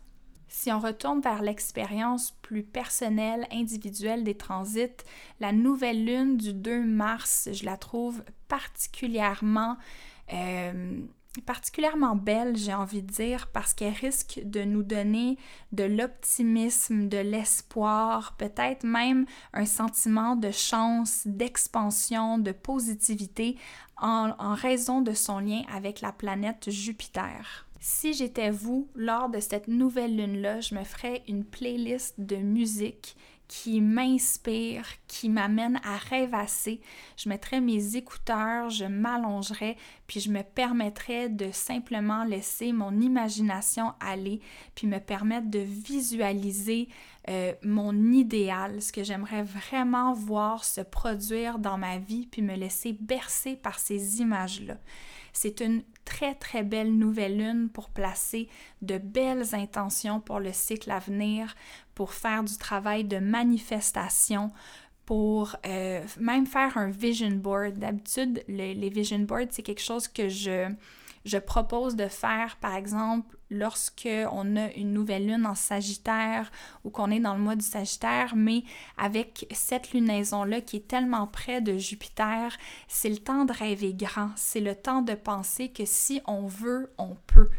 Si 0.58 0.72
on 0.72 0.80
retourne 0.80 1.20
vers 1.20 1.42
l'expérience 1.42 2.32
plus 2.42 2.64
personnelle, 2.64 3.46
individuelle 3.52 4.24
des 4.24 4.38
transits, 4.38 5.04
la 5.42 5.52
nouvelle 5.52 6.06
lune 6.06 6.38
du 6.38 6.54
2 6.54 6.82
mars, 6.82 7.50
je 7.52 7.66
la 7.66 7.76
trouve 7.76 8.24
particulièrement, 8.48 9.76
euh, 10.32 11.02
particulièrement 11.46 12.16
belle, 12.16 12.56
j'ai 12.56 12.74
envie 12.74 13.04
de 13.04 13.12
dire, 13.12 13.48
parce 13.48 13.74
qu'elle 13.74 13.94
risque 13.94 14.40
de 14.46 14.64
nous 14.64 14.82
donner 14.82 15.38
de 15.74 15.84
l'optimisme, 15.84 17.10
de 17.10 17.18
l'espoir, 17.18 18.38
peut-être 18.38 18.86
même 18.86 19.26
un 19.52 19.66
sentiment 19.66 20.38
de 20.38 20.52
chance, 20.52 21.24
d'expansion, 21.26 22.38
de 22.38 22.54
positivité 22.54 23.58
en 23.98 24.54
raison 24.54 25.02
de 25.02 25.12
son 25.12 25.40
lien 25.40 25.64
avec 25.70 26.00
la 26.00 26.14
planète 26.14 26.70
Jupiter. 26.70 27.65
Si 27.88 28.16
j'étais 28.16 28.50
vous, 28.50 28.90
lors 28.96 29.30
de 29.30 29.40
cette 29.40 29.68
nouvelle 29.68 30.18
lune-là, 30.18 30.60
je 30.60 30.74
me 30.74 30.84
ferais 30.84 31.22
une 31.28 31.46
playlist 31.46 32.16
de 32.18 32.38
musique 32.38 33.16
qui 33.48 33.80
m'inspire, 33.80 34.88
qui 35.08 35.30
m'amène 35.30 35.80
à 35.84 35.98
rêvasser. 35.98 36.82
Je 37.16 37.30
mettrais 37.30 37.62
mes 37.62 37.96
écouteurs, 37.96 38.72
je 38.72 38.86
m'allongerais, 38.86 39.78
puis 40.08 40.20
je 40.20 40.32
me 40.32 40.42
permettrais 40.42 41.30
de 41.30 41.52
simplement 41.52 42.24
laisser 42.24 42.72
mon 42.72 43.00
imagination 43.00 43.94
aller, 44.00 44.42
puis 44.74 44.88
me 44.88 44.98
permettre 44.98 45.52
de 45.52 45.60
visualiser 45.60 46.90
euh, 47.30 47.54
mon 47.62 47.94
idéal, 48.12 48.82
ce 48.82 48.92
que 48.92 49.04
j'aimerais 49.04 49.44
vraiment 49.44 50.12
voir 50.14 50.66
se 50.66 50.82
produire 50.82 51.60
dans 51.60 51.78
ma 51.78 52.00
vie, 52.00 52.26
puis 52.26 52.42
me 52.42 52.56
laisser 52.56 52.94
bercer 52.94 53.56
par 53.56 53.78
ces 53.78 54.22
images-là. 54.22 54.78
C'est 55.34 55.60
une 55.60 55.84
très 56.06 56.36
très 56.36 56.64
belle 56.64 56.96
nouvelle 56.96 57.38
lune 57.38 57.70
pour 57.70 57.90
placer 57.90 58.48
de 58.82 58.98
belles 58.98 59.54
intentions 59.54 60.20
pour 60.22 60.40
le 60.40 60.54
cycle 60.54 60.92
à 60.92 61.00
venir, 61.00 61.56
pour 61.96 62.14
faire 62.14 62.44
du 62.44 62.58
travail 62.58 63.04
de 63.04 63.18
manifestation, 63.18 64.52
pour 65.06 65.56
euh, 65.66 66.02
même 66.20 66.46
faire 66.48 66.78
un 66.78 66.90
vision 66.90 67.32
board. 67.32 67.78
D'habitude, 67.80 68.44
les 68.48 68.90
vision 68.90 69.20
boards, 69.20 69.48
c'est 69.52 69.64
quelque 69.64 69.82
chose 69.82 70.08
que 70.08 70.30
je 70.30 70.70
je 71.26 71.40
propose 71.40 71.96
de 71.96 72.08
faire, 72.08 72.56
par 72.58 72.76
exemple, 72.76 73.35
lorsque 73.50 74.10
on 74.32 74.56
a 74.58 74.72
une 74.74 74.94
nouvelle 74.94 75.28
lune 75.28 75.46
en 75.46 75.56
Sagittaire 75.56 76.52
ou 76.84 76.90
qu'on 76.90 77.12
est 77.12 77.20
dans 77.20 77.36
le 77.36 77.42
mois 77.42 77.56
du 77.56 77.66
Sagittaire, 77.66 78.34
mais 78.36 78.64
avec 78.98 79.48
cette 79.52 79.92
lunaison-là 79.94 80.62
qui 80.62 80.78
est 80.78 80.88
tellement 80.88 81.28
près 81.28 81.62
de 81.62 81.78
Jupiter, 81.78 82.58
c'est 82.88 83.10
le 83.10 83.18
temps 83.18 83.46
de 83.46 83.54
rêver 83.54 83.94
grand, 83.94 84.32
c'est 84.36 84.62
le 84.62 84.76
temps 84.76 85.02
de 85.02 85.14
penser 85.14 85.70
que 85.70 85.86
si 85.86 86.22
on 86.26 86.48
veut, 86.48 86.92
on 86.98 87.16
peut. 87.28 87.50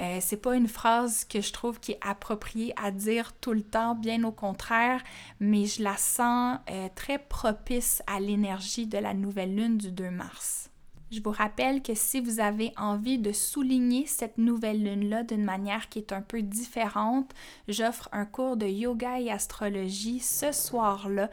Euh, 0.00 0.18
c'est 0.20 0.38
pas 0.38 0.56
une 0.56 0.68
phrase 0.68 1.24
que 1.24 1.40
je 1.40 1.52
trouve 1.52 1.78
qui 1.78 1.92
est 1.92 1.98
appropriée 2.00 2.72
à 2.82 2.90
dire 2.90 3.32
tout 3.40 3.52
le 3.52 3.62
temps, 3.62 3.94
bien 3.94 4.24
au 4.24 4.32
contraire, 4.32 5.02
mais 5.40 5.66
je 5.66 5.82
la 5.82 5.96
sens 5.96 6.58
euh, 6.70 6.88
très 6.94 7.18
propice 7.18 8.02
à 8.06 8.20
l'énergie 8.20 8.86
de 8.86 8.98
la 8.98 9.14
nouvelle 9.14 9.54
lune 9.54 9.76
du 9.76 9.90
2 9.90 10.10
mars. 10.10 10.71
Je 11.12 11.20
vous 11.20 11.30
rappelle 11.30 11.82
que 11.82 11.92
si 11.94 12.22
vous 12.22 12.40
avez 12.40 12.72
envie 12.78 13.18
de 13.18 13.32
souligner 13.32 14.06
cette 14.06 14.38
nouvelle 14.38 14.82
lune-là 14.82 15.24
d'une 15.24 15.44
manière 15.44 15.90
qui 15.90 15.98
est 15.98 16.10
un 16.10 16.22
peu 16.22 16.40
différente, 16.40 17.30
j'offre 17.68 18.08
un 18.12 18.24
cours 18.24 18.56
de 18.56 18.64
yoga 18.64 19.20
et 19.20 19.30
astrologie 19.30 20.20
ce 20.20 20.52
soir-là. 20.52 21.28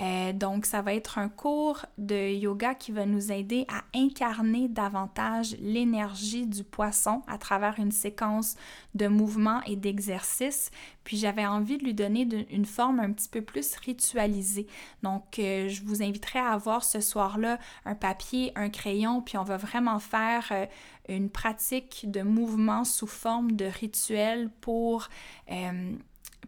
Euh, 0.00 0.32
donc, 0.32 0.64
ça 0.64 0.80
va 0.80 0.94
être 0.94 1.18
un 1.18 1.28
cours 1.28 1.84
de 1.98 2.32
yoga 2.32 2.74
qui 2.74 2.90
va 2.90 3.04
nous 3.04 3.30
aider 3.30 3.66
à 3.68 3.82
incarner 3.94 4.66
davantage 4.66 5.56
l'énergie 5.60 6.46
du 6.46 6.64
poisson 6.64 7.20
à 7.26 7.36
travers 7.36 7.78
une 7.78 7.92
séquence 7.92 8.56
de 8.94 9.08
mouvements 9.08 9.60
et 9.66 9.76
d'exercices. 9.76 10.70
Puis 11.04 11.16
j'avais 11.16 11.46
envie 11.46 11.78
de 11.78 11.84
lui 11.84 11.94
donner 11.94 12.26
une 12.50 12.66
forme 12.66 13.00
un 13.00 13.12
petit 13.12 13.28
peu 13.28 13.42
plus 13.42 13.76
ritualisée. 13.76 14.66
Donc, 15.02 15.38
euh, 15.38 15.68
je 15.68 15.82
vous 15.82 16.02
inviterai 16.02 16.38
à 16.38 16.52
avoir 16.52 16.84
ce 16.84 17.00
soir-là 17.00 17.58
un 17.84 17.94
papier, 17.94 18.52
un 18.56 18.68
crayon, 18.68 19.17
puis 19.20 19.38
on 19.38 19.44
va 19.44 19.56
vraiment 19.56 19.98
faire 19.98 20.46
euh, 20.50 20.66
une 21.08 21.30
pratique 21.30 22.10
de 22.10 22.22
mouvement 22.22 22.84
sous 22.84 23.06
forme 23.06 23.52
de 23.52 23.66
rituel 23.66 24.50
pour... 24.60 25.08
Euh, 25.50 25.92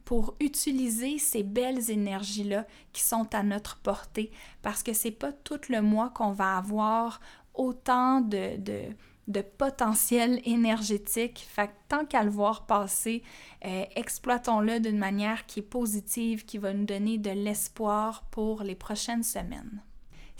pour 0.04 0.34
utiliser 0.40 1.18
ces 1.18 1.44
belles 1.44 1.90
énergies-là 1.90 2.66
qui 2.92 3.02
sont 3.02 3.32
à 3.32 3.44
notre 3.44 3.78
portée, 3.78 4.32
parce 4.60 4.82
que 4.82 4.92
c'est 4.92 5.12
pas 5.12 5.30
tout 5.30 5.60
le 5.68 5.82
mois 5.82 6.10
qu'on 6.10 6.32
va 6.32 6.56
avoir 6.56 7.20
autant 7.54 8.20
de, 8.20 8.56
de 9.30 9.42
potentiel 9.42 10.40
énergétique. 10.44 11.46
Fait 11.48 11.70
tant 11.88 12.04
qu'à 12.04 12.24
le 12.24 12.30
voir 12.30 12.66
passer, 12.66 13.22
euh, 13.64 13.84
exploitons-le 13.94 14.80
d'une 14.80 14.98
manière 14.98 15.46
qui 15.46 15.60
est 15.60 15.62
positive, 15.62 16.44
qui 16.44 16.58
va 16.58 16.72
nous 16.74 16.86
donner 16.86 17.16
de 17.16 17.30
l'espoir 17.30 18.24
pour 18.30 18.62
les 18.62 18.74
prochaines 18.74 19.22
semaines. 19.22 19.82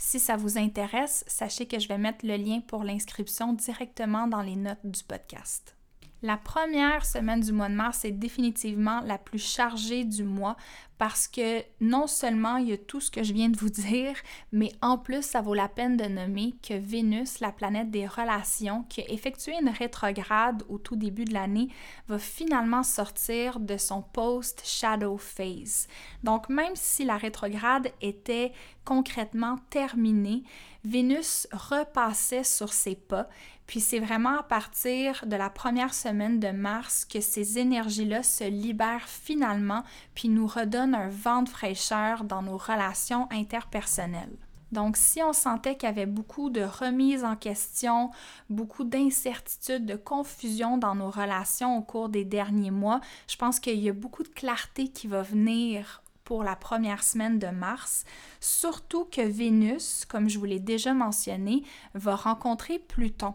Si 0.03 0.19
ça 0.19 0.35
vous 0.35 0.57
intéresse, 0.57 1.23
sachez 1.27 1.67
que 1.67 1.77
je 1.77 1.87
vais 1.87 1.99
mettre 1.99 2.25
le 2.25 2.35
lien 2.35 2.59
pour 2.59 2.83
l'inscription 2.83 3.53
directement 3.53 4.27
dans 4.27 4.41
les 4.41 4.55
notes 4.55 4.83
du 4.83 5.03
podcast. 5.03 5.75
La 6.23 6.37
première 6.37 7.03
semaine 7.03 7.41
du 7.41 7.51
mois 7.51 7.69
de 7.69 7.73
mars 7.73 8.05
est 8.05 8.11
définitivement 8.11 9.01
la 9.01 9.17
plus 9.17 9.43
chargée 9.43 10.03
du 10.03 10.23
mois 10.23 10.55
parce 10.99 11.27
que 11.27 11.63
non 11.79 12.05
seulement 12.05 12.57
il 12.57 12.69
y 12.69 12.73
a 12.73 12.77
tout 12.77 13.01
ce 13.01 13.09
que 13.09 13.23
je 13.23 13.33
viens 13.33 13.49
de 13.49 13.57
vous 13.57 13.69
dire, 13.71 14.13
mais 14.51 14.71
en 14.83 14.99
plus, 14.99 15.23
ça 15.23 15.41
vaut 15.41 15.55
la 15.55 15.67
peine 15.67 15.97
de 15.97 16.03
nommer 16.03 16.53
que 16.61 16.75
Vénus, 16.75 17.39
la 17.39 17.51
planète 17.51 17.89
des 17.89 18.05
relations, 18.05 18.83
qui 18.83 19.01
a 19.01 19.09
effectué 19.09 19.53
une 19.59 19.69
rétrograde 19.69 20.61
au 20.69 20.77
tout 20.77 20.95
début 20.95 21.25
de 21.25 21.33
l'année, 21.33 21.69
va 22.07 22.19
finalement 22.19 22.83
sortir 22.83 23.59
de 23.59 23.77
son 23.77 24.03
post-shadow 24.03 25.17
phase. 25.17 25.87
Donc, 26.21 26.49
même 26.49 26.75
si 26.75 27.03
la 27.03 27.17
rétrograde 27.17 27.91
était 27.99 28.51
concrètement 28.85 29.55
terminée, 29.71 30.43
Vénus 30.83 31.47
repassait 31.51 32.43
sur 32.43 32.73
ses 32.73 32.95
pas, 32.95 33.27
puis 33.71 33.79
c'est 33.79 33.99
vraiment 33.99 34.37
à 34.37 34.43
partir 34.43 35.23
de 35.25 35.37
la 35.37 35.49
première 35.49 35.93
semaine 35.93 36.41
de 36.41 36.49
mars 36.49 37.05
que 37.05 37.21
ces 37.21 37.57
énergies-là 37.57 38.21
se 38.21 38.43
libèrent 38.43 39.07
finalement, 39.07 39.85
puis 40.13 40.27
nous 40.27 40.45
redonnent 40.45 40.93
un 40.93 41.07
vent 41.07 41.43
de 41.43 41.47
fraîcheur 41.47 42.25
dans 42.25 42.41
nos 42.41 42.57
relations 42.57 43.29
interpersonnelles. 43.31 44.35
Donc, 44.73 44.97
si 44.97 45.23
on 45.23 45.31
sentait 45.31 45.77
qu'il 45.77 45.87
y 45.87 45.89
avait 45.89 46.05
beaucoup 46.05 46.49
de 46.49 46.63
remises 46.63 47.23
en 47.23 47.37
question, 47.37 48.11
beaucoup 48.49 48.83
d'incertitudes, 48.83 49.85
de 49.85 49.95
confusion 49.95 50.77
dans 50.77 50.95
nos 50.95 51.09
relations 51.09 51.77
au 51.77 51.81
cours 51.81 52.09
des 52.09 52.25
derniers 52.25 52.71
mois, 52.71 52.99
je 53.29 53.37
pense 53.37 53.61
qu'il 53.61 53.79
y 53.79 53.87
a 53.87 53.93
beaucoup 53.93 54.23
de 54.23 54.27
clarté 54.27 54.89
qui 54.89 55.07
va 55.07 55.21
venir 55.21 56.03
pour 56.31 56.45
la 56.45 56.55
première 56.55 57.03
semaine 57.03 57.39
de 57.39 57.47
mars, 57.47 58.05
surtout 58.39 59.03
que 59.03 59.19
Vénus, 59.19 60.05
comme 60.05 60.29
je 60.29 60.39
vous 60.39 60.45
l'ai 60.45 60.61
déjà 60.61 60.93
mentionné, 60.93 61.63
va 61.93 62.15
rencontrer 62.15 62.79
Pluton, 62.79 63.33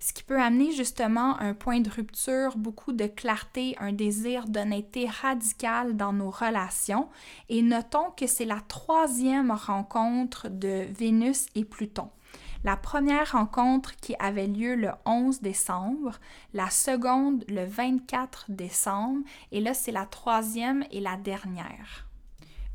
ce 0.00 0.14
qui 0.14 0.22
peut 0.22 0.40
amener 0.40 0.72
justement 0.72 1.38
un 1.40 1.52
point 1.52 1.80
de 1.80 1.90
rupture, 1.90 2.56
beaucoup 2.56 2.94
de 2.94 3.06
clarté, 3.06 3.76
un 3.80 3.92
désir 3.92 4.48
d'honnêteté 4.48 5.10
radicale 5.10 5.94
dans 5.94 6.14
nos 6.14 6.30
relations. 6.30 7.10
Et 7.50 7.60
notons 7.60 8.12
que 8.16 8.26
c'est 8.26 8.46
la 8.46 8.62
troisième 8.66 9.50
rencontre 9.50 10.48
de 10.48 10.86
Vénus 10.98 11.48
et 11.54 11.66
Pluton. 11.66 12.08
La 12.64 12.78
première 12.78 13.32
rencontre 13.32 13.94
qui 13.96 14.14
avait 14.18 14.46
lieu 14.46 14.74
le 14.74 14.92
11 15.04 15.42
décembre, 15.42 16.12
la 16.54 16.70
seconde 16.70 17.44
le 17.46 17.66
24 17.66 18.46
décembre, 18.48 19.20
et 19.52 19.60
là 19.60 19.74
c'est 19.74 19.92
la 19.92 20.06
troisième 20.06 20.82
et 20.90 21.00
la 21.00 21.18
dernière. 21.18 22.07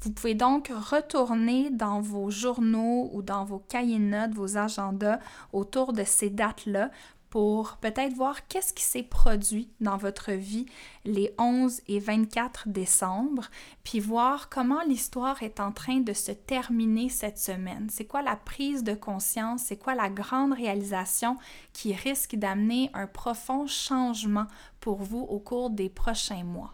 Vous 0.04 0.12
pouvez 0.12 0.36
donc 0.36 0.70
retourner 0.70 1.70
dans 1.70 2.02
vos 2.02 2.30
journaux 2.30 3.10
ou 3.14 3.22
dans 3.22 3.46
vos 3.46 3.60
cahiers 3.60 4.00
de 4.00 4.04
notes, 4.04 4.34
vos 4.34 4.58
agendas 4.58 5.20
autour 5.54 5.94
de 5.94 6.04
ces 6.04 6.30
dates-là 6.30 6.92
pour 7.30 7.78
peut-être 7.78 8.14
voir 8.14 8.46
qu'est-ce 8.50 8.74
qui 8.74 8.84
s'est 8.84 9.04
produit 9.04 9.70
dans 9.80 9.96
votre 9.96 10.34
vie 10.34 10.66
les 11.06 11.34
11 11.40 11.80
et 11.88 12.00
24 12.00 12.68
décembre, 12.68 13.50
puis 13.86 14.02
voir 14.02 14.50
comment 14.50 14.84
l'histoire 14.86 15.42
est 15.42 15.62
en 15.62 15.72
train 15.72 16.02
de 16.02 16.12
se 16.12 16.34
terminer 16.34 17.08
cette 17.08 17.40
semaine. 17.40 17.88
C'est 17.90 18.06
quoi 18.06 18.24
la 18.24 18.36
prise 18.36 18.84
de 18.84 18.96
conscience, 18.96 19.64
c'est 19.64 19.78
quoi 19.78 19.96
la 19.96 20.10
grande 20.10 20.52
réalisation 20.52 21.38
qui 21.72 21.94
risque 21.94 22.36
d'amener 22.36 22.92
un 22.94 23.08
profond 23.08 23.68
changement 23.68 24.48
pour 24.82 25.02
vous 25.02 25.22
au 25.22 25.40
cours 25.40 25.70
des 25.70 25.88
prochains 25.88 26.44
mois? 26.44 26.74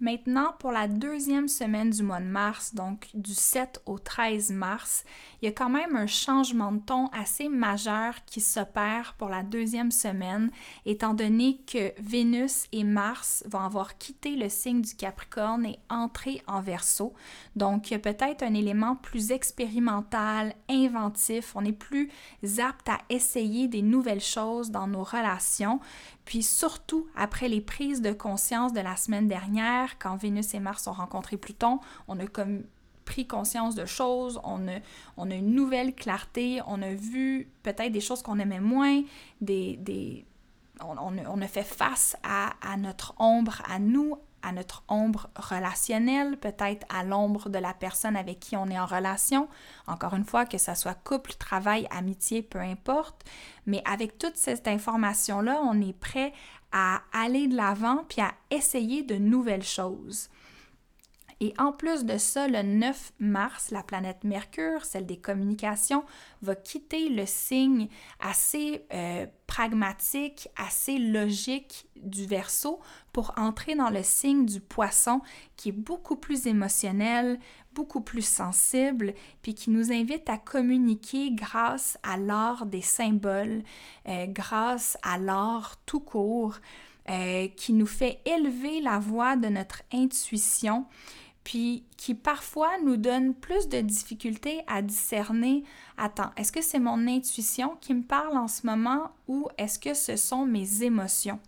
Maintenant, 0.00 0.54
pour 0.58 0.72
la 0.72 0.88
deuxième 0.88 1.46
semaine 1.46 1.90
du 1.90 2.02
mois 2.02 2.20
de 2.20 2.24
mars, 2.24 2.74
donc 2.74 3.10
du 3.12 3.34
7 3.34 3.82
au 3.84 3.98
13 3.98 4.50
mars, 4.50 5.04
il 5.40 5.44
y 5.44 5.48
a 5.48 5.52
quand 5.52 5.68
même 5.68 5.94
un 5.94 6.06
changement 6.06 6.72
de 6.72 6.80
ton 6.80 7.08
assez 7.08 7.50
majeur 7.50 8.14
qui 8.24 8.40
s'opère 8.40 9.14
pour 9.18 9.28
la 9.28 9.42
deuxième 9.42 9.90
semaine, 9.90 10.50
étant 10.86 11.12
donné 11.12 11.60
que 11.66 11.92
Vénus 12.00 12.66
et 12.72 12.82
Mars 12.82 13.44
vont 13.46 13.60
avoir 13.60 13.98
quitté 13.98 14.36
le 14.36 14.48
signe 14.48 14.80
du 14.80 14.94
Capricorne 14.94 15.66
et 15.66 15.78
entré 15.90 16.40
en 16.46 16.62
Verseau. 16.62 17.12
Donc, 17.54 17.90
il 17.90 17.92
y 17.92 17.96
a 17.96 17.98
peut-être 17.98 18.42
un 18.42 18.54
élément 18.54 18.96
plus 18.96 19.32
expérimental, 19.32 20.54
inventif. 20.70 21.52
On 21.54 21.64
est 21.64 21.72
plus 21.72 22.10
apte 22.58 22.88
à 22.88 22.98
essayer 23.10 23.68
des 23.68 23.82
nouvelles 23.82 24.22
choses 24.22 24.70
dans 24.70 24.86
nos 24.86 25.04
relations. 25.04 25.78
Puis 26.30 26.44
surtout, 26.44 27.08
après 27.16 27.48
les 27.48 27.60
prises 27.60 28.02
de 28.02 28.12
conscience 28.12 28.72
de 28.72 28.78
la 28.78 28.94
semaine 28.94 29.26
dernière, 29.26 29.98
quand 29.98 30.14
Vénus 30.14 30.54
et 30.54 30.60
Mars 30.60 30.86
ont 30.86 30.92
rencontré 30.92 31.36
Pluton, 31.36 31.80
on 32.06 32.20
a 32.20 32.26
comme 32.28 32.62
pris 33.04 33.26
conscience 33.26 33.74
de 33.74 33.84
choses, 33.84 34.40
on 34.44 34.68
a, 34.68 34.78
on 35.16 35.28
une 35.28 35.52
nouvelle 35.56 35.92
clarté, 35.92 36.60
on 36.68 36.82
a 36.82 36.94
vu 36.94 37.50
peut-être 37.64 37.90
des 37.90 38.00
choses 38.00 38.22
qu'on 38.22 38.38
aimait 38.38 38.60
moins, 38.60 39.02
des, 39.40 39.76
des 39.78 40.24
on, 40.80 40.96
on, 40.96 41.42
a 41.42 41.48
fait 41.48 41.64
face 41.64 42.16
à 42.22 42.76
notre 42.76 43.12
ombre, 43.18 43.60
à 43.68 43.80
nous, 43.80 44.14
à 44.42 44.52
notre 44.52 44.84
ombre 44.88 45.28
relationnelle, 45.36 46.38
peut-être 46.38 46.86
à 46.88 47.04
l'ombre 47.04 47.48
de 47.48 47.58
la 47.58 47.74
personne 47.74 48.16
avec 48.16 48.40
qui 48.40 48.56
on 48.56 48.68
est 48.68 48.78
en 48.78 48.86
relation. 48.86 49.48
Encore 49.86 50.14
une 50.14 50.24
fois, 50.24 50.46
que 50.46 50.58
ce 50.58 50.74
soit 50.74 50.94
couple, 50.94 51.32
travail, 51.34 51.86
amitié, 51.90 52.42
peu 52.42 52.58
importe. 52.58 53.24
Mais 53.66 53.82
avec 53.84 54.18
toute 54.18 54.36
cette 54.36 54.68
information-là, 54.68 55.60
on 55.64 55.80
est 55.80 55.98
prêt 55.98 56.32
à 56.72 57.02
aller 57.12 57.48
de 57.48 57.56
l'avant 57.56 58.04
puis 58.08 58.20
à 58.20 58.32
essayer 58.50 59.02
de 59.02 59.16
nouvelles 59.16 59.64
choses. 59.64 60.28
Et 61.42 61.54
en 61.56 61.72
plus 61.72 62.04
de 62.04 62.18
ça, 62.18 62.48
le 62.48 62.62
9 62.62 63.12
mars, 63.18 63.70
la 63.70 63.82
planète 63.82 64.24
Mercure, 64.24 64.84
celle 64.84 65.06
des 65.06 65.16
communications, 65.16 66.04
va 66.42 66.54
quitter 66.54 67.08
le 67.08 67.24
signe 67.24 67.88
assez 68.20 68.84
euh, 68.92 69.26
pragmatique, 69.46 70.48
assez 70.54 70.98
logique 70.98 71.86
du 71.96 72.26
Verseau 72.26 72.78
pour 73.14 73.32
entrer 73.38 73.74
dans 73.74 73.88
le 73.88 74.02
signe 74.02 74.44
du 74.44 74.60
Poisson 74.60 75.22
qui 75.56 75.70
est 75.70 75.72
beaucoup 75.72 76.16
plus 76.16 76.46
émotionnel, 76.46 77.38
beaucoup 77.74 78.02
plus 78.02 78.26
sensible, 78.26 79.14
puis 79.40 79.54
qui 79.54 79.70
nous 79.70 79.92
invite 79.92 80.28
à 80.28 80.36
communiquer 80.36 81.30
grâce 81.32 81.98
à 82.02 82.18
l'art 82.18 82.66
des 82.66 82.82
symboles, 82.82 83.62
euh, 84.06 84.26
grâce 84.26 84.98
à 85.02 85.16
l'art 85.16 85.76
tout 85.86 86.00
court, 86.00 86.56
euh, 87.08 87.48
qui 87.56 87.72
nous 87.72 87.86
fait 87.86 88.20
élever 88.26 88.82
la 88.82 88.98
voix 88.98 89.36
de 89.36 89.48
notre 89.48 89.82
intuition 89.92 90.84
puis 91.50 91.82
qui 91.96 92.14
parfois 92.14 92.70
nous 92.84 92.96
donne 92.96 93.34
plus 93.34 93.68
de 93.68 93.80
difficultés 93.80 94.60
à 94.68 94.82
discerner, 94.82 95.64
attends, 95.96 96.30
est-ce 96.36 96.52
que 96.52 96.62
c'est 96.62 96.78
mon 96.78 97.08
intuition 97.08 97.76
qui 97.80 97.92
me 97.92 98.04
parle 98.04 98.38
en 98.38 98.46
ce 98.46 98.64
moment 98.64 99.10
ou 99.26 99.48
est-ce 99.58 99.80
que 99.80 99.92
ce 99.94 100.14
sont 100.14 100.46
mes 100.46 100.84
émotions? 100.84 101.40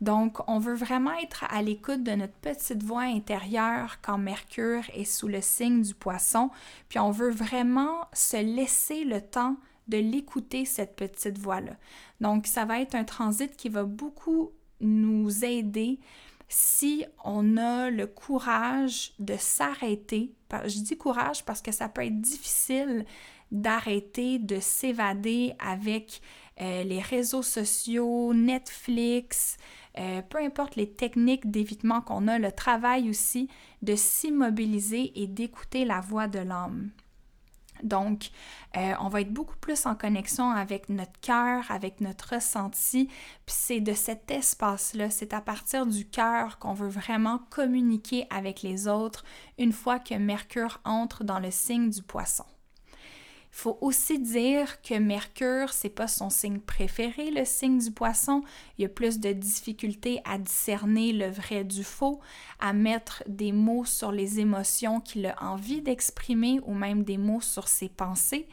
Donc, 0.00 0.38
on 0.48 0.58
veut 0.58 0.74
vraiment 0.74 1.16
être 1.22 1.44
à 1.48 1.62
l'écoute 1.62 2.02
de 2.02 2.10
notre 2.10 2.32
petite 2.32 2.82
voix 2.82 3.02
intérieure 3.02 3.98
quand 4.02 4.18
Mercure 4.18 4.82
est 4.94 5.04
sous 5.04 5.28
le 5.28 5.40
signe 5.40 5.82
du 5.82 5.94
poisson, 5.94 6.50
puis 6.88 6.98
on 6.98 7.12
veut 7.12 7.30
vraiment 7.30 8.08
se 8.12 8.36
laisser 8.36 9.04
le 9.04 9.20
temps 9.20 9.54
de 9.86 9.98
l'écouter, 9.98 10.64
cette 10.64 10.96
petite 10.96 11.38
voix-là. 11.38 11.76
Donc, 12.20 12.48
ça 12.48 12.64
va 12.64 12.80
être 12.80 12.96
un 12.96 13.04
transit 13.04 13.56
qui 13.56 13.68
va 13.68 13.84
beaucoup 13.84 14.50
nous 14.80 15.44
aider 15.44 16.00
si 16.52 17.04
on 17.24 17.56
a 17.56 17.90
le 17.90 18.08
courage 18.08 19.12
de 19.20 19.36
s'arrêter, 19.38 20.32
je 20.64 20.80
dis 20.80 20.98
courage 20.98 21.44
parce 21.44 21.62
que 21.62 21.70
ça 21.70 21.88
peut 21.88 22.04
être 22.04 22.20
difficile 22.20 23.04
d'arrêter 23.52 24.40
de 24.40 24.58
s'évader 24.58 25.54
avec 25.60 26.20
euh, 26.60 26.82
les 26.82 27.00
réseaux 27.00 27.42
sociaux, 27.42 28.34
Netflix, 28.34 29.58
euh, 29.98 30.22
peu 30.22 30.38
importe 30.38 30.74
les 30.74 30.90
techniques 30.90 31.50
d'évitement 31.50 32.00
qu'on 32.00 32.26
a, 32.26 32.38
le 32.38 32.50
travail 32.50 33.08
aussi, 33.08 33.48
de 33.82 33.94
s'immobiliser 33.94 35.12
et 35.20 35.28
d'écouter 35.28 35.84
la 35.84 36.00
voix 36.00 36.26
de 36.26 36.40
l'âme. 36.40 36.90
Donc, 37.82 38.30
euh, 38.76 38.94
on 39.00 39.08
va 39.08 39.22
être 39.22 39.32
beaucoup 39.32 39.56
plus 39.56 39.86
en 39.86 39.94
connexion 39.94 40.50
avec 40.50 40.88
notre 40.88 41.18
cœur, 41.20 41.70
avec 41.70 42.00
notre 42.00 42.34
ressenti. 42.34 43.06
Puis 43.46 43.56
c'est 43.58 43.80
de 43.80 43.92
cet 43.92 44.30
espace-là, 44.30 45.10
c'est 45.10 45.34
à 45.34 45.40
partir 45.40 45.86
du 45.86 46.06
cœur 46.06 46.58
qu'on 46.58 46.74
veut 46.74 46.88
vraiment 46.88 47.38
communiquer 47.50 48.26
avec 48.30 48.62
les 48.62 48.88
autres 48.88 49.24
une 49.58 49.72
fois 49.72 49.98
que 49.98 50.14
Mercure 50.14 50.80
entre 50.84 51.24
dans 51.24 51.38
le 51.38 51.50
signe 51.50 51.90
du 51.90 52.02
poisson. 52.02 52.44
Il 53.52 53.56
faut 53.56 53.78
aussi 53.80 54.20
dire 54.20 54.80
que 54.80 54.94
Mercure, 54.94 55.72
c'est 55.72 55.90
pas 55.90 56.06
son 56.06 56.30
signe 56.30 56.60
préféré, 56.60 57.30
le 57.30 57.44
signe 57.44 57.78
du 57.78 57.90
poisson. 57.90 58.42
Il 58.78 58.82
y 58.82 58.84
a 58.84 58.88
plus 58.88 59.18
de 59.18 59.32
difficultés 59.32 60.20
à 60.24 60.38
discerner 60.38 61.12
le 61.12 61.28
vrai 61.28 61.64
du 61.64 61.82
faux, 61.82 62.20
à 62.60 62.72
mettre 62.72 63.24
des 63.26 63.50
mots 63.50 63.84
sur 63.84 64.12
les 64.12 64.38
émotions 64.38 65.00
qu'il 65.00 65.26
a 65.26 65.34
envie 65.42 65.82
d'exprimer 65.82 66.60
ou 66.64 66.74
même 66.74 67.02
des 67.02 67.18
mots 67.18 67.40
sur 67.40 67.66
ses 67.66 67.88
pensées. 67.88 68.46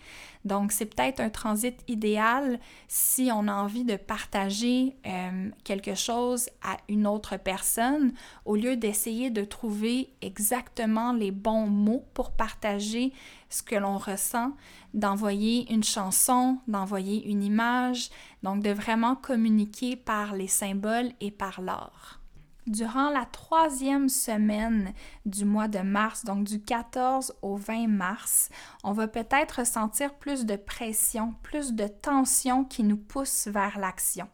Donc, 0.47 0.71
c'est 0.71 0.85
peut-être 0.85 1.19
un 1.19 1.29
transit 1.29 1.77
idéal 1.87 2.59
si 2.87 3.29
on 3.33 3.47
a 3.47 3.53
envie 3.53 3.83
de 3.83 3.97
partager 3.97 4.95
euh, 5.05 5.49
quelque 5.63 5.93
chose 5.93 6.49
à 6.63 6.77
une 6.89 7.05
autre 7.05 7.37
personne, 7.37 8.13
au 8.45 8.55
lieu 8.55 8.77
d'essayer 8.77 9.29
de 9.29 9.43
trouver 9.43 10.09
exactement 10.21 11.13
les 11.13 11.31
bons 11.31 11.67
mots 11.67 12.05
pour 12.13 12.31
partager 12.31 13.13
ce 13.49 13.61
que 13.61 13.75
l'on 13.75 13.97
ressent, 13.97 14.53
d'envoyer 14.93 15.71
une 15.71 15.83
chanson, 15.83 16.59
d'envoyer 16.67 17.29
une 17.29 17.43
image, 17.43 18.09
donc 18.43 18.63
de 18.63 18.71
vraiment 18.71 19.15
communiquer 19.15 19.95
par 19.95 20.33
les 20.33 20.47
symboles 20.47 21.11
et 21.21 21.31
par 21.31 21.61
l'art. 21.61 22.19
Durant 22.67 23.09
la 23.09 23.23
troisième 23.23 24.09
semaine 24.09 24.93
du 25.25 25.45
mois 25.45 25.69
de 25.69 25.79
mars, 25.79 26.25
donc 26.25 26.43
du 26.43 26.61
14 26.61 27.33
au 27.41 27.55
20 27.55 27.87
mars, 27.87 28.49
on 28.83 28.91
va 28.91 29.07
peut-être 29.07 29.59
ressentir 29.59 30.13
plus 30.15 30.45
de 30.45 30.57
pression, 30.57 31.33
plus 31.43 31.71
de 31.71 31.87
tension 31.87 32.65
qui 32.65 32.83
nous 32.83 32.97
pousse 32.97 33.47
vers 33.47 33.79
l'action. 33.79 34.27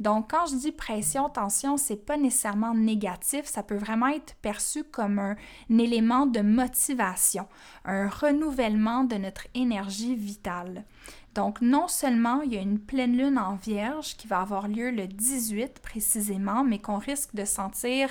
Donc, 0.00 0.32
quand 0.32 0.46
je 0.46 0.56
dis 0.56 0.72
pression, 0.72 1.28
tension, 1.28 1.76
c'est 1.76 2.04
pas 2.04 2.16
nécessairement 2.16 2.74
négatif, 2.74 3.44
ça 3.44 3.62
peut 3.62 3.76
vraiment 3.76 4.08
être 4.08 4.34
perçu 4.42 4.82
comme 4.82 5.20
un 5.20 5.36
élément 5.70 6.26
de 6.26 6.40
motivation, 6.40 7.46
un 7.84 8.08
renouvellement 8.08 9.04
de 9.04 9.14
notre 9.14 9.46
énergie 9.54 10.16
vitale. 10.16 10.84
Donc, 11.36 11.60
non 11.60 11.86
seulement 11.86 12.40
il 12.40 12.54
y 12.54 12.56
a 12.56 12.62
une 12.62 12.78
pleine 12.78 13.14
lune 13.14 13.38
en 13.38 13.56
vierge 13.56 14.16
qui 14.16 14.26
va 14.26 14.40
avoir 14.40 14.68
lieu 14.68 14.90
le 14.90 15.06
18 15.06 15.80
précisément, 15.80 16.64
mais 16.64 16.78
qu'on 16.78 16.96
risque 16.96 17.34
de 17.34 17.44
sentir 17.44 18.08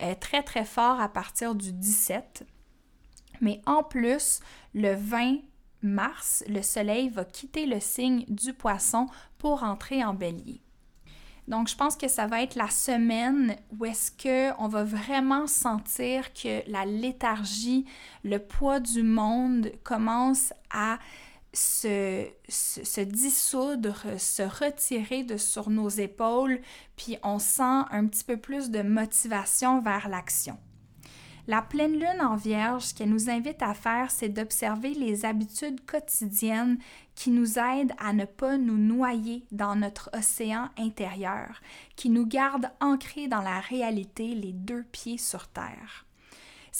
euh, 0.00 0.14
très 0.14 0.44
très 0.44 0.64
fort 0.64 1.00
à 1.00 1.08
partir 1.08 1.56
du 1.56 1.72
17. 1.72 2.46
Mais 3.40 3.60
en 3.66 3.82
plus, 3.82 4.38
le 4.74 4.94
20 4.94 5.38
mars, 5.82 6.44
le 6.48 6.62
Soleil 6.62 7.08
va 7.08 7.24
quitter 7.24 7.66
le 7.66 7.80
signe 7.80 8.24
du 8.28 8.54
poisson 8.54 9.08
pour 9.38 9.64
entrer 9.64 10.04
en 10.04 10.14
bélier. 10.14 10.62
Donc, 11.48 11.66
je 11.68 11.74
pense 11.74 11.96
que 11.96 12.06
ça 12.06 12.28
va 12.28 12.42
être 12.42 12.54
la 12.54 12.68
semaine 12.68 13.56
où 13.76 13.86
est-ce 13.86 14.12
qu'on 14.12 14.68
va 14.68 14.84
vraiment 14.84 15.48
sentir 15.48 16.32
que 16.32 16.62
la 16.70 16.84
léthargie, 16.84 17.86
le 18.22 18.38
poids 18.38 18.78
du 18.78 19.02
monde 19.02 19.72
commence 19.82 20.52
à 20.70 20.98
se, 21.58 23.00
dissoudre, 23.02 24.04
se 24.18 24.42
retirer 24.42 25.24
de 25.24 25.36
sur 25.36 25.70
nos 25.70 25.88
épaules, 25.88 26.60
puis 26.96 27.18
on 27.22 27.38
sent 27.38 27.84
un 27.90 28.06
petit 28.06 28.24
peu 28.24 28.36
plus 28.36 28.70
de 28.70 28.82
motivation 28.82 29.80
vers 29.80 30.08
l'action. 30.08 30.58
La 31.46 31.62
pleine 31.62 31.94
lune 31.94 32.20
en 32.20 32.36
vierge, 32.36 32.84
ce 32.84 32.94
qu'elle 32.94 33.08
nous 33.08 33.30
invite 33.30 33.62
à 33.62 33.72
faire, 33.72 34.10
c'est 34.10 34.28
d'observer 34.28 34.92
les 34.92 35.24
habitudes 35.24 35.84
quotidiennes 35.86 36.78
qui 37.14 37.30
nous 37.30 37.58
aident 37.58 37.94
à 37.98 38.12
ne 38.12 38.26
pas 38.26 38.58
nous 38.58 38.76
noyer 38.76 39.46
dans 39.50 39.74
notre 39.74 40.10
océan 40.12 40.68
intérieur, 40.78 41.62
qui 41.96 42.10
nous 42.10 42.26
gardent 42.26 42.70
ancrés 42.80 43.28
dans 43.28 43.40
la 43.40 43.60
réalité, 43.60 44.34
les 44.34 44.52
deux 44.52 44.82
pieds 44.82 45.16
sur 45.16 45.48
terre. 45.48 46.07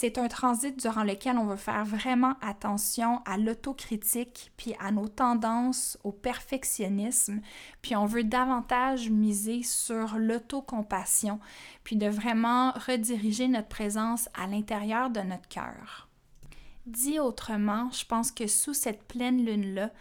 C'est 0.01 0.17
un 0.17 0.29
transit 0.29 0.79
durant 0.79 1.03
lequel 1.03 1.37
on 1.37 1.45
veut 1.45 1.57
faire 1.57 1.83
vraiment 1.83 2.35
attention 2.41 3.21
à 3.25 3.37
l'autocritique, 3.37 4.49
puis 4.55 4.73
à 4.79 4.91
nos 4.91 5.09
tendances 5.09 5.97
au 6.05 6.13
perfectionnisme, 6.13 7.41
puis 7.81 7.97
on 7.97 8.05
veut 8.05 8.23
davantage 8.23 9.09
miser 9.09 9.61
sur 9.61 10.17
l'autocompassion, 10.17 11.41
puis 11.83 11.97
de 11.97 12.07
vraiment 12.07 12.71
rediriger 12.71 13.49
notre 13.49 13.67
présence 13.67 14.29
à 14.35 14.47
l'intérieur 14.47 15.09
de 15.09 15.19
notre 15.19 15.49
cœur. 15.49 16.07
Dit 16.85 17.19
autrement, 17.19 17.91
je 17.91 18.05
pense 18.05 18.31
que 18.31 18.47
sous 18.47 18.73
cette 18.73 19.03
pleine 19.03 19.43
lune-là, 19.43 19.91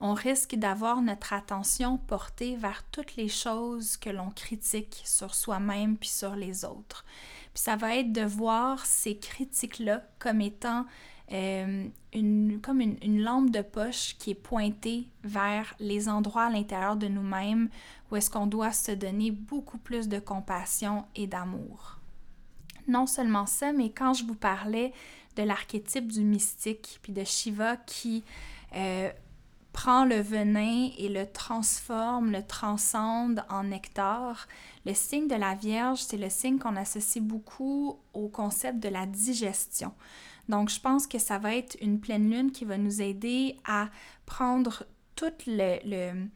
on 0.00 0.12
risque 0.12 0.56
d'avoir 0.56 1.00
notre 1.00 1.32
attention 1.32 1.96
portée 1.96 2.56
vers 2.56 2.82
toutes 2.92 3.16
les 3.16 3.28
choses 3.28 3.96
que 3.96 4.10
l'on 4.10 4.28
critique 4.28 5.00
sur 5.06 5.34
soi-même 5.34 5.96
puis 5.96 6.10
sur 6.10 6.36
les 6.36 6.66
autres. 6.66 7.06
Puis 7.56 7.62
ça 7.62 7.74
va 7.74 7.96
être 7.96 8.12
de 8.12 8.20
voir 8.20 8.84
ces 8.84 9.16
critiques-là 9.16 10.02
comme 10.18 10.42
étant 10.42 10.84
euh, 11.32 11.88
une, 12.12 12.60
comme 12.60 12.82
une, 12.82 13.22
lampe 13.22 13.48
de 13.48 13.62
poche 13.62 14.14
qui 14.18 14.32
est 14.32 14.34
pointée 14.34 15.08
vers 15.24 15.74
les 15.80 16.10
endroits 16.10 16.44
à 16.44 16.50
l'intérieur 16.50 16.96
de 16.96 17.08
nous-mêmes 17.08 17.70
où 18.10 18.16
est-ce 18.16 18.28
qu'on 18.28 18.46
doit 18.46 18.72
se 18.72 18.92
donner 18.92 19.30
beaucoup 19.30 19.78
plus 19.78 20.06
de 20.06 20.18
compassion 20.18 21.06
et 21.14 21.26
d'amour. 21.26 21.98
Non 22.88 23.06
seulement 23.06 23.46
ça, 23.46 23.72
mais 23.72 23.88
quand 23.88 24.12
je 24.12 24.24
vous 24.24 24.34
parlais 24.34 24.92
de 25.36 25.42
l'archétype 25.42 26.12
du 26.12 26.24
mystique, 26.24 26.98
puis 27.00 27.14
de 27.14 27.24
Shiva 27.24 27.78
qui 27.78 28.22
euh, 28.74 29.08
prend 29.76 30.06
le 30.06 30.20
venin 30.22 30.88
et 30.96 31.10
le 31.10 31.30
transforme, 31.30 32.32
le 32.32 32.42
transcende 32.42 33.44
en 33.50 33.64
nectar. 33.64 34.48
Le 34.86 34.94
signe 34.94 35.28
de 35.28 35.34
la 35.34 35.54
Vierge, 35.54 36.00
c'est 36.00 36.16
le 36.16 36.30
signe 36.30 36.58
qu'on 36.58 36.76
associe 36.76 37.22
beaucoup 37.22 37.98
au 38.14 38.28
concept 38.28 38.80
de 38.80 38.88
la 38.88 39.04
digestion. 39.04 39.92
Donc, 40.48 40.70
je 40.70 40.80
pense 40.80 41.06
que 41.06 41.18
ça 41.18 41.38
va 41.38 41.54
être 41.54 41.76
une 41.82 42.00
pleine 42.00 42.30
lune 42.30 42.52
qui 42.52 42.64
va 42.64 42.78
nous 42.78 43.02
aider 43.02 43.58
à 43.66 43.90
prendre 44.24 44.84
tout 45.14 45.36
le, 45.46 45.78
le 45.84 46.26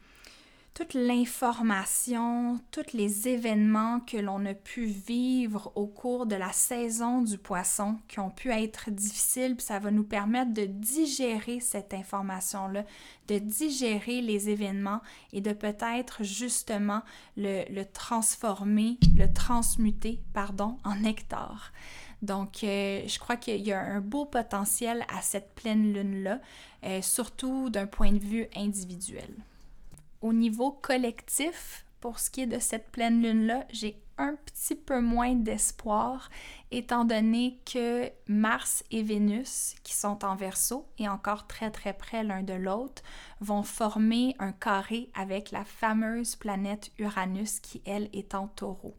toute 0.80 0.94
l'information, 0.94 2.58
tous 2.70 2.94
les 2.94 3.28
événements 3.28 4.00
que 4.00 4.16
l'on 4.16 4.46
a 4.46 4.54
pu 4.54 4.86
vivre 4.86 5.70
au 5.74 5.86
cours 5.86 6.24
de 6.24 6.36
la 6.36 6.52
saison 6.52 7.20
du 7.20 7.36
poisson 7.36 7.98
qui 8.08 8.18
ont 8.18 8.30
pu 8.30 8.50
être 8.50 8.90
difficiles, 8.90 9.56
puis 9.56 9.66
ça 9.66 9.78
va 9.78 9.90
nous 9.90 10.04
permettre 10.04 10.54
de 10.54 10.64
digérer 10.64 11.60
cette 11.60 11.92
information-là, 11.92 12.86
de 13.28 13.38
digérer 13.38 14.22
les 14.22 14.48
événements 14.48 15.02
et 15.34 15.42
de 15.42 15.52
peut-être 15.52 16.24
justement 16.24 17.02
le, 17.36 17.82
transformer, 17.82 18.96
le 19.14 19.30
transmuter, 19.30 20.22
pardon, 20.32 20.78
en 20.84 20.94
nectar. 20.94 21.74
Donc, 22.22 22.64
euh, 22.64 23.02
je 23.06 23.18
crois 23.18 23.36
qu'il 23.36 23.60
y 23.60 23.72
a 23.72 23.80
un 23.80 24.00
beau 24.00 24.24
potentiel 24.24 25.04
à 25.14 25.20
cette 25.20 25.54
pleine 25.54 25.92
lune-là, 25.92 26.40
euh, 26.84 27.02
surtout 27.02 27.68
d'un 27.68 27.86
point 27.86 28.12
de 28.12 28.18
vue 28.18 28.46
individuel 28.56 29.28
au 30.20 30.32
niveau 30.32 30.70
collectif, 30.70 31.84
pour 32.00 32.18
ce 32.18 32.30
qui 32.30 32.42
est 32.42 32.46
de 32.46 32.58
cette 32.58 32.90
pleine 32.90 33.22
lune-là, 33.22 33.66
j'ai 33.70 34.00
un 34.20 34.34
petit 34.34 34.74
peu 34.74 35.00
moins 35.00 35.34
d'espoir, 35.34 36.28
étant 36.70 37.04
donné 37.04 37.58
que 37.64 38.10
Mars 38.26 38.84
et 38.90 39.02
Vénus, 39.02 39.74
qui 39.82 39.94
sont 39.94 40.24
en 40.24 40.36
verso 40.36 40.86
et 40.98 41.08
encore 41.08 41.46
très 41.46 41.70
très 41.70 41.94
près 41.94 42.22
l'un 42.22 42.42
de 42.42 42.52
l'autre, 42.52 43.02
vont 43.40 43.62
former 43.62 44.36
un 44.38 44.52
carré 44.52 45.10
avec 45.14 45.50
la 45.50 45.64
fameuse 45.64 46.36
planète 46.36 46.90
Uranus 46.98 47.60
qui, 47.60 47.82
elle, 47.86 48.10
est 48.12 48.34
en 48.34 48.48
taureau. 48.48 48.94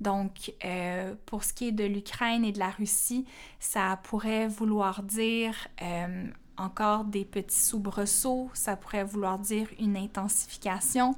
Donc, 0.00 0.54
euh, 0.64 1.14
pour 1.26 1.44
ce 1.44 1.52
qui 1.52 1.68
est 1.68 1.72
de 1.72 1.84
l'Ukraine 1.84 2.44
et 2.44 2.52
de 2.52 2.58
la 2.58 2.70
Russie, 2.70 3.26
ça 3.60 4.00
pourrait 4.02 4.48
vouloir 4.48 5.02
dire 5.02 5.68
euh, 5.82 6.26
encore 6.60 7.04
des 7.04 7.24
petits 7.24 7.58
soubresauts, 7.58 8.50
ça 8.54 8.76
pourrait 8.76 9.04
vouloir 9.04 9.38
dire 9.38 9.68
une 9.78 9.96
intensification, 9.96 11.14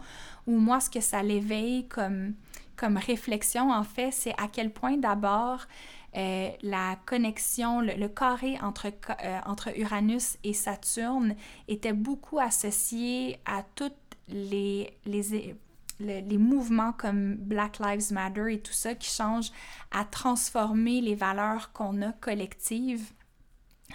ou 0.46 0.58
moi, 0.58 0.80
ce 0.80 0.90
que 0.90 1.00
ça 1.00 1.22
l'éveille 1.22 1.86
comme, 1.88 2.34
comme 2.76 2.96
réflexion, 2.96 3.70
en 3.70 3.84
fait, 3.84 4.10
c'est 4.12 4.34
à 4.38 4.48
quel 4.48 4.72
point 4.72 4.96
d'abord 4.96 5.66
euh, 6.14 6.50
la 6.62 6.96
connexion, 7.06 7.80
le, 7.80 8.08
carré 8.08 8.58
entre, 8.60 8.86
euh, 8.88 9.38
entre 9.46 9.78
Uranus 9.78 10.36
et 10.44 10.52
Saturne 10.52 11.34
était 11.68 11.94
beaucoup 11.94 12.38
associé 12.38 13.40
à 13.46 13.62
toutes 13.74 13.94
les, 14.28 14.92
les, 15.06 15.56
les, 16.00 16.38
mouvements 16.38 16.92
comme 16.92 17.36
Black 17.36 17.78
Lives 17.78 18.12
Matter 18.12 18.52
et 18.52 18.60
tout 18.60 18.74
ça 18.74 18.94
qui 18.94 19.08
changent 19.08 19.52
à 19.90 20.04
transformer 20.04 21.00
les 21.00 21.14
valeurs 21.14 21.72
qu'on 21.72 22.02
a 22.02 22.12
collectives 22.12 23.12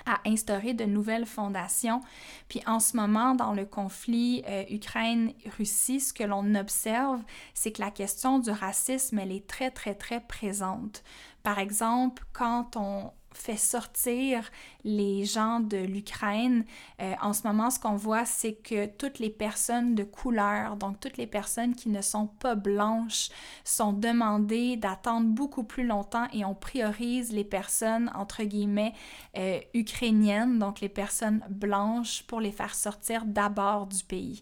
à 0.05 0.19
instaurer 0.25 0.73
de 0.73 0.85
nouvelles 0.85 1.25
fondations. 1.25 2.01
Puis 2.49 2.61
en 2.65 2.79
ce 2.79 2.95
moment, 2.95 3.35
dans 3.35 3.53
le 3.53 3.65
conflit 3.65 4.43
euh, 4.47 4.63
Ukraine-Russie, 4.69 5.99
ce 5.99 6.13
que 6.13 6.23
l'on 6.23 6.55
observe, 6.55 7.21
c'est 7.53 7.71
que 7.71 7.81
la 7.81 7.91
question 7.91 8.39
du 8.39 8.51
racisme, 8.51 9.19
elle 9.19 9.31
est 9.31 9.47
très, 9.47 9.71
très, 9.71 9.95
très 9.95 10.21
présente. 10.21 11.03
Par 11.43 11.59
exemple, 11.59 12.23
quand 12.33 12.75
on, 12.75 13.11
fait 13.37 13.57
sortir 13.57 14.49
les 14.83 15.25
gens 15.25 15.59
de 15.59 15.77
l'Ukraine. 15.77 16.65
Euh, 17.01 17.13
en 17.21 17.33
ce 17.33 17.47
moment, 17.47 17.69
ce 17.69 17.79
qu'on 17.79 17.95
voit, 17.95 18.25
c'est 18.25 18.53
que 18.53 18.85
toutes 18.85 19.19
les 19.19 19.29
personnes 19.29 19.95
de 19.95 20.03
couleur, 20.03 20.75
donc 20.75 20.99
toutes 20.99 21.17
les 21.17 21.27
personnes 21.27 21.75
qui 21.75 21.89
ne 21.89 22.01
sont 22.01 22.27
pas 22.27 22.55
blanches, 22.55 23.29
sont 23.63 23.93
demandées 23.93 24.77
d'attendre 24.77 25.27
beaucoup 25.27 25.63
plus 25.63 25.85
longtemps 25.85 26.27
et 26.33 26.45
on 26.45 26.55
priorise 26.55 27.31
les 27.31 27.43
personnes, 27.43 28.11
entre 28.15 28.43
guillemets, 28.43 28.93
euh, 29.37 29.59
ukrainiennes, 29.73 30.59
donc 30.59 30.81
les 30.81 30.89
personnes 30.89 31.43
blanches, 31.49 32.23
pour 32.23 32.41
les 32.41 32.51
faire 32.51 32.75
sortir 32.75 33.25
d'abord 33.25 33.87
du 33.87 34.03
pays. 34.03 34.41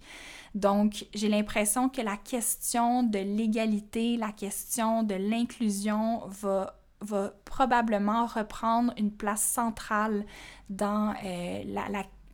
Donc, 0.55 1.05
j'ai 1.13 1.27
l'impression 1.27 1.89
que 1.89 2.01
la 2.01 2.15
question 2.15 3.03
de 3.03 3.19
l'égalité, 3.19 4.15
la 4.15 4.31
question 4.31 5.03
de 5.03 5.15
l'inclusion 5.15 6.21
va 6.27 6.79
va 7.05 7.33
probablement 7.45 8.25
reprendre 8.25 8.93
une 8.97 9.11
place 9.11 9.43
centrale 9.43 10.25
dans 10.69 11.13
euh, 11.23 11.63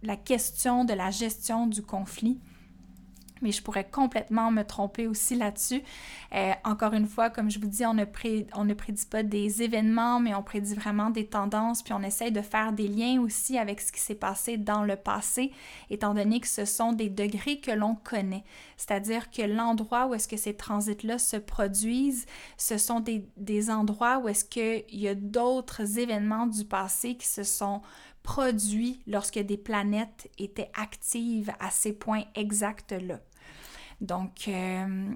la, 0.03 0.17
question 0.17 0.86
de 0.86 0.93
la 0.93 1.11
gestion 1.11 1.67
du 1.67 1.84
conflit 1.84 2.39
mais 3.42 3.52
je 3.52 3.62
pourrais 3.62 3.88
complètement 3.88 4.52
me 4.52 4.64
tromper 4.64 5.08
aussi 5.08 5.36
là-dessus. 5.36 5.82
Euh, 6.34 6.52
encore 6.64 6.94
une 6.94 7.08
fois, 7.08 7.30
comme 7.30 7.50
je 7.50 7.60
vous 7.60 7.68
dis, 7.68 7.86
on 7.86 7.94
ne, 7.94 8.06
on 8.56 8.66
ne 8.66 8.74
prédit 8.74 9.06
pas 9.06 9.24
des 9.24 9.64
événements, 9.64 10.20
mais 10.20 10.34
on 10.36 10.44
prédit 10.44 10.76
vraiment 10.76 11.10
des 11.10 11.28
tendances, 11.28 11.84
puis 11.84 11.94
on 11.94 12.02
essaye 12.02 12.32
de 12.32 12.42
faire 12.42 12.74
des 12.74 12.88
liens 12.88 13.22
aussi 13.22 13.58
avec 13.58 13.82
ce 13.82 13.92
qui 13.92 14.00
s'est 14.00 14.16
passé 14.16 14.58
dans 14.58 14.84
le 14.84 14.96
passé, 14.96 15.52
étant 15.89 16.14
donné 16.14 16.39
que 16.39 16.48
ce 16.48 16.66
sont 16.66 16.94
des 16.94 17.10
degrés 17.10 17.60
que 17.60 17.72
l'on 17.72 17.96
connaît. 17.96 18.44
C'est-à-dire 18.78 19.30
que 19.30 19.42
l'endroit 19.42 20.08
où 20.08 20.14
est-ce 20.14 20.28
que 20.28 20.38
ces 20.38 20.56
transits-là 20.56 21.18
se 21.18 21.38
produisent, 21.38 22.26
ce 22.58 22.78
sont 22.78 23.00
des, 23.00 23.26
des 23.38 23.70
endroits 23.70 24.20
où 24.20 24.28
est-ce 24.28 24.46
qu'il 24.46 24.84
y 24.92 25.08
a 25.08 25.16
d'autres 25.16 26.00
événements 26.00 26.48
du 26.48 26.66
passé 26.66 27.16
qui 27.16 27.28
se 27.28 27.44
sont 27.44 27.82
produits 28.24 29.02
lorsque 29.08 29.39
des 29.39 29.58
planètes 29.58 30.30
étaient 30.38 30.72
actives 30.76 31.52
à 31.60 31.72
ces 31.72 31.94
points 31.94 32.24
exacts-là. 32.36 33.20
Donc, 34.02 34.47
euh, 34.47 35.14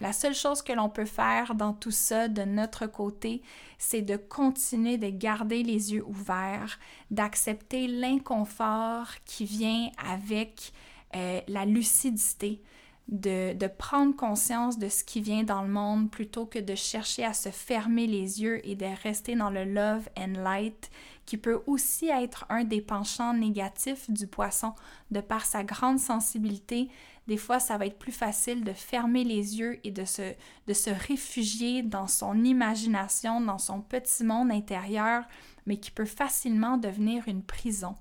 la 0.00 0.12
seule 0.12 0.34
chose 0.34 0.62
que 0.62 0.72
l'on 0.72 0.88
peut 0.88 1.04
faire 1.04 1.54
dans 1.54 1.72
tout 1.72 1.90
ça 1.90 2.28
de 2.28 2.42
notre 2.42 2.86
côté, 2.86 3.42
c'est 3.78 4.02
de 4.02 4.16
continuer 4.16 4.96
de 4.96 5.08
garder 5.08 5.62
les 5.62 5.92
yeux 5.92 6.04
ouverts, 6.06 6.78
d'accepter 7.10 7.88
l'inconfort 7.88 9.08
qui 9.24 9.44
vient 9.44 9.90
avec 10.04 10.72
euh, 11.16 11.40
la 11.48 11.64
lucidité, 11.64 12.62
de, 13.08 13.54
de, 13.54 13.66
prendre 13.66 14.14
conscience 14.14 14.78
de 14.78 14.90
ce 14.90 15.02
qui 15.02 15.22
vient 15.22 15.42
dans 15.42 15.62
le 15.62 15.68
monde 15.68 16.10
plutôt 16.10 16.44
que 16.44 16.58
de 16.58 16.74
chercher 16.74 17.24
à 17.24 17.32
se 17.32 17.48
fermer 17.48 18.06
les 18.06 18.42
yeux 18.42 18.60
et 18.68 18.76
de 18.76 18.86
rester 19.02 19.34
dans 19.34 19.48
le 19.48 19.64
love 19.64 20.10
and 20.18 20.34
light 20.44 20.90
qui 21.24 21.38
peut 21.38 21.62
aussi 21.66 22.08
être 22.08 22.46
un 22.50 22.64
des 22.64 22.82
penchants 22.82 23.34
négatifs 23.34 24.10
du 24.10 24.26
poisson 24.26 24.74
de 25.10 25.20
par 25.20 25.44
sa 25.44 25.64
grande 25.64 25.98
sensibilité. 25.98 26.88
Des 27.28 27.36
fois, 27.36 27.60
ça 27.60 27.76
va 27.76 27.84
être 27.84 27.98
plus 27.98 28.10
facile 28.10 28.64
de 28.64 28.72
fermer 28.72 29.22
les 29.22 29.58
yeux 29.58 29.78
et 29.84 29.90
de 29.90 30.06
se, 30.06 30.90
réfugier 30.90 31.82
dans 31.82 32.06
son 32.06 32.42
imagination, 32.42 33.42
dans 33.42 33.58
son 33.58 33.82
petit 33.82 34.24
monde 34.24 34.50
intérieur, 34.50 35.24
mais 35.66 35.76
qui 35.76 35.90
peut 35.90 36.06
facilement 36.06 36.78
devenir 36.78 37.28
une 37.28 37.42
prison. 37.42 37.96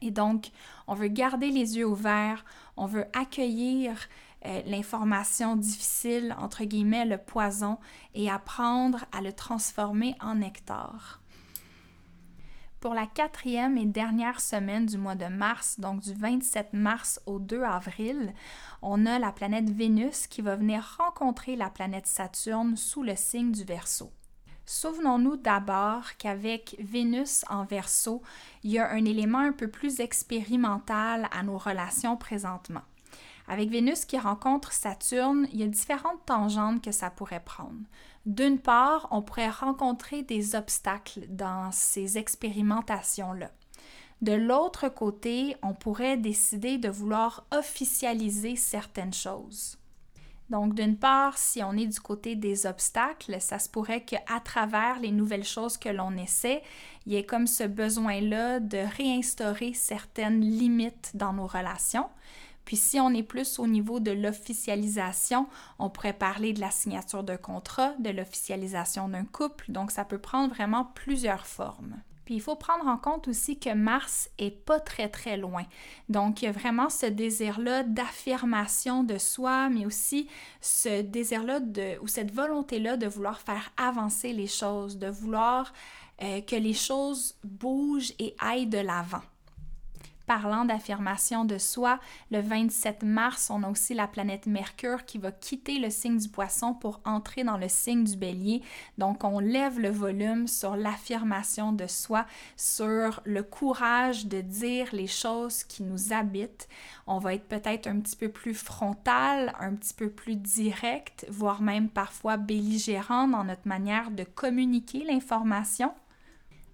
Et 0.00 0.12
donc, 0.12 0.52
on 0.86 0.94
veut 0.94 1.08
garder 1.08 1.50
les 1.50 1.76
yeux 1.76 1.86
ouverts, 1.86 2.44
on 2.76 2.86
veut 2.86 3.06
accueillir 3.14 4.08
euh, 4.46 4.62
l'information 4.64 5.56
difficile, 5.56 6.36
entre 6.38 6.62
guillemets, 6.62 7.06
le 7.06 7.18
poison, 7.18 7.78
et 8.14 8.30
apprendre 8.30 9.06
à 9.10 9.22
le 9.22 9.32
transformer 9.32 10.14
en 10.20 10.36
nectar. 10.36 11.19
Pour 12.80 12.94
la 12.94 13.04
quatrième 13.04 13.76
et 13.76 13.84
dernière 13.84 14.40
semaine 14.40 14.86
du 14.86 14.96
mois 14.96 15.14
de 15.14 15.26
mars, 15.26 15.78
donc 15.78 16.00
du 16.00 16.14
27 16.14 16.72
mars 16.72 17.20
au 17.26 17.38
2 17.38 17.62
avril, 17.62 18.32
on 18.80 19.04
a 19.04 19.18
la 19.18 19.32
planète 19.32 19.68
Vénus 19.68 20.26
qui 20.26 20.40
va 20.40 20.56
venir 20.56 20.96
rencontrer 20.98 21.56
la 21.56 21.68
planète 21.68 22.06
Saturne 22.06 22.78
sous 22.78 23.02
le 23.02 23.16
signe 23.16 23.52
du 23.52 23.64
Verseau. 23.64 24.10
Souvenons-nous 24.64 25.36
d'abord 25.36 26.16
qu'avec 26.16 26.74
Vénus 26.78 27.44
en 27.50 27.64
Verseau, 27.64 28.22
il 28.62 28.70
y 28.70 28.78
a 28.78 28.90
un 28.90 29.04
élément 29.04 29.40
un 29.40 29.52
peu 29.52 29.68
plus 29.68 30.00
expérimental 30.00 31.28
à 31.32 31.42
nos 31.42 31.58
relations 31.58 32.16
présentement. 32.16 32.82
Avec 33.46 33.68
Vénus 33.68 34.06
qui 34.06 34.16
rencontre 34.16 34.72
Saturne, 34.72 35.46
il 35.52 35.58
y 35.58 35.64
a 35.64 35.66
différentes 35.66 36.24
tangentes 36.24 36.82
que 36.82 36.92
ça 36.92 37.10
pourrait 37.10 37.44
prendre. 37.44 37.80
D'une 38.26 38.58
part, 38.58 39.08
on 39.10 39.22
pourrait 39.22 39.48
rencontrer 39.48 40.22
des 40.22 40.54
obstacles 40.54 41.26
dans 41.28 41.72
ces 41.72 42.18
expérimentations-là. 42.18 43.50
De 44.20 44.32
l'autre 44.32 44.88
côté, 44.88 45.56
on 45.62 45.72
pourrait 45.72 46.18
décider 46.18 46.76
de 46.76 46.90
vouloir 46.90 47.46
officialiser 47.50 48.56
certaines 48.56 49.14
choses. 49.14 49.78
Donc, 50.50 50.74
d'une 50.74 50.96
part, 50.96 51.38
si 51.38 51.62
on 51.62 51.72
est 51.74 51.86
du 51.86 52.00
côté 52.00 52.34
des 52.34 52.66
obstacles, 52.66 53.40
ça 53.40 53.58
se 53.58 53.68
pourrait 53.68 54.04
qu'à 54.04 54.40
travers 54.44 54.98
les 54.98 55.12
nouvelles 55.12 55.44
choses 55.44 55.78
que 55.78 55.88
l'on 55.88 56.16
essaie, 56.16 56.62
il 57.06 57.12
y 57.12 57.16
ait 57.16 57.24
comme 57.24 57.46
ce 57.46 57.64
besoin-là 57.64 58.58
de 58.58 58.78
réinstaurer 58.96 59.72
certaines 59.72 60.40
limites 60.40 61.12
dans 61.14 61.32
nos 61.32 61.46
relations. 61.46 62.08
Puis 62.70 62.76
si 62.76 63.00
on 63.00 63.12
est 63.12 63.24
plus 63.24 63.58
au 63.58 63.66
niveau 63.66 63.98
de 63.98 64.12
l'officialisation, 64.12 65.48
on 65.80 65.90
pourrait 65.90 66.12
parler 66.12 66.52
de 66.52 66.60
la 66.60 66.70
signature 66.70 67.24
d'un 67.24 67.36
contrat, 67.36 67.94
de 67.98 68.10
l'officialisation 68.10 69.08
d'un 69.08 69.24
couple, 69.24 69.72
donc 69.72 69.90
ça 69.90 70.04
peut 70.04 70.20
prendre 70.20 70.54
vraiment 70.54 70.84
plusieurs 70.84 71.48
formes. 71.48 71.96
Puis 72.24 72.36
il 72.36 72.40
faut 72.40 72.54
prendre 72.54 72.86
en 72.86 72.96
compte 72.96 73.26
aussi 73.26 73.58
que 73.58 73.74
Mars 73.74 74.30
est 74.38 74.52
pas 74.52 74.78
très 74.78 75.08
très 75.08 75.36
loin. 75.36 75.64
Donc 76.08 76.42
il 76.42 76.44
y 76.44 76.48
a 76.48 76.52
vraiment 76.52 76.90
ce 76.90 77.06
désir-là 77.06 77.82
d'affirmation 77.82 79.02
de 79.02 79.18
soi, 79.18 79.68
mais 79.68 79.84
aussi 79.84 80.28
ce 80.60 81.02
désir-là 81.02 81.58
de, 81.58 81.98
ou 82.02 82.06
cette 82.06 82.32
volonté-là 82.32 82.96
de 82.96 83.08
vouloir 83.08 83.40
faire 83.40 83.72
avancer 83.78 84.32
les 84.32 84.46
choses, 84.46 84.96
de 84.96 85.08
vouloir 85.08 85.72
euh, 86.22 86.40
que 86.40 86.54
les 86.54 86.74
choses 86.74 87.34
bougent 87.42 88.12
et 88.20 88.36
aillent 88.38 88.68
de 88.68 88.78
l'avant 88.78 89.22
parlant 90.30 90.64
d'affirmation 90.64 91.44
de 91.44 91.58
soi, 91.58 91.98
le 92.30 92.40
27 92.40 93.02
mars, 93.02 93.50
on 93.50 93.64
a 93.64 93.68
aussi 93.68 93.94
la 93.94 94.06
planète 94.06 94.46
Mercure 94.46 95.04
qui 95.04 95.18
va 95.18 95.32
quitter 95.32 95.80
le 95.80 95.90
signe 95.90 96.18
du 96.18 96.28
poisson 96.28 96.72
pour 96.72 97.00
entrer 97.04 97.42
dans 97.42 97.56
le 97.56 97.66
signe 97.66 98.04
du 98.04 98.16
bélier. 98.16 98.62
Donc, 98.96 99.24
on 99.24 99.40
lève 99.40 99.80
le 99.80 99.90
volume 99.90 100.46
sur 100.46 100.76
l'affirmation 100.76 101.72
de 101.72 101.88
soi, 101.88 102.26
sur 102.56 103.20
le 103.24 103.42
courage 103.42 104.26
de 104.26 104.40
dire 104.40 104.90
les 104.92 105.08
choses 105.08 105.64
qui 105.64 105.82
nous 105.82 106.12
habitent. 106.12 106.68
On 107.08 107.18
va 107.18 107.34
être 107.34 107.48
peut-être 107.48 107.88
un 107.88 107.98
petit 107.98 108.14
peu 108.14 108.28
plus 108.28 108.54
frontal, 108.54 109.52
un 109.58 109.74
petit 109.74 109.94
peu 109.94 110.10
plus 110.10 110.36
direct, 110.36 111.26
voire 111.28 111.60
même 111.60 111.88
parfois 111.88 112.36
belligérant 112.36 113.26
dans 113.26 113.42
notre 113.42 113.66
manière 113.66 114.12
de 114.12 114.22
communiquer 114.22 115.02
l'information. 115.02 115.92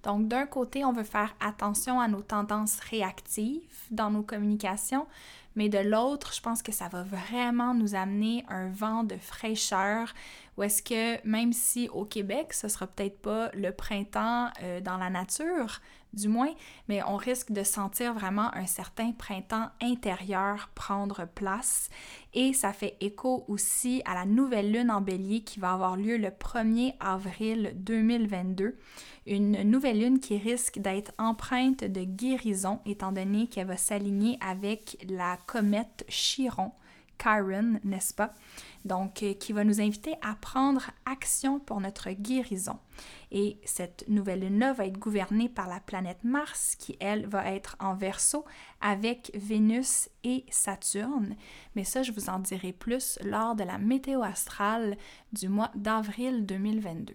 Donc, 0.06 0.28
d'un 0.28 0.46
côté, 0.46 0.84
on 0.84 0.92
veut 0.92 1.02
faire 1.02 1.34
attention 1.40 1.98
à 1.98 2.06
nos 2.06 2.22
tendances 2.22 2.78
réactives 2.78 3.60
dans 3.90 4.08
nos 4.08 4.22
communications, 4.22 5.04
mais 5.56 5.68
de 5.68 5.78
l'autre, 5.78 6.32
je 6.32 6.40
pense 6.40 6.62
que 6.62 6.70
ça 6.70 6.86
va 6.86 7.02
vraiment 7.02 7.74
nous 7.74 7.96
amener 7.96 8.44
un 8.48 8.68
vent 8.68 9.02
de 9.02 9.16
fraîcheur, 9.16 10.14
où 10.56 10.62
est-ce 10.62 10.80
que 10.80 11.26
même 11.26 11.52
si 11.52 11.88
au 11.88 12.04
Québec, 12.04 12.52
ce 12.52 12.68
sera 12.68 12.86
peut-être 12.86 13.20
pas 13.20 13.50
le 13.52 13.72
printemps 13.72 14.50
euh, 14.62 14.80
dans 14.80 14.96
la 14.96 15.10
nature, 15.10 15.80
du 16.16 16.28
moins, 16.28 16.52
mais 16.88 17.02
on 17.04 17.16
risque 17.16 17.52
de 17.52 17.62
sentir 17.62 18.14
vraiment 18.14 18.52
un 18.54 18.66
certain 18.66 19.12
printemps 19.12 19.68
intérieur 19.80 20.70
prendre 20.74 21.26
place. 21.26 21.90
Et 22.34 22.52
ça 22.52 22.72
fait 22.72 22.96
écho 23.00 23.44
aussi 23.48 24.02
à 24.04 24.14
la 24.14 24.24
nouvelle 24.24 24.72
lune 24.72 24.90
en 24.90 25.00
bélier 25.00 25.42
qui 25.42 25.60
va 25.60 25.72
avoir 25.72 25.96
lieu 25.96 26.16
le 26.16 26.28
1er 26.28 26.94
avril 27.00 27.72
2022. 27.76 28.76
Une 29.26 29.62
nouvelle 29.62 30.00
lune 30.00 30.20
qui 30.20 30.38
risque 30.38 30.78
d'être 30.78 31.12
empreinte 31.18 31.84
de 31.84 32.04
guérison 32.04 32.80
étant 32.86 33.12
donné 33.12 33.46
qu'elle 33.46 33.66
va 33.66 33.76
s'aligner 33.76 34.38
avec 34.40 35.04
la 35.08 35.36
comète 35.46 36.04
Chiron. 36.08 36.72
Chiron, 37.18 37.80
n'est-ce 37.84 38.14
pas? 38.14 38.32
Donc, 38.84 39.22
euh, 39.22 39.34
qui 39.34 39.52
va 39.52 39.64
nous 39.64 39.80
inviter 39.80 40.14
à 40.22 40.34
prendre 40.34 40.90
action 41.04 41.58
pour 41.58 41.80
notre 41.80 42.10
guérison. 42.10 42.78
Et 43.30 43.58
cette 43.64 44.04
nouvelle 44.08 44.40
lune-là 44.40 44.72
va 44.72 44.86
être 44.86 44.98
gouvernée 44.98 45.48
par 45.48 45.68
la 45.68 45.80
planète 45.80 46.22
Mars, 46.24 46.76
qui, 46.76 46.96
elle, 47.00 47.26
va 47.26 47.50
être 47.50 47.76
en 47.80 47.94
verso 47.94 48.44
avec 48.80 49.30
Vénus 49.34 50.08
et 50.24 50.44
Saturne. 50.50 51.36
Mais 51.74 51.84
ça, 51.84 52.02
je 52.02 52.12
vous 52.12 52.28
en 52.28 52.38
dirai 52.38 52.72
plus 52.72 53.18
lors 53.24 53.56
de 53.56 53.64
la 53.64 53.78
météo 53.78 54.22
astrale 54.22 54.96
du 55.32 55.48
mois 55.48 55.70
d'avril 55.74 56.46
2022. 56.46 57.14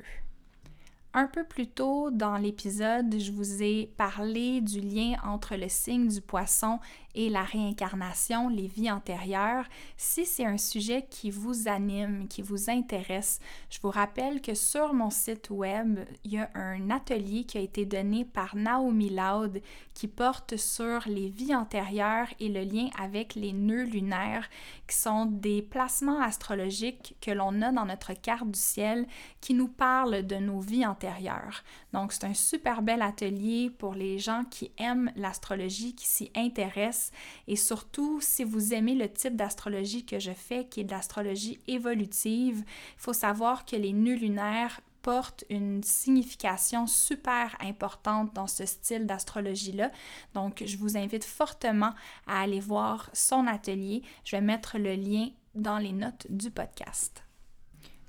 Un 1.13 1.27
peu 1.27 1.43
plus 1.43 1.67
tôt 1.67 2.09
dans 2.09 2.37
l'épisode, 2.37 3.19
je 3.19 3.33
vous 3.33 3.61
ai 3.61 3.91
parlé 3.97 4.61
du 4.61 4.79
lien 4.79 5.15
entre 5.25 5.57
le 5.57 5.67
signe 5.67 6.07
du 6.07 6.21
poisson 6.21 6.79
et 7.15 7.29
la 7.29 7.43
réincarnation, 7.43 8.49
les 8.49 8.67
vies 8.67 8.91
antérieures. 8.91 9.65
Si 9.97 10.25
c'est 10.25 10.45
un 10.45 10.57
sujet 10.57 11.05
qui 11.09 11.31
vous 11.31 11.67
anime, 11.67 12.27
qui 12.27 12.41
vous 12.41 12.69
intéresse, 12.69 13.39
je 13.69 13.79
vous 13.81 13.89
rappelle 13.89 14.41
que 14.41 14.53
sur 14.53 14.93
mon 14.93 15.09
site 15.09 15.49
web, 15.49 15.99
il 16.23 16.33
y 16.33 16.37
a 16.37 16.49
un 16.55 16.89
atelier 16.89 17.43
qui 17.43 17.57
a 17.57 17.61
été 17.61 17.85
donné 17.85 18.25
par 18.25 18.55
Naomi 18.55 19.09
Loud 19.09 19.61
qui 19.93 20.07
porte 20.07 20.57
sur 20.57 21.01
les 21.05 21.29
vies 21.29 21.55
antérieures 21.55 22.27
et 22.39 22.49
le 22.49 22.63
lien 22.63 22.89
avec 22.99 23.35
les 23.35 23.53
nœuds 23.53 23.83
lunaires, 23.83 24.49
qui 24.87 24.95
sont 24.95 25.25
des 25.25 25.61
placements 25.61 26.21
astrologiques 26.21 27.15
que 27.21 27.31
l'on 27.31 27.61
a 27.61 27.71
dans 27.71 27.85
notre 27.85 28.13
carte 28.13 28.49
du 28.49 28.59
ciel 28.59 29.07
qui 29.41 29.53
nous 29.53 29.67
parlent 29.67 30.25
de 30.25 30.35
nos 30.35 30.59
vies 30.59 30.85
antérieures. 30.85 31.63
Donc, 31.93 32.13
c'est 32.13 32.25
un 32.25 32.33
super 32.33 32.81
bel 32.81 33.01
atelier 33.01 33.69
pour 33.69 33.93
les 33.93 34.19
gens 34.19 34.43
qui 34.49 34.71
aiment 34.77 35.11
l'astrologie, 35.15 35.95
qui 35.95 36.07
s'y 36.07 36.31
intéressent 36.35 37.00
et 37.47 37.55
surtout, 37.55 38.19
si 38.21 38.43
vous 38.43 38.73
aimez 38.73 38.95
le 38.95 39.11
type 39.11 39.35
d'astrologie 39.35 40.05
que 40.05 40.19
je 40.19 40.31
fais, 40.31 40.65
qui 40.65 40.81
est 40.81 40.85
de 40.85 40.91
l'astrologie 40.91 41.59
évolutive, 41.67 42.63
il 42.67 43.01
faut 43.01 43.13
savoir 43.13 43.65
que 43.65 43.75
les 43.75 43.93
nœuds 43.93 44.15
lunaires 44.15 44.81
portent 45.01 45.43
une 45.49 45.81
signification 45.83 46.87
super 46.87 47.55
importante 47.59 48.33
dans 48.33 48.47
ce 48.47 48.65
style 48.65 49.05
d'astrologie-là. 49.07 49.91
Donc, 50.33 50.63
je 50.65 50.77
vous 50.77 50.97
invite 50.97 51.23
fortement 51.23 51.93
à 52.27 52.41
aller 52.41 52.59
voir 52.59 53.09
son 53.13 53.47
atelier. 53.47 54.03
Je 54.23 54.35
vais 54.35 54.41
mettre 54.41 54.77
le 54.77 54.93
lien 54.93 55.29
dans 55.55 55.77
les 55.77 55.91
notes 55.91 56.27
du 56.29 56.51
podcast. 56.51 57.23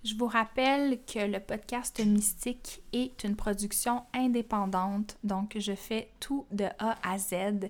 Je 0.05 0.17
vous 0.17 0.27
rappelle 0.27 0.99
que 1.05 1.21
le 1.21 1.39
podcast 1.39 2.05
Mystique 2.05 2.83
est 2.93 3.23
une 3.23 3.37
production 3.37 4.03
indépendante, 4.13 5.17
donc 5.23 5.57
je 5.57 5.77
fais 5.77 6.11
tout 6.19 6.45
de 6.51 6.65
A 6.81 6.97
à 7.09 7.19
Z. 7.19 7.69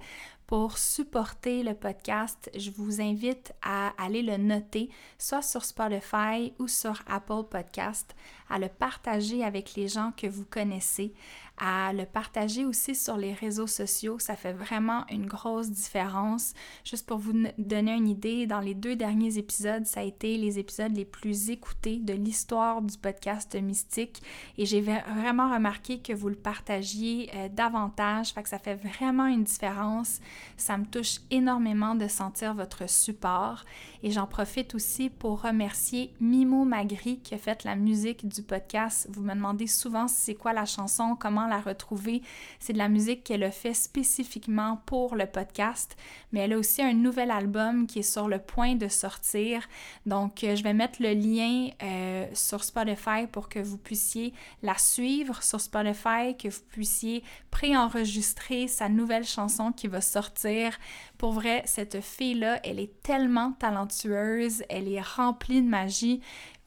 Pour 0.53 0.77
supporter 0.77 1.63
le 1.63 1.73
podcast, 1.73 2.51
je 2.55 2.71
vous 2.71 3.01
invite 3.01 3.55
à 3.63 3.95
aller 3.97 4.21
le 4.21 4.37
noter, 4.37 4.91
soit 5.17 5.41
sur 5.41 5.65
Spotify 5.65 6.53
ou 6.59 6.69
sur 6.69 7.01
Apple 7.07 7.45
Podcast, 7.51 8.15
à 8.51 8.59
le 8.59 8.69
partager 8.69 9.43
avec 9.43 9.77
les 9.77 9.89
gens 9.89 10.13
que 10.15 10.27
vous 10.27 10.45
connaissez, 10.45 11.15
à 11.59 11.93
le 11.93 12.07
partager 12.07 12.65
aussi 12.65 12.95
sur 12.95 13.17
les 13.17 13.35
réseaux 13.35 13.67
sociaux. 13.67 14.19
Ça 14.19 14.37
fait 14.37 14.53
vraiment 14.53 15.05
une 15.11 15.27
grosse 15.27 15.71
différence. 15.71 16.55
Juste 16.85 17.07
pour 17.07 17.19
vous 17.19 17.35
donner 17.59 17.93
une 17.93 18.09
idée, 18.09 18.47
dans 18.47 18.61
les 18.61 18.75
deux 18.75 18.97
derniers 18.97 19.39
épisodes, 19.39 19.87
ça 19.87 20.01
a 20.01 20.03
été 20.03 20.37
les 20.39 20.59
épisodes 20.59 20.95
les 20.95 21.05
plus 21.05 21.51
écoutés 21.51 21.99
de 21.99 22.15
l'histoire 22.15 22.83
du 22.83 22.97
podcast 22.97 23.55
Mystique 23.55 24.23
et 24.59 24.67
j'ai 24.67 24.81
vraiment 24.81 25.53
remarqué 25.53 25.99
que 25.99 26.13
vous 26.13 26.29
le 26.29 26.35
partagiez 26.35 27.31
euh, 27.35 27.49
davantage. 27.49 28.33
Fait 28.33 28.43
que 28.43 28.49
ça 28.49 28.59
fait 28.59 28.75
vraiment 28.75 29.27
une 29.27 29.45
différence. 29.45 30.21
Ça 30.57 30.79
me 30.79 30.87
touche 30.87 31.21
énormément 31.31 31.95
de 31.95 32.09
sentir 32.09 32.55
votre 32.55 32.89
support 32.89 33.65
et 34.03 34.11
j'en 34.11 34.27
profite 34.27 34.75
aussi 34.75 35.11
pour 35.11 35.43
remercier 35.43 36.13
Mimo 36.21 36.65
Magri 36.65 37.19
qui 37.21 37.35
a 37.35 37.39
fait 37.39 37.65
la 37.65 37.77
musique 37.77 38.27
du 38.27 38.43
podcast. 38.43 39.09
Vous 39.11 39.23
me 39.23 39.35
demandez 39.35 39.67
souvent 39.67 40.09
c'est 40.09 40.35
quoi 40.35 40.53
la 40.53 40.65
chanson, 40.65 41.17
comment 41.19 41.42
la 41.47 41.61
retrouver. 41.61 42.23
C'est 42.59 42.73
de 42.73 42.79
la 42.79 42.89
musique 42.89 43.25
qu'elle 43.25 43.45
a 43.45 43.51
fait 43.51 43.75
spécifiquement 43.75 44.83
pour 44.87 45.17
le 45.17 45.27
podcast, 45.27 45.97
mais 46.33 46.41
elle 46.41 46.53
a 46.53 46.59
aussi 46.59 46.83
un 46.83 46.95
nouvel 46.95 47.31
album 47.31 47.87
qui 47.87 48.01
est 48.01 48.03
sur 48.03 48.29
le 48.29 48.39
point 48.39 48.75
de 48.75 48.89
sortir. 48.89 49.69
Donc, 50.07 50.45
euh, 50.45 50.57
je 50.57 50.63
vais 50.63 50.75
mettre 50.75 51.03
le 51.03 51.13
lien 51.13 51.69
euh, 51.83 52.27
sur 52.35 52.65
Spotify 52.65 53.27
pour 53.31 53.49
que 53.49 53.59
vous 53.59 53.79
puissiez 53.79 54.33
la 54.63 54.77
suivre 54.79 55.43
sur 55.43 55.61
Spotify, 55.61 56.37
que 56.39 56.49
vous 56.49 56.63
puissiez 56.71 57.23
préenregistrer 57.51 58.69
sa 58.69 58.89
nouvelle 58.89 59.25
chanson 59.25 59.73
qui 59.73 59.89
va 59.89 60.01
sortir. 60.01 60.79
Pour 61.19 61.33
vrai, 61.33 61.63
cette 61.67 62.01
fille-là, 62.01 62.61
elle 62.65 62.81
est 62.81 63.03
tellement 63.03 63.53
talentueuse, 63.53 64.63
elle 64.69 64.89
est 64.89 65.01
remplie 65.01 65.63
de 65.63 65.69
magie. 65.69 66.21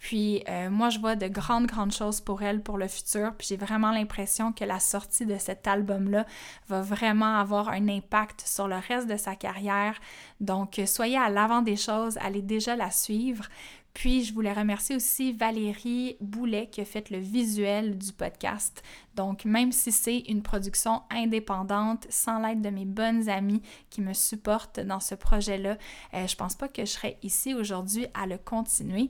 Puis 0.05 0.43
euh, 0.49 0.69
moi, 0.69 0.91
je 0.91 0.99
vois 0.99 1.15
de 1.15 1.27
grandes, 1.27 1.65
grandes 1.65 1.91
choses 1.91 2.21
pour 2.21 2.43
elle 2.43 2.61
pour 2.61 2.77
le 2.77 2.87
futur. 2.87 3.33
Puis 3.35 3.47
j'ai 3.49 3.57
vraiment 3.57 3.89
l'impression 3.89 4.51
que 4.51 4.63
la 4.63 4.79
sortie 4.79 5.25
de 5.25 5.35
cet 5.39 5.65
album-là 5.65 6.27
va 6.67 6.83
vraiment 6.83 7.39
avoir 7.39 7.69
un 7.69 7.87
impact 7.87 8.43
sur 8.45 8.67
le 8.67 8.75
reste 8.75 9.07
de 9.07 9.17
sa 9.17 9.35
carrière. 9.35 9.99
Donc, 10.39 10.79
soyez 10.85 11.17
à 11.17 11.29
l'avant 11.29 11.63
des 11.63 11.75
choses, 11.75 12.19
allez 12.21 12.43
déjà 12.43 12.75
la 12.75 12.91
suivre. 12.91 13.45
Puis, 13.95 14.23
je 14.23 14.33
voulais 14.35 14.53
remercier 14.53 14.95
aussi 14.95 15.33
Valérie 15.33 16.17
Boulet 16.21 16.67
qui 16.67 16.81
a 16.81 16.85
fait 16.85 17.09
le 17.09 17.17
visuel 17.17 17.97
du 17.97 18.13
podcast. 18.13 18.83
Donc, 19.15 19.43
même 19.43 19.71
si 19.71 19.91
c'est 19.91 20.19
une 20.27 20.43
production 20.43 21.01
indépendante, 21.09 22.05
sans 22.11 22.37
l'aide 22.37 22.61
de 22.61 22.69
mes 22.69 22.85
bonnes 22.85 23.27
amies 23.27 23.63
qui 23.89 24.01
me 24.01 24.13
supportent 24.13 24.79
dans 24.79 24.99
ce 24.99 25.15
projet-là, 25.15 25.79
euh, 26.13 26.27
je 26.27 26.35
pense 26.35 26.53
pas 26.53 26.67
que 26.67 26.85
je 26.85 26.91
serais 26.91 27.17
ici 27.23 27.55
aujourd'hui 27.55 28.05
à 28.13 28.27
le 28.27 28.37
continuer 28.37 29.09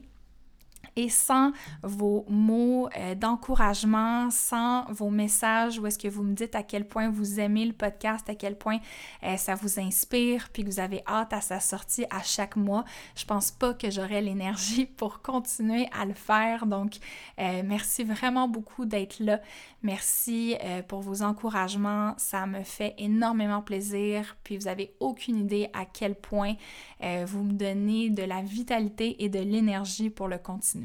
et 0.95 1.09
sans 1.09 1.51
vos 1.83 2.25
mots 2.29 2.87
euh, 2.97 3.15
d'encouragement, 3.15 4.29
sans 4.31 4.85
vos 4.91 5.09
messages 5.09 5.77
où 5.77 5.87
est-ce 5.87 5.99
que 5.99 6.07
vous 6.07 6.23
me 6.23 6.33
dites 6.33 6.55
à 6.55 6.63
quel 6.63 6.87
point 6.87 7.09
vous 7.09 7.39
aimez 7.39 7.65
le 7.65 7.73
podcast, 7.73 8.29
à 8.29 8.35
quel 8.35 8.57
point 8.57 8.79
euh, 9.23 9.35
ça 9.37 9.55
vous 9.55 9.79
inspire, 9.79 10.49
puis 10.53 10.63
que 10.63 10.69
vous 10.69 10.79
avez 10.79 11.01
hâte 11.07 11.33
à 11.33 11.41
sa 11.41 11.59
sortie 11.59 12.05
à 12.09 12.21
chaque 12.21 12.55
mois, 12.55 12.85
je 13.15 13.25
pense 13.25 13.51
pas 13.51 13.73
que 13.73 13.89
j'aurai 13.89 14.21
l'énergie 14.21 14.85
pour 14.97 15.21
continuer 15.21 15.87
à 15.91 16.05
le 16.05 16.13
faire. 16.13 16.65
Donc, 16.65 16.95
euh, 17.39 17.61
merci 17.65 18.03
vraiment 18.03 18.47
beaucoup 18.47 18.85
d'être 18.85 19.19
là. 19.19 19.41
Merci 19.83 20.55
pour 20.87 21.01
vos 21.01 21.21
encouragements. 21.21 22.15
Ça 22.17 22.47
me 22.47 22.63
fait 22.63 22.95
énormément 22.97 23.61
plaisir. 23.61 24.35
Puis 24.43 24.57
vous 24.57 24.67
avez 24.67 24.95
aucune 24.99 25.37
idée 25.37 25.69
à 25.73 25.85
quel 25.85 26.15
point 26.15 26.55
vous 27.01 27.43
me 27.43 27.53
donnez 27.53 28.09
de 28.09 28.23
la 28.23 28.41
vitalité 28.41 29.23
et 29.23 29.29
de 29.29 29.39
l'énergie 29.39 30.09
pour 30.09 30.27
le 30.27 30.39
continuer. 30.39 30.84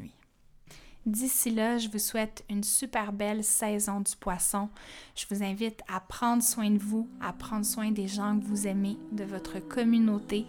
D'ici 1.05 1.49
là, 1.49 1.79
je 1.79 1.89
vous 1.89 1.99
souhaite 1.99 2.45
une 2.47 2.63
super 2.63 3.11
belle 3.11 3.43
saison 3.43 4.01
du 4.01 4.15
poisson. 4.15 4.69
Je 5.15 5.25
vous 5.31 5.41
invite 5.41 5.81
à 5.87 5.99
prendre 5.99 6.43
soin 6.43 6.69
de 6.69 6.77
vous, 6.77 7.09
à 7.19 7.33
prendre 7.33 7.65
soin 7.65 7.91
des 7.91 8.07
gens 8.07 8.39
que 8.39 8.45
vous 8.45 8.67
aimez, 8.67 8.97
de 9.11 9.23
votre 9.23 9.59
communauté, 9.59 10.45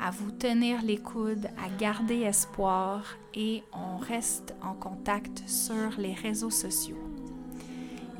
à 0.00 0.12
vous 0.12 0.30
tenir 0.30 0.80
les 0.82 0.98
coudes, 0.98 1.48
à 1.58 1.68
garder 1.76 2.20
espoir 2.20 3.04
et 3.34 3.64
on 3.72 3.96
reste 3.96 4.54
en 4.62 4.74
contact 4.74 5.42
sur 5.48 5.98
les 5.98 6.14
réseaux 6.14 6.50
sociaux. 6.50 7.02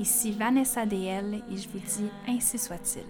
Ici 0.00 0.32
Vanessa 0.32 0.86
DL 0.86 1.42
et 1.50 1.56
je 1.56 1.68
vous 1.68 1.78
dis 1.78 2.10
ainsi 2.26 2.58
soit-il. 2.58 3.06